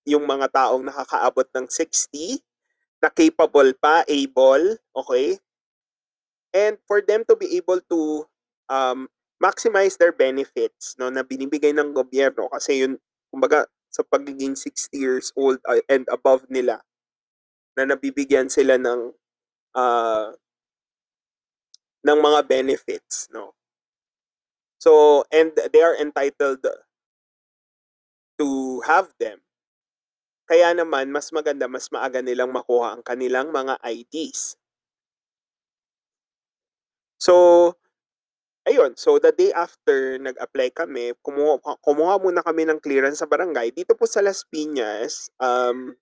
yung 0.09 0.25
mga 0.29 0.51
taong 0.53 0.85
nakakaabot 0.87 1.49
ng 1.57 1.67
60 1.69 2.41
na 3.01 3.09
capable 3.13 3.73
pa, 3.81 4.05
able, 4.09 4.77
okey? 4.97 5.41
And 6.55 6.79
for 6.87 6.99
them 7.01 7.23
to 7.31 7.37
be 7.39 7.57
able 7.57 7.79
to, 7.91 8.27
um, 8.69 9.07
maximize 9.41 9.97
their 9.97 10.13
benefits 10.13 10.99
'no, 11.01 11.09
na 11.09 11.23
binibigay 11.25 11.73
ng 11.73 11.97
gobyerno 11.97 12.51
kasi 12.53 12.85
yun 12.85 13.01
kumbaga 13.33 13.65
sa 13.89 14.05
pagiging 14.05 14.53
60 14.53 14.99
years 15.01 15.33
old 15.39 15.57
ay 15.65 15.81
and 15.89 16.05
above 16.13 16.45
nila, 16.53 16.83
na 17.79 17.85
nabibigyan 17.89 18.49
sila 18.53 18.77
ng, 18.81 19.13
ah 19.77 20.35
ng 22.05 22.17
mga 22.21 22.41
benefits 22.49 23.29
'no. 23.33 23.53
So, 24.81 25.25
and 25.31 25.53
they 25.75 25.83
are 25.83 25.95
entitled 25.95 26.65
to 28.39 28.81
have 28.87 29.13
them. 29.19 29.41
Kaya 30.49 30.73
naman 30.73 31.13
mas 31.13 31.29
maganda, 31.35 31.67
mas 31.69 31.91
maaga 31.93 32.25
nilang 32.25 32.53
makuha 32.55 32.97
ang 32.97 33.03
kanilang 33.05 33.53
mga 33.53 33.77
IDs. 33.85 34.57
So, 37.21 37.77
ayun, 38.65 38.97
so 38.97 39.21
the 39.21 39.29
day 39.37 39.53
after 39.53 40.17
nag-apply 40.17 40.73
kami, 40.73 41.13
kumuha 41.21 41.61
kumuha 41.85 42.17
muna 42.17 42.41
kami 42.41 42.65
ng 42.65 42.81
clearance 42.81 43.21
sa 43.21 43.29
barangay. 43.29 43.77
Dito 43.77 43.93
po 43.93 44.09
sa 44.09 44.25
Las 44.25 44.49
Piñas, 44.49 45.29
um, 45.37 45.93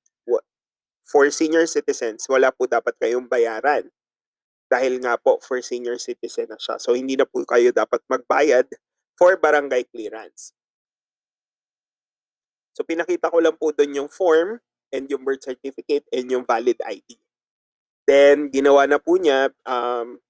for 1.09 1.25
senior 1.33 1.65
citizens 1.65 2.29
wala 2.29 2.53
po 2.53 2.69
dapat 2.69 2.95
kayong 3.01 3.27
bayaran. 3.27 3.89
Dahil 4.69 5.01
nga 5.01 5.17
po 5.17 5.41
for 5.41 5.65
senior 5.65 5.97
citizen 5.97 6.53
na 6.53 6.61
siya. 6.61 6.77
So, 6.77 6.93
hindi 6.93 7.17
na 7.17 7.25
po 7.25 7.41
kayo 7.49 7.73
dapat 7.73 8.05
magbayad 8.07 8.69
for 9.17 9.35
barangay 9.41 9.89
clearance. 9.89 10.53
So, 12.77 12.85
pinakita 12.85 13.33
ko 13.33 13.41
lang 13.41 13.57
po 13.57 13.73
dun 13.73 13.97
yung 13.97 14.13
form 14.13 14.61
and 14.93 15.09
yung 15.09 15.25
birth 15.25 15.43
certificate 15.43 16.05
and 16.13 16.29
yung 16.29 16.45
valid 16.45 16.77
ID. 16.85 17.17
Then 18.09 18.49
ginawa 18.53 18.89
na 18.89 19.01
po 19.01 19.17
niya, 19.17 19.53
um, 19.69 20.21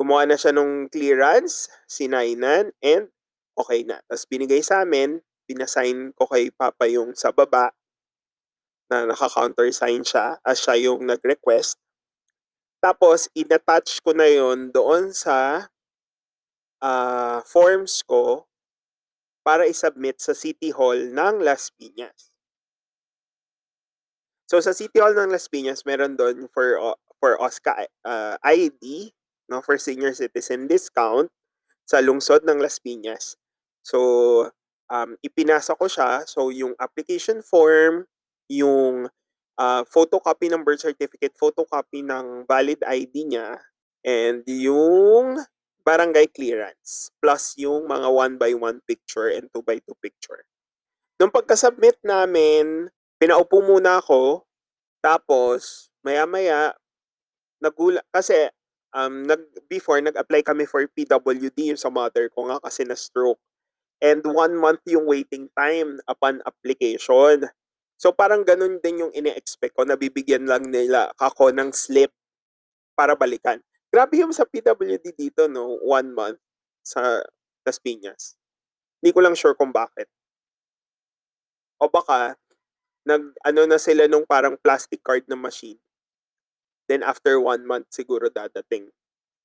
kumuha 0.00 0.24
na 0.24 0.40
siya 0.40 0.56
nung 0.56 0.88
clearance, 0.88 1.68
sinaynan 1.84 2.72
and 2.80 3.12
okey 3.60 3.84
na. 3.84 4.00
Ta's 4.08 4.24
binigay 4.24 4.64
sa'min, 4.64 5.20
pina-sign 5.44 6.16
ko 6.16 6.24
kay 6.24 6.48
papa 6.48 6.88
yung 6.88 7.12
sa 7.12 7.36
baba 7.36 7.76
na 8.88 9.04
naka-countersign 9.04 10.00
siya 10.00 10.40
as 10.40 10.64
siya 10.64 10.88
yung 10.88 11.04
nag-request. 11.04 11.76
Tapos 12.80 13.28
in-attach 13.36 14.00
ko 14.00 14.16
na 14.16 14.24
yun 14.24 14.72
doon 14.72 15.12
sa, 15.12 15.68
ah, 16.80 17.44
forms 17.44 18.00
ko 18.00 18.48
para 19.44 19.68
i-submit 19.68 20.16
sa 20.16 20.32
City 20.32 20.72
Hall 20.72 21.12
ng 21.12 21.44
Las 21.44 21.68
Piñas. 21.76 22.32
So 24.48 24.64
sa 24.64 24.72
City 24.72 24.96
Hall 24.96 25.12
ng 25.12 25.28
Las 25.28 25.52
Piñas 25.52 25.84
meron 25.84 26.16
dun 26.16 26.48
for 26.48 26.96
for 27.20 27.36
OSCA, 27.36 27.84
ah, 28.08 28.40
ID 28.40 29.12
'no, 29.50 29.60
for 29.60 29.76
senior 29.76 30.14
citizen 30.14 30.70
discount 30.70 31.28
sa 31.84 31.98
lungsod 32.00 32.46
ng 32.46 32.62
Las 32.62 32.78
Piñas. 32.78 33.34
So, 33.82 33.98
um, 34.90 35.18
ipinasa 35.26 35.74
ko 35.74 35.90
siya, 35.90 36.22
so 36.28 36.54
yung 36.54 36.78
application 36.78 37.42
form, 37.42 38.06
yung, 38.50 39.10
ah, 39.58 39.82
photocopy 39.88 40.50
ng 40.50 40.62
birth 40.62 40.86
certificate, 40.86 41.34
photocopy 41.38 42.06
ng 42.06 42.46
valid 42.46 42.78
ID 42.86 43.26
niya, 43.26 43.58
and 44.06 44.46
yung 44.46 45.42
barangay 45.82 46.30
clearance, 46.30 47.10
plus 47.18 47.56
yung 47.58 47.88
mga 47.90 48.08
1 48.08 48.36
by 48.38 48.52
1 48.54 48.80
picture 48.86 49.28
and 49.32 49.50
2 49.50 49.64
by 49.66 49.80
2 49.82 49.96
picture. 49.98 50.44
Nung 51.20 51.32
pagka-submit 51.32 52.00
namin, 52.04 52.88
pinaupo 53.20 53.60
muna 53.64 54.00
ako, 54.00 54.46
tapos 55.04 55.88
maya-maya 56.04 56.74
nagula 57.62 58.00
kasi, 58.12 58.48
um, 58.94 59.26
nag 59.26 59.42
before 59.70 59.98
nag-apply 60.02 60.42
kami 60.42 60.66
for 60.66 60.84
PWD 60.86 61.74
yung 61.74 61.80
sa 61.80 61.90
mother 61.92 62.30
ko 62.32 62.50
nga 62.50 62.58
kasi 62.62 62.84
na-stroke. 62.86 63.40
and 64.00 64.24
1 64.24 64.56
month 64.56 64.80
yung 64.88 65.04
waiting 65.04 65.52
time 65.52 66.00
upon 66.08 66.40
application. 66.48 67.46
So, 68.00 68.10
parang 68.16 68.48
ganun 68.48 68.80
din 68.80 69.04
yung 69.04 69.12
ine-expect 69.12 69.76
ko 69.76 69.84
na 69.84 69.92
bibigyan 69.94 70.48
lang 70.48 70.72
nila 70.72 71.12
ako 71.20 71.52
ng 71.52 71.68
slip 71.76 72.08
para 72.96 73.12
balikan. 73.16 73.60
Grabe 73.92 74.22
yung 74.24 74.32
sa 74.32 74.48
PWD 74.48 75.12
dito 75.16 75.46
'no, 75.50 75.76
1 75.84 76.16
month 76.16 76.40
sa 76.84 77.20
Las 77.66 77.78
Piñas. 77.80 78.36
Hindi 79.00 79.10
ko 79.12 79.20
lang 79.24 79.36
sure 79.36 79.56
kung 79.56 79.72
bakit. 79.72 80.08
O 81.80 81.88
baka 81.88 82.36
nag-ano 83.08 83.62
na 83.68 83.78
sila 83.80 84.04
nung 84.08 84.24
parang 84.28 84.56
plastic 84.60 85.00
card 85.04 85.24
na 85.28 85.36
machine. 85.36 85.80
Then 86.90 87.06
after 87.06 87.38
1 87.38 87.62
month 87.70 87.94
siguro 87.94 88.26
dadating, 88.34 88.90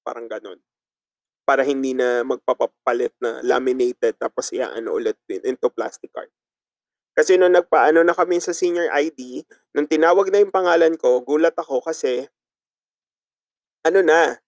parang 0.02 0.26
gano'n. 0.26 0.58
Para 1.46 1.62
hindi 1.62 1.94
na 1.94 2.26
magpapapalit 2.26 3.14
na 3.22 3.46
laminated 3.46 4.18
tapos 4.18 4.50
i-aano 4.50 4.98
ulit 4.98 5.18
din 5.30 5.46
into 5.46 5.70
plastic 5.70 6.10
card. 6.10 6.34
Kasi 7.14 7.38
nung 7.38 7.54
nagpaano 7.54 8.02
na 8.02 8.18
kami 8.18 8.42
sa 8.42 8.52
senior 8.52 8.90
ID, 8.92 9.46
nung 9.78 9.86
tinawag 9.88 10.34
na 10.34 10.42
yung 10.42 10.52
pangalan 10.52 10.98
ko, 10.98 11.22
gulat 11.22 11.56
ako 11.56 11.86
kasi 11.86 12.28
ano 13.86 14.02
na, 14.02 14.42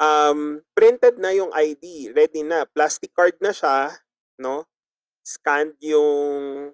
um, 0.00 0.64
printed 0.72 1.20
na 1.20 1.32
yung 1.36 1.52
ID, 1.52 2.14
ready 2.16 2.42
na, 2.46 2.64
plastic 2.64 3.12
card 3.12 3.36
na 3.44 3.52
siya, 3.52 3.92
no? 4.40 4.64
Scanned 5.24 5.76
yung 5.82 6.72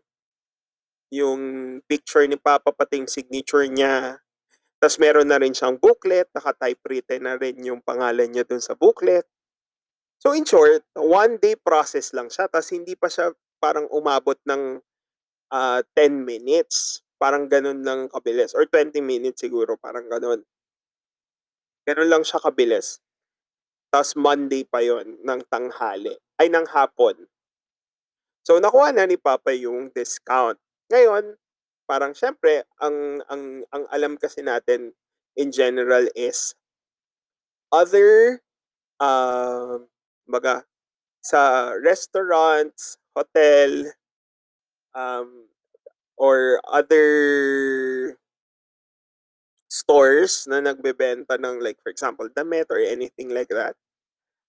yung 1.12 1.40
picture 1.88 2.28
ni 2.28 2.36
Papa 2.36 2.68
pati 2.68 3.00
yung 3.00 3.08
signature 3.08 3.64
niya. 3.64 4.20
Tas 4.78 4.94
meron 5.02 5.26
na 5.26 5.42
rin 5.42 5.50
siyang 5.50 5.74
booklet, 5.74 6.30
naka-typewritten 6.30 7.26
na 7.26 7.34
rin 7.34 7.58
yung 7.66 7.82
pangalan 7.82 8.30
niya 8.30 8.46
dun 8.46 8.62
sa 8.62 8.78
booklet. 8.78 9.26
So 10.22 10.34
in 10.34 10.46
short, 10.46 10.86
one 10.94 11.38
day 11.38 11.58
process 11.58 12.14
lang 12.14 12.30
siya 12.30 12.46
tas 12.50 12.70
hindi 12.74 12.94
pa 12.94 13.10
siya 13.10 13.34
parang 13.58 13.90
umabot 13.90 14.38
ng 14.46 14.82
ah, 15.50 15.82
10 15.94 16.22
minutes. 16.22 17.02
Parang 17.18 17.50
ganun 17.50 17.82
lang 17.82 18.06
kabilis 18.06 18.54
or 18.54 18.66
20 18.70 19.02
minutes 19.02 19.42
siguro, 19.42 19.74
parang 19.74 20.06
gano'n. 20.06 20.38
Gano'n 21.82 22.06
lang 22.06 22.22
siya 22.22 22.38
kabilis. 22.38 23.02
Tas 23.90 24.14
Monday 24.14 24.62
pa 24.62 24.78
yon 24.84 25.18
ng 25.26 25.40
tanghali, 25.50 26.14
ay 26.38 26.46
ng 26.46 26.70
hapon. 26.70 27.26
So 28.46 28.62
nakuha 28.62 28.94
na 28.94 29.10
ni 29.10 29.18
Papa 29.18 29.50
yung 29.50 29.90
discount. 29.90 30.60
Ngayon, 30.94 31.34
parang 31.88 32.12
siyempre 32.12 32.68
ang 32.84 33.24
ang 33.32 33.64
ang 33.72 33.84
alam 33.90 34.14
kasi 34.20 34.44
natin 34.44 34.92
in 35.40 35.48
general 35.50 36.04
is 36.12 36.52
other 37.72 38.40
ah, 39.00 39.78
kumbaga 40.28 40.64
sa 41.22 41.72
restaurants, 41.76 42.96
hotel, 43.16 43.92
um, 44.94 45.48
or 46.16 46.60
other 46.66 48.16
stores 49.68 50.48
na 50.48 50.60
nagbebenta 50.64 51.36
ng 51.36 51.60
like 51.60 51.78
for 51.84 51.90
example, 51.92 52.28
damit 52.32 52.66
or 52.70 52.80
anything 52.80 53.30
like 53.30 53.52
that. 53.52 53.76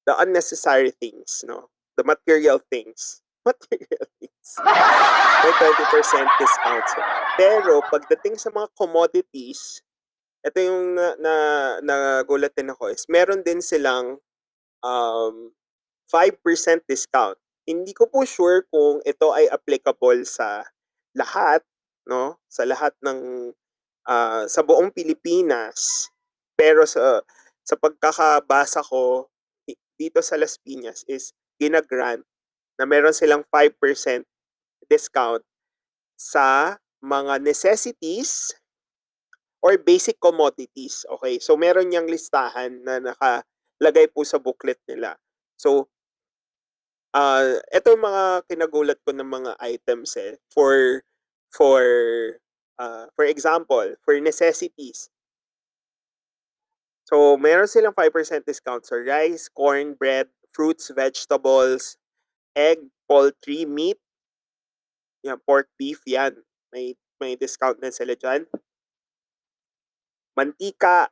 The 0.07 0.17
unnecessary 0.17 0.91
things, 0.91 1.45
no? 1.47 1.69
The 1.97 2.03
material 2.03 2.59
things. 2.71 3.21
Material 3.45 4.08
things. 4.49 4.65
May 5.43 5.53
20% 5.53 6.41
discount. 6.41 6.87
Pero 7.37 7.73
pagdating 7.87 8.35
sa 8.41 8.49
mga 8.49 8.67
commodities, 8.73 9.81
ito 10.41 10.57
yung 10.57 10.95
na, 10.95 11.15
na 11.19 11.33
nagulat 11.83 12.55
din 12.55 12.71
ako 12.71 12.89
is 12.89 13.03
meron 13.11 13.43
din 13.43 13.59
silang 13.59 14.17
um, 14.81 15.51
5% 16.07 16.89
discount. 16.89 17.37
Hindi 17.69 17.93
ko 17.93 18.09
po 18.09 18.25
sure 18.25 18.65
kung 18.71 19.03
ito 19.05 19.29
ay 19.35 19.45
applicable 19.51 20.25
sa 20.25 20.65
lahat, 21.13 21.61
no? 22.09 22.41
Sa 22.49 22.65
lahat 22.65 22.97
ng 23.05 23.53
ah, 24.09 24.49
sa 24.49 24.65
buong 24.65 24.89
Pilipinas. 24.89 26.09
Pero 26.57 26.87
sa 26.89 27.21
sa 27.61 27.77
pagkakabasa 27.77 28.81
ko 28.81 29.29
di- 29.69 29.77
dito 29.93 30.17
sa 30.25 30.33
Las 30.39 30.57
Piñas 30.57 31.05
is 31.05 31.37
gina-grant 31.61 32.25
na 32.79 32.87
meron 32.87 33.13
silang 33.13 33.45
5% 33.51 34.25
discount 34.89 35.45
sa 36.19 36.77
mga 36.99 37.39
necessities 37.39 38.51
or 39.63 39.79
basic 39.79 40.19
commodities. 40.19 41.07
Okay? 41.19 41.39
So 41.39 41.55
meron 41.55 41.93
niyang 41.93 42.11
listahan 42.11 42.83
na 42.83 42.99
nakalagay 42.99 44.11
po 44.11 44.27
sa 44.27 44.41
booklet 44.41 44.79
nila. 44.89 45.15
So 45.55 45.87
ah 47.15 47.57
ito 47.73 47.95
yung 47.95 48.05
mga 48.05 48.45
kinagulat 48.45 48.99
ko 49.01 49.15
ng 49.15 49.25
mga 49.25 49.51
items 49.65 50.13
eh 50.13 50.37
for 50.53 51.01
for 51.49 51.81
ah, 52.79 53.09
for 53.13 53.25
example, 53.25 53.97
for 54.05 54.15
necessities. 54.21 55.09
So 57.09 57.35
meron 57.41 57.67
silang 57.67 57.97
5% 57.97 58.45
discount 58.45 58.85
sa 58.85 59.01
rice, 59.01 59.49
corn, 59.49 59.97
bread, 59.97 60.29
fruits, 60.53 60.93
vegetables, 60.93 61.97
egg, 62.53 62.93
poultry, 63.09 63.65
meat, 63.65 63.97
yan, 65.25 65.39
pork, 65.43 65.67
beef, 65.79 65.99
yan. 66.07 66.35
May 66.71 66.95
may 67.19 67.35
discount 67.35 67.79
din 67.83 67.91
sila 67.91 68.15
dyan. 68.15 68.47
Mantika, 70.37 71.11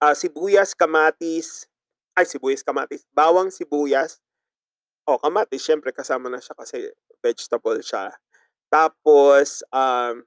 ah, 0.00 0.16
sibuyas, 0.16 0.72
kamatis, 0.72 1.68
ay 2.16 2.24
sibuyas, 2.24 2.64
kamatis, 2.64 3.04
bawang 3.12 3.52
sibuyas. 3.52 4.20
Oh, 5.04 5.18
kamatis 5.20 5.60
syempre 5.60 5.92
kasama 5.92 6.30
na 6.32 6.40
siya 6.40 6.54
kasi 6.56 6.88
vegetable 7.20 7.82
siya. 7.84 8.14
Tapos 8.72 9.60
um 9.74 10.24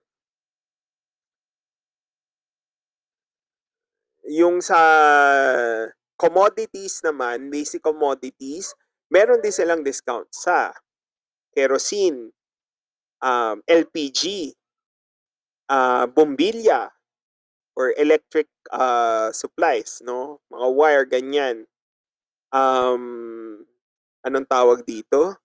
yung 4.25 4.61
sa 4.61 4.79
commodities 6.17 7.01
naman, 7.05 7.49
basic 7.53 7.81
commodities, 7.83 8.73
meron 9.11 9.41
din 9.41 9.53
silang 9.53 9.85
discount 9.85 10.27
sa 10.33 10.73
kerosene, 11.55 12.35
um, 13.23 13.63
LPG, 13.65 14.53
ah, 15.69 16.05
bombilya, 16.05 16.91
or 17.75 17.93
electric 17.97 18.47
ah, 18.71 19.31
supplies, 19.31 20.01
no? 20.03 20.39
Mga 20.51 20.67
wire, 20.75 21.05
ganyan. 21.07 21.57
Um, 22.51 23.65
anong 24.23 24.47
tawag 24.47 24.83
dito? 24.87 25.35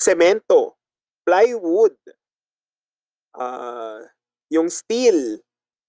Semento, 0.00 0.74
plywood, 1.24 1.94
ah, 3.38 4.02
yung 4.52 4.68
steel 4.68 5.40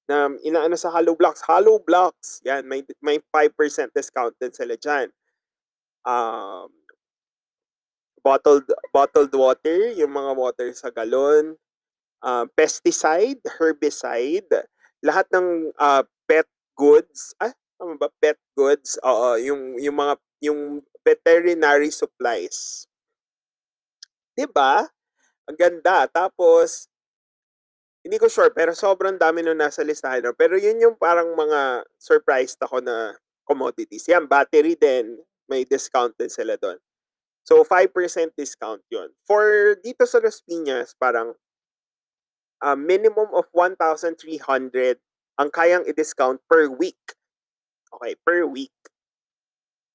na 0.08 0.32
inaano 0.44 0.76
sa 0.76 0.92
hollow 0.92 1.16
blocks, 1.16 1.44
hollow 1.48 1.80
blocks, 1.80 2.44
yan, 2.44 2.68
may 2.68 2.84
may 3.00 3.20
5% 3.32 3.96
discount 3.96 4.36
din 4.40 4.52
sila 4.52 4.76
dyan. 4.76 5.08
Um, 6.04 6.83
bottled 8.24 8.66
bottled 8.96 9.34
water, 9.36 9.92
yung 9.94 10.16
mga 10.16 10.32
water 10.34 10.70
sa 10.74 10.90
galon, 10.90 11.60
ah, 12.24 12.48
pesticide, 12.56 13.44
herbicide, 13.60 14.50
lahat 15.04 15.28
ng 15.36 15.76
ah, 15.78 16.08
pet 16.26 16.48
goods, 16.80 17.36
ah, 17.44 17.54
tama 17.78 18.00
ba? 18.00 18.10
Pet 18.24 18.40
goods, 18.56 18.96
oo, 19.04 19.36
yung 19.38 19.78
yung 19.78 20.00
mga 20.00 20.16
yung 20.44 20.82
veterinary 21.04 21.92
supplies. 21.92 22.88
ba? 24.56 24.88
Ang 25.48 25.58
ganda. 25.60 26.08
Tapos 26.08 26.88
hindi 28.04 28.20
ko 28.20 28.28
sure 28.28 28.52
pero 28.52 28.76
sobrang 28.76 29.16
dami 29.16 29.44
nung 29.44 29.60
nasa 29.60 29.84
listahan. 29.84 30.24
Pero 30.36 30.60
yun 30.60 30.80
yung 30.80 30.96
parang 31.00 31.32
mga 31.36 31.88
surprised 32.00 32.60
ako 32.60 32.84
na 32.84 33.16
commodities. 33.48 34.08
Yan, 34.12 34.28
battery 34.28 34.76
din, 34.76 35.20
may 35.48 35.64
discount 35.68 36.16
din 36.16 36.32
sila 36.32 36.56
dun. 36.60 36.80
So 37.44 37.64
5% 37.68 37.92
discount 38.40 38.82
yun. 38.88 39.12
For 39.28 39.76
dito 39.84 40.08
sa 40.08 40.24
Las 40.24 40.40
Piñas, 40.40 40.96
parang 40.96 41.36
ah, 42.64 42.80
minimum 42.80 43.32
of 43.36 43.52
1,300 43.52 44.16
ang 45.36 45.50
kayang 45.52 45.84
i-discount 45.84 46.40
per 46.48 46.72
week. 46.72 47.20
Okay, 47.92 48.16
per 48.24 48.48
week. 48.48 48.74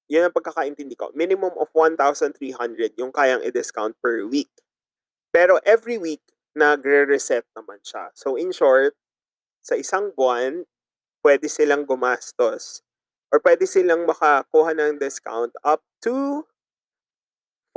Yun 0.09 0.29
ang 0.29 0.35
pagkakaintindi 0.37 0.97
ko. 0.97 1.09
Minimum 1.17 1.57
of 1.57 1.73
1,300 1.73 2.37
yung 3.01 3.13
kayang 3.13 3.41
i-discount 3.45 3.97
per 4.01 4.29
week. 4.29 4.53
Pero 5.33 5.61
every 5.65 5.97
week, 5.97 6.25
nagre-reset 6.57 7.45
naman 7.57 7.81
siya. 7.85 8.13
So 8.17 8.35
in 8.35 8.53
short, 8.53 8.97
sa 9.61 9.77
isang 9.77 10.13
buwan, 10.17 10.65
pwede 11.25 11.47
silang 11.47 11.85
gumastos 11.85 12.81
or 13.29 13.39
pwede 13.45 13.69
silang 13.69 14.09
makakuha 14.09 14.73
ng 14.73 14.97
discount 14.97 15.53
up 15.61 15.85
to 16.01 16.49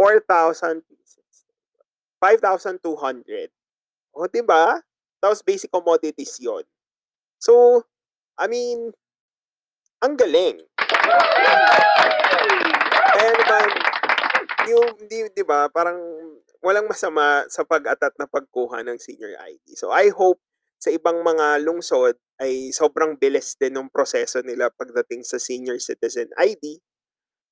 4,000 0.01 0.81
pieces. 0.89 1.45
5,200. 2.17 3.53
O, 4.17 4.25
di 4.25 4.41
ba? 4.41 4.81
Tapos 5.21 5.45
basic 5.45 5.69
commodities 5.69 6.41
yon. 6.41 6.65
So, 7.37 7.85
I 8.41 8.49
mean, 8.49 8.89
ang 10.01 10.17
galing. 10.17 10.65
hindi 15.11 15.27
'di 15.35 15.43
ba, 15.43 15.67
parang 15.67 15.99
walang 16.63 16.87
masama 16.87 17.43
sa 17.51 17.67
pag-at 17.67 17.99
na 18.15 18.29
pagkuha 18.29 18.79
ng 18.85 18.95
senior 18.95 19.35
ID. 19.43 19.75
So, 19.75 19.91
I 19.91 20.13
hope 20.13 20.39
sa 20.79 20.93
ibang 20.93 21.19
mga 21.19 21.61
lungsod 21.65 22.15
ay 22.39 22.71
sobrang 22.71 23.17
bilis 23.17 23.57
din 23.57 23.75
ng 23.75 23.89
proseso 23.89 24.39
nila 24.45 24.71
pagdating 24.71 25.25
sa 25.25 25.41
senior 25.41 25.77
citizen 25.81 26.29
ID. 26.37 26.79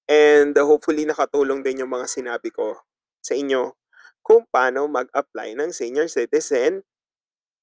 And 0.10 0.57
hopefully 0.57 1.05
nakatulong 1.05 1.62
din 1.62 1.86
yung 1.86 1.93
mga 1.93 2.10
sinabi 2.10 2.49
ko 2.49 2.82
sa 3.22 3.38
inyo 3.38 3.78
kung 4.26 4.49
paano 4.49 4.89
mag-apply 4.89 5.53
ng 5.53 5.70
senior 5.70 6.10
citizen 6.10 6.82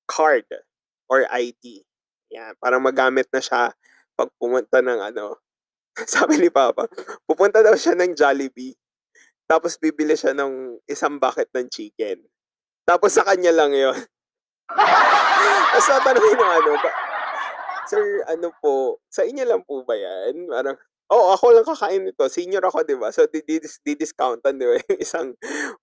card 0.07 0.47
or 1.11 1.27
ID. 1.27 1.83
Yan, 2.31 2.55
para 2.63 2.79
magamit 2.79 3.27
na 3.35 3.43
siya 3.43 3.75
pag 4.15 4.31
pumunta 4.39 4.79
ng 4.79 5.01
ano, 5.13 5.43
sabi 6.07 6.39
ni 6.39 6.49
Papa, 6.49 6.87
pupunta 7.27 7.61
daw 7.67 7.75
siya 7.75 7.99
ng 7.99 8.15
Jollibee. 8.15 8.79
Tapos 9.47 9.79
bibili 9.79 10.15
siya 10.15 10.35
ng 10.35 10.79
isang 10.91 11.19
bucket 11.19 11.51
ng 11.55 11.67
chicken. 11.71 12.23
Tapos 12.87 13.15
sa 13.15 13.23
kanya 13.23 13.55
lang 13.55 13.75
'yon. 13.75 13.95
Tapos 15.71 15.87
tatanungin 15.87 16.39
ng 16.39 16.53
ano, 16.63 16.71
ba, 16.83 16.91
Sir, 17.87 18.03
ano 18.27 18.51
po, 18.59 18.99
sa 19.07 19.23
inyo 19.23 19.47
lang 19.47 19.63
po 19.63 19.87
ba 19.87 19.95
yan? 19.95 20.51
Parang, 20.51 20.75
oo, 21.11 21.29
ako 21.35 21.55
lang 21.55 21.67
kakain 21.67 22.03
nito. 22.03 22.27
Senior 22.27 22.65
ako, 22.67 22.83
di 22.83 22.97
ba? 22.99 23.15
So, 23.15 23.27
didis, 23.31 23.79
didiscountan, 23.83 24.59
di 24.59 24.67
ba? 24.67 24.75
Yung 24.91 25.01
isang 25.01 25.29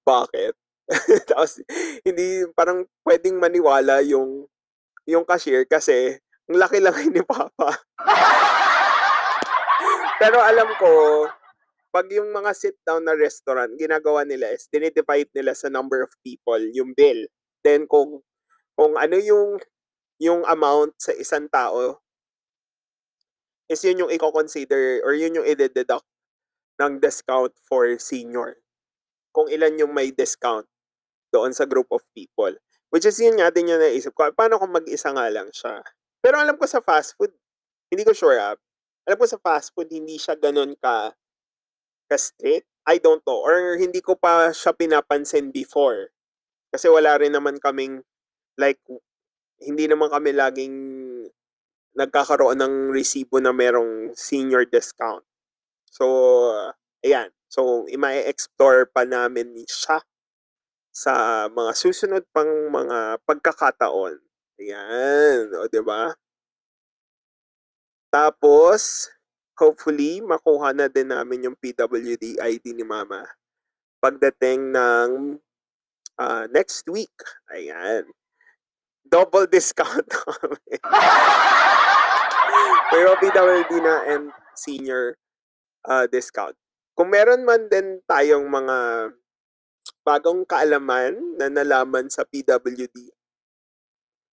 bucket. 0.03 0.55
Tapos, 1.29 1.63
hindi, 2.03 2.43
parang 2.51 2.83
pwedeng 3.07 3.39
maniwala 3.39 4.03
yung, 4.03 4.43
yung 5.07 5.23
cashier 5.23 5.63
kasi, 5.63 6.19
ang 6.51 6.59
laki 6.59 6.83
lang 6.83 6.95
ni 7.15 7.23
Papa. 7.23 7.71
Pero 10.19 10.39
alam 10.43 10.69
ko, 10.75 10.91
pag 11.93 12.09
yung 12.11 12.33
mga 12.33 12.51
sit-down 12.57 13.05
na 13.05 13.15
restaurant, 13.15 13.69
ginagawa 13.77 14.25
nila 14.27 14.51
is 14.51 14.65
dinidivide 14.67 15.29
nila 15.31 15.53
sa 15.53 15.69
number 15.69 16.01
of 16.01 16.11
people 16.25 16.59
yung 16.73 16.91
bill. 16.97 17.27
Then 17.63 17.85
kung 17.85 18.25
kung 18.73 18.97
ano 18.97 19.15
yung 19.21 19.61
yung 20.17 20.41
amount 20.49 20.97
sa 20.97 21.13
isang 21.13 21.45
tao 21.53 22.02
is 23.71 23.83
yun 23.83 24.07
yung 24.07 24.11
i-consider 24.11 25.03
or 25.03 25.15
yun 25.15 25.39
yung 25.39 25.47
i-deduct 25.47 26.07
ng 26.81 26.99
discount 26.99 27.53
for 27.63 27.87
senior. 27.99 28.59
Kung 29.33 29.49
ilan 29.49 29.79
yung 29.79 29.93
may 29.93 30.13
discount 30.13 30.67
doon 31.33 31.51
sa 31.51 31.65
group 31.65 31.89
of 31.89 32.05
people. 32.13 32.53
Which 32.93 33.09
is 33.09 33.17
yun 33.17 33.41
nga 33.41 33.49
din 33.49 33.73
yung 33.73 33.81
naisip 33.81 34.13
ko. 34.13 34.29
Paano 34.37 34.61
kung 34.61 34.69
mag-isa 34.69 35.09
nga 35.09 35.25
lang 35.33 35.49
siya? 35.49 35.81
Pero 36.21 36.37
alam 36.37 36.53
ko 36.53 36.69
sa 36.69 36.77
fast 36.77 37.17
food, 37.17 37.33
hindi 37.89 38.05
ko 38.05 38.13
sure 38.13 38.37
ah. 38.37 38.53
Alam 39.09 39.17
ko 39.17 39.25
sa 39.25 39.41
fast 39.41 39.73
food, 39.73 39.89
hindi 39.89 40.21
siya 40.21 40.37
ganun 40.37 40.77
ka 40.77 41.11
ka-strict? 42.13 42.69
I 42.85 43.01
don't 43.01 43.25
know. 43.25 43.41
Or 43.41 43.79
hindi 43.79 44.03
ko 44.03 44.13
pa 44.13 44.53
siya 44.53 44.77
pinapansin 44.77 45.49
before. 45.49 46.13
Kasi 46.69 46.85
wala 46.91 47.17
rin 47.17 47.33
naman 47.33 47.57
kaming, 47.57 48.05
like, 48.59 48.77
hindi 49.57 49.89
naman 49.89 50.13
kami 50.13 50.35
laging 50.35 50.75
nagkakaroon 51.93 52.57
ng 52.57 52.75
resibo 52.93 53.37
na 53.37 53.53
merong 53.53 54.13
senior 54.17 54.65
discount. 54.65 55.23
So, 55.89 56.05
ayan. 57.05 57.29
So, 57.49 57.85
ima-explore 57.85 58.89
pa 58.89 59.05
namin 59.05 59.53
siya 59.69 60.01
sa 60.89 61.45
mga 61.49 61.71
susunod 61.77 62.23
pang 62.33 62.49
mga 62.73 63.21
pagkakataon. 63.25 64.17
Ayan. 64.57 65.53
O, 65.57 65.69
ba? 65.85 66.17
Tapos, 68.09 69.09
hopefully 69.57 70.21
makuha 70.21 70.73
na 70.73 70.89
din 70.89 71.13
namin 71.13 71.49
yung 71.49 71.57
PWD 71.57 72.41
ID 72.41 72.73
ni 72.73 72.85
Mama 72.85 73.25
pagdating 74.03 74.73
ng 74.75 75.39
uh, 76.19 76.45
next 76.51 76.89
week. 76.89 77.13
Ayan. 77.47 78.09
Double 79.13 79.45
discount 79.45 80.09
kami. 80.25 80.81
Pero 82.89 83.13
PWD 83.21 83.71
na 83.85 83.95
and 84.09 84.33
senior 84.57 85.21
uh, 85.85 86.09
discount. 86.09 86.57
Kung 86.97 87.13
meron 87.13 87.45
man 87.45 87.69
din 87.69 88.01
tayong 88.09 88.49
mga 88.49 88.77
bagong 90.01 90.49
kaalaman 90.49 91.37
na 91.37 91.45
nalaman 91.45 92.09
sa 92.09 92.25
PWD 92.25 93.13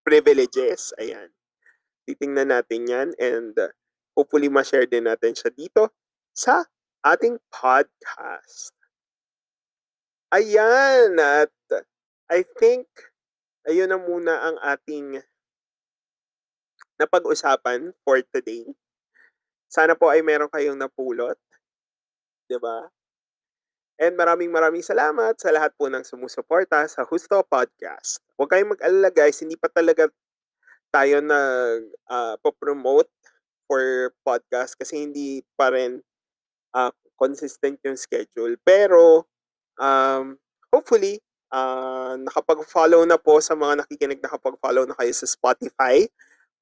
privileges, 0.01 0.97
ayan. 0.97 1.29
Titingnan 2.09 2.49
natin 2.49 2.89
yan 2.89 3.09
and 3.21 3.53
uh, 3.61 3.69
hopefully 4.17 4.49
ma-share 4.49 4.89
din 4.89 5.05
natin 5.05 5.37
siya 5.37 5.53
dito 5.53 5.93
sa 6.33 6.65
ating 7.05 7.37
podcast. 7.53 8.73
Ayan, 10.33 11.21
at 11.21 11.53
I 12.31 12.47
think 12.47 13.10
ayun 13.69 13.89
na 13.91 14.01
muna 14.01 14.35
ang 14.41 14.57
ating 14.63 15.21
napag-usapan 17.01 17.97
for 18.05 18.21
today. 18.33 18.69
Sana 19.73 19.97
po 19.97 20.13
ay 20.13 20.21
meron 20.21 20.53
kayong 20.53 20.77
napulot. 20.77 21.39
ba? 22.61 22.91
And 24.01 24.17
maraming 24.17 24.49
maraming 24.49 24.85
salamat 24.85 25.37
sa 25.37 25.53
lahat 25.53 25.77
po 25.77 25.93
ng 25.93 26.01
sumusuporta 26.05 26.89
sa 26.89 27.05
Husto 27.05 27.41
Podcast. 27.45 28.21
Huwag 28.41 28.49
kayong 28.49 28.73
mag-alala 28.77 29.13
guys, 29.13 29.41
hindi 29.45 29.61
pa 29.61 29.69
talaga 29.69 30.09
tayo 30.91 31.21
nag 31.23 31.85
uh, 32.11 32.35
promote 32.59 33.13
for 33.71 34.11
podcast 34.27 34.75
kasi 34.75 35.07
hindi 35.07 35.47
pa 35.55 35.71
rin 35.71 36.03
uh, 36.75 36.91
consistent 37.15 37.79
yung 37.87 37.95
schedule. 37.95 38.59
Pero 38.65 39.29
um, 39.79 40.35
hopefully 40.75 41.23
uh, 41.53 42.15
nakapag-follow 42.19 43.07
na 43.07 43.19
po 43.21 43.39
sa 43.39 43.55
mga 43.55 43.85
nakikinig 43.85 44.23
nakapag-follow 44.23 44.87
na 44.87 44.97
kayo 44.97 45.13
sa 45.15 45.27
Spotify, 45.27 46.07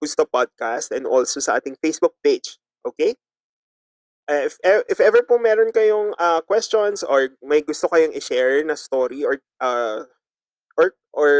Gusto 0.01 0.24
Podcast 0.28 0.91
and 0.91 1.07
also 1.09 1.41
sa 1.41 1.57
ating 1.61 1.78
Facebook 1.80 2.16
page. 2.20 2.61
Okay? 2.84 3.14
Uh, 4.28 4.45
if, 4.45 4.61
e, 4.61 4.72
if 4.93 5.01
ever 5.01 5.24
po 5.24 5.41
meron 5.41 5.72
kayong 5.72 6.12
uh, 6.20 6.45
questions 6.45 7.01
or 7.01 7.32
may 7.41 7.64
gusto 7.64 7.89
kayong 7.89 8.12
i-share 8.12 8.61
na 8.61 8.76
story 8.76 9.24
or 9.24 9.41
uh, 9.64 10.05
or 10.76 10.93
or 11.16 11.32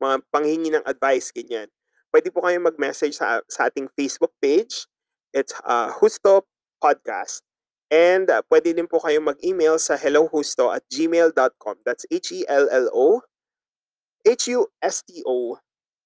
mga 0.00 0.24
panghingi 0.32 0.72
ng 0.72 0.80
advice 0.88 1.28
ganyan 1.28 1.68
pwede 2.10 2.28
po 2.30 2.42
kayong 2.42 2.66
mag-message 2.66 3.14
sa, 3.16 3.42
sa 3.46 3.70
ating 3.70 3.88
Facebook 3.94 4.34
page. 4.42 4.86
It's 5.30 5.54
uh, 5.62 5.94
Husto 5.98 6.46
Podcast. 6.82 7.46
And 7.90 8.30
uh, 8.30 8.46
pwede 8.46 8.70
din 8.70 8.86
po 8.86 9.02
kayong 9.02 9.34
mag-email 9.34 9.76
sa 9.82 9.98
hellohusto 9.98 10.70
at 10.70 10.86
gmail.com. 10.86 11.82
That's 11.82 12.06
H-E-L-L-O 12.06 13.26
H-U-S-T-O 14.24 15.56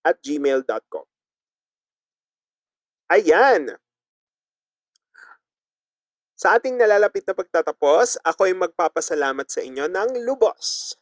at 0.05 0.17
gmail.com. 0.23 1.07
Ayan! 3.11 3.63
Sa 6.35 6.59
ating 6.59 6.77
nalalapit 6.77 7.25
na 7.25 7.35
pagtatapos, 7.35 8.21
ako 8.21 8.51
ay 8.51 8.55
magpapasalamat 8.59 9.47
sa 9.49 9.65
inyo 9.65 9.87
ng 9.89 10.25
lubos. 10.27 10.99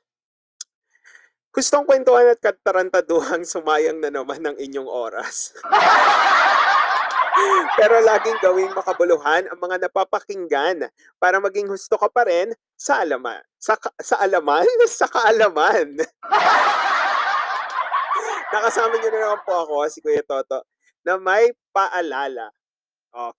Gustong 1.52 1.84
kwentuhan 1.84 2.32
at 2.32 2.40
katarantaduhang 2.40 3.44
sumayang 3.44 4.00
na 4.00 4.08
naman 4.08 4.40
ng 4.40 4.56
inyong 4.56 4.88
oras. 4.88 5.52
Pero 7.72 8.04
laging 8.04 8.38
gawing 8.44 8.72
makabuluhan 8.76 9.48
ang 9.48 9.58
mga 9.58 9.88
napapakinggan 9.88 10.86
para 11.16 11.40
maging 11.40 11.72
husto 11.72 11.96
ka 11.96 12.08
pa 12.12 12.28
rin 12.28 12.52
sa 12.76 13.00
alaman. 13.00 13.40
Sa, 13.56 13.78
sa 14.02 14.20
alaman? 14.20 14.66
Sa 14.90 15.08
kaalaman. 15.08 15.96
Nakasama 18.52 18.94
niyo 19.00 19.08
na 19.08 19.20
naman 19.24 19.40
po 19.48 19.64
ako, 19.64 19.88
si 19.88 20.04
Kuya 20.04 20.20
Toto, 20.20 20.68
na 21.00 21.16
may 21.16 21.56
paalala. 21.72 22.52
Oh. 23.16 23.32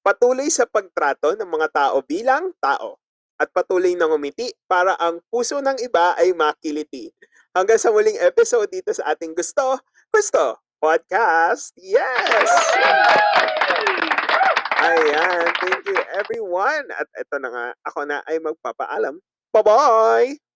Patuloy 0.00 0.48
sa 0.48 0.64
pagtrato 0.64 1.36
ng 1.36 1.46
mga 1.46 1.68
tao 1.70 2.00
bilang 2.00 2.56
tao 2.56 2.96
at 3.36 3.52
patuloy 3.52 3.92
na 3.92 4.08
ngumiti 4.08 4.48
para 4.64 4.96
ang 4.96 5.20
puso 5.28 5.60
ng 5.60 5.76
iba 5.84 6.16
ay 6.16 6.32
makiliti. 6.32 7.12
Hanggang 7.52 7.76
sa 7.76 7.92
muling 7.92 8.16
episode 8.24 8.72
dito 8.72 8.90
sa 8.96 9.12
ating 9.12 9.36
Gusto, 9.36 9.76
Gusto 10.08 10.71
Podcast. 10.82 11.70
Yes! 11.78 12.50
Ayan. 14.82 15.46
Thank 15.62 15.86
you 15.86 15.98
everyone. 16.10 16.90
At 16.98 17.06
ito 17.14 17.38
na 17.38 17.48
nga, 17.54 17.66
ako 17.86 18.02
na 18.02 18.18
ay 18.26 18.42
magpapaalam. 18.42 19.22
Bye-bye! 19.54 20.51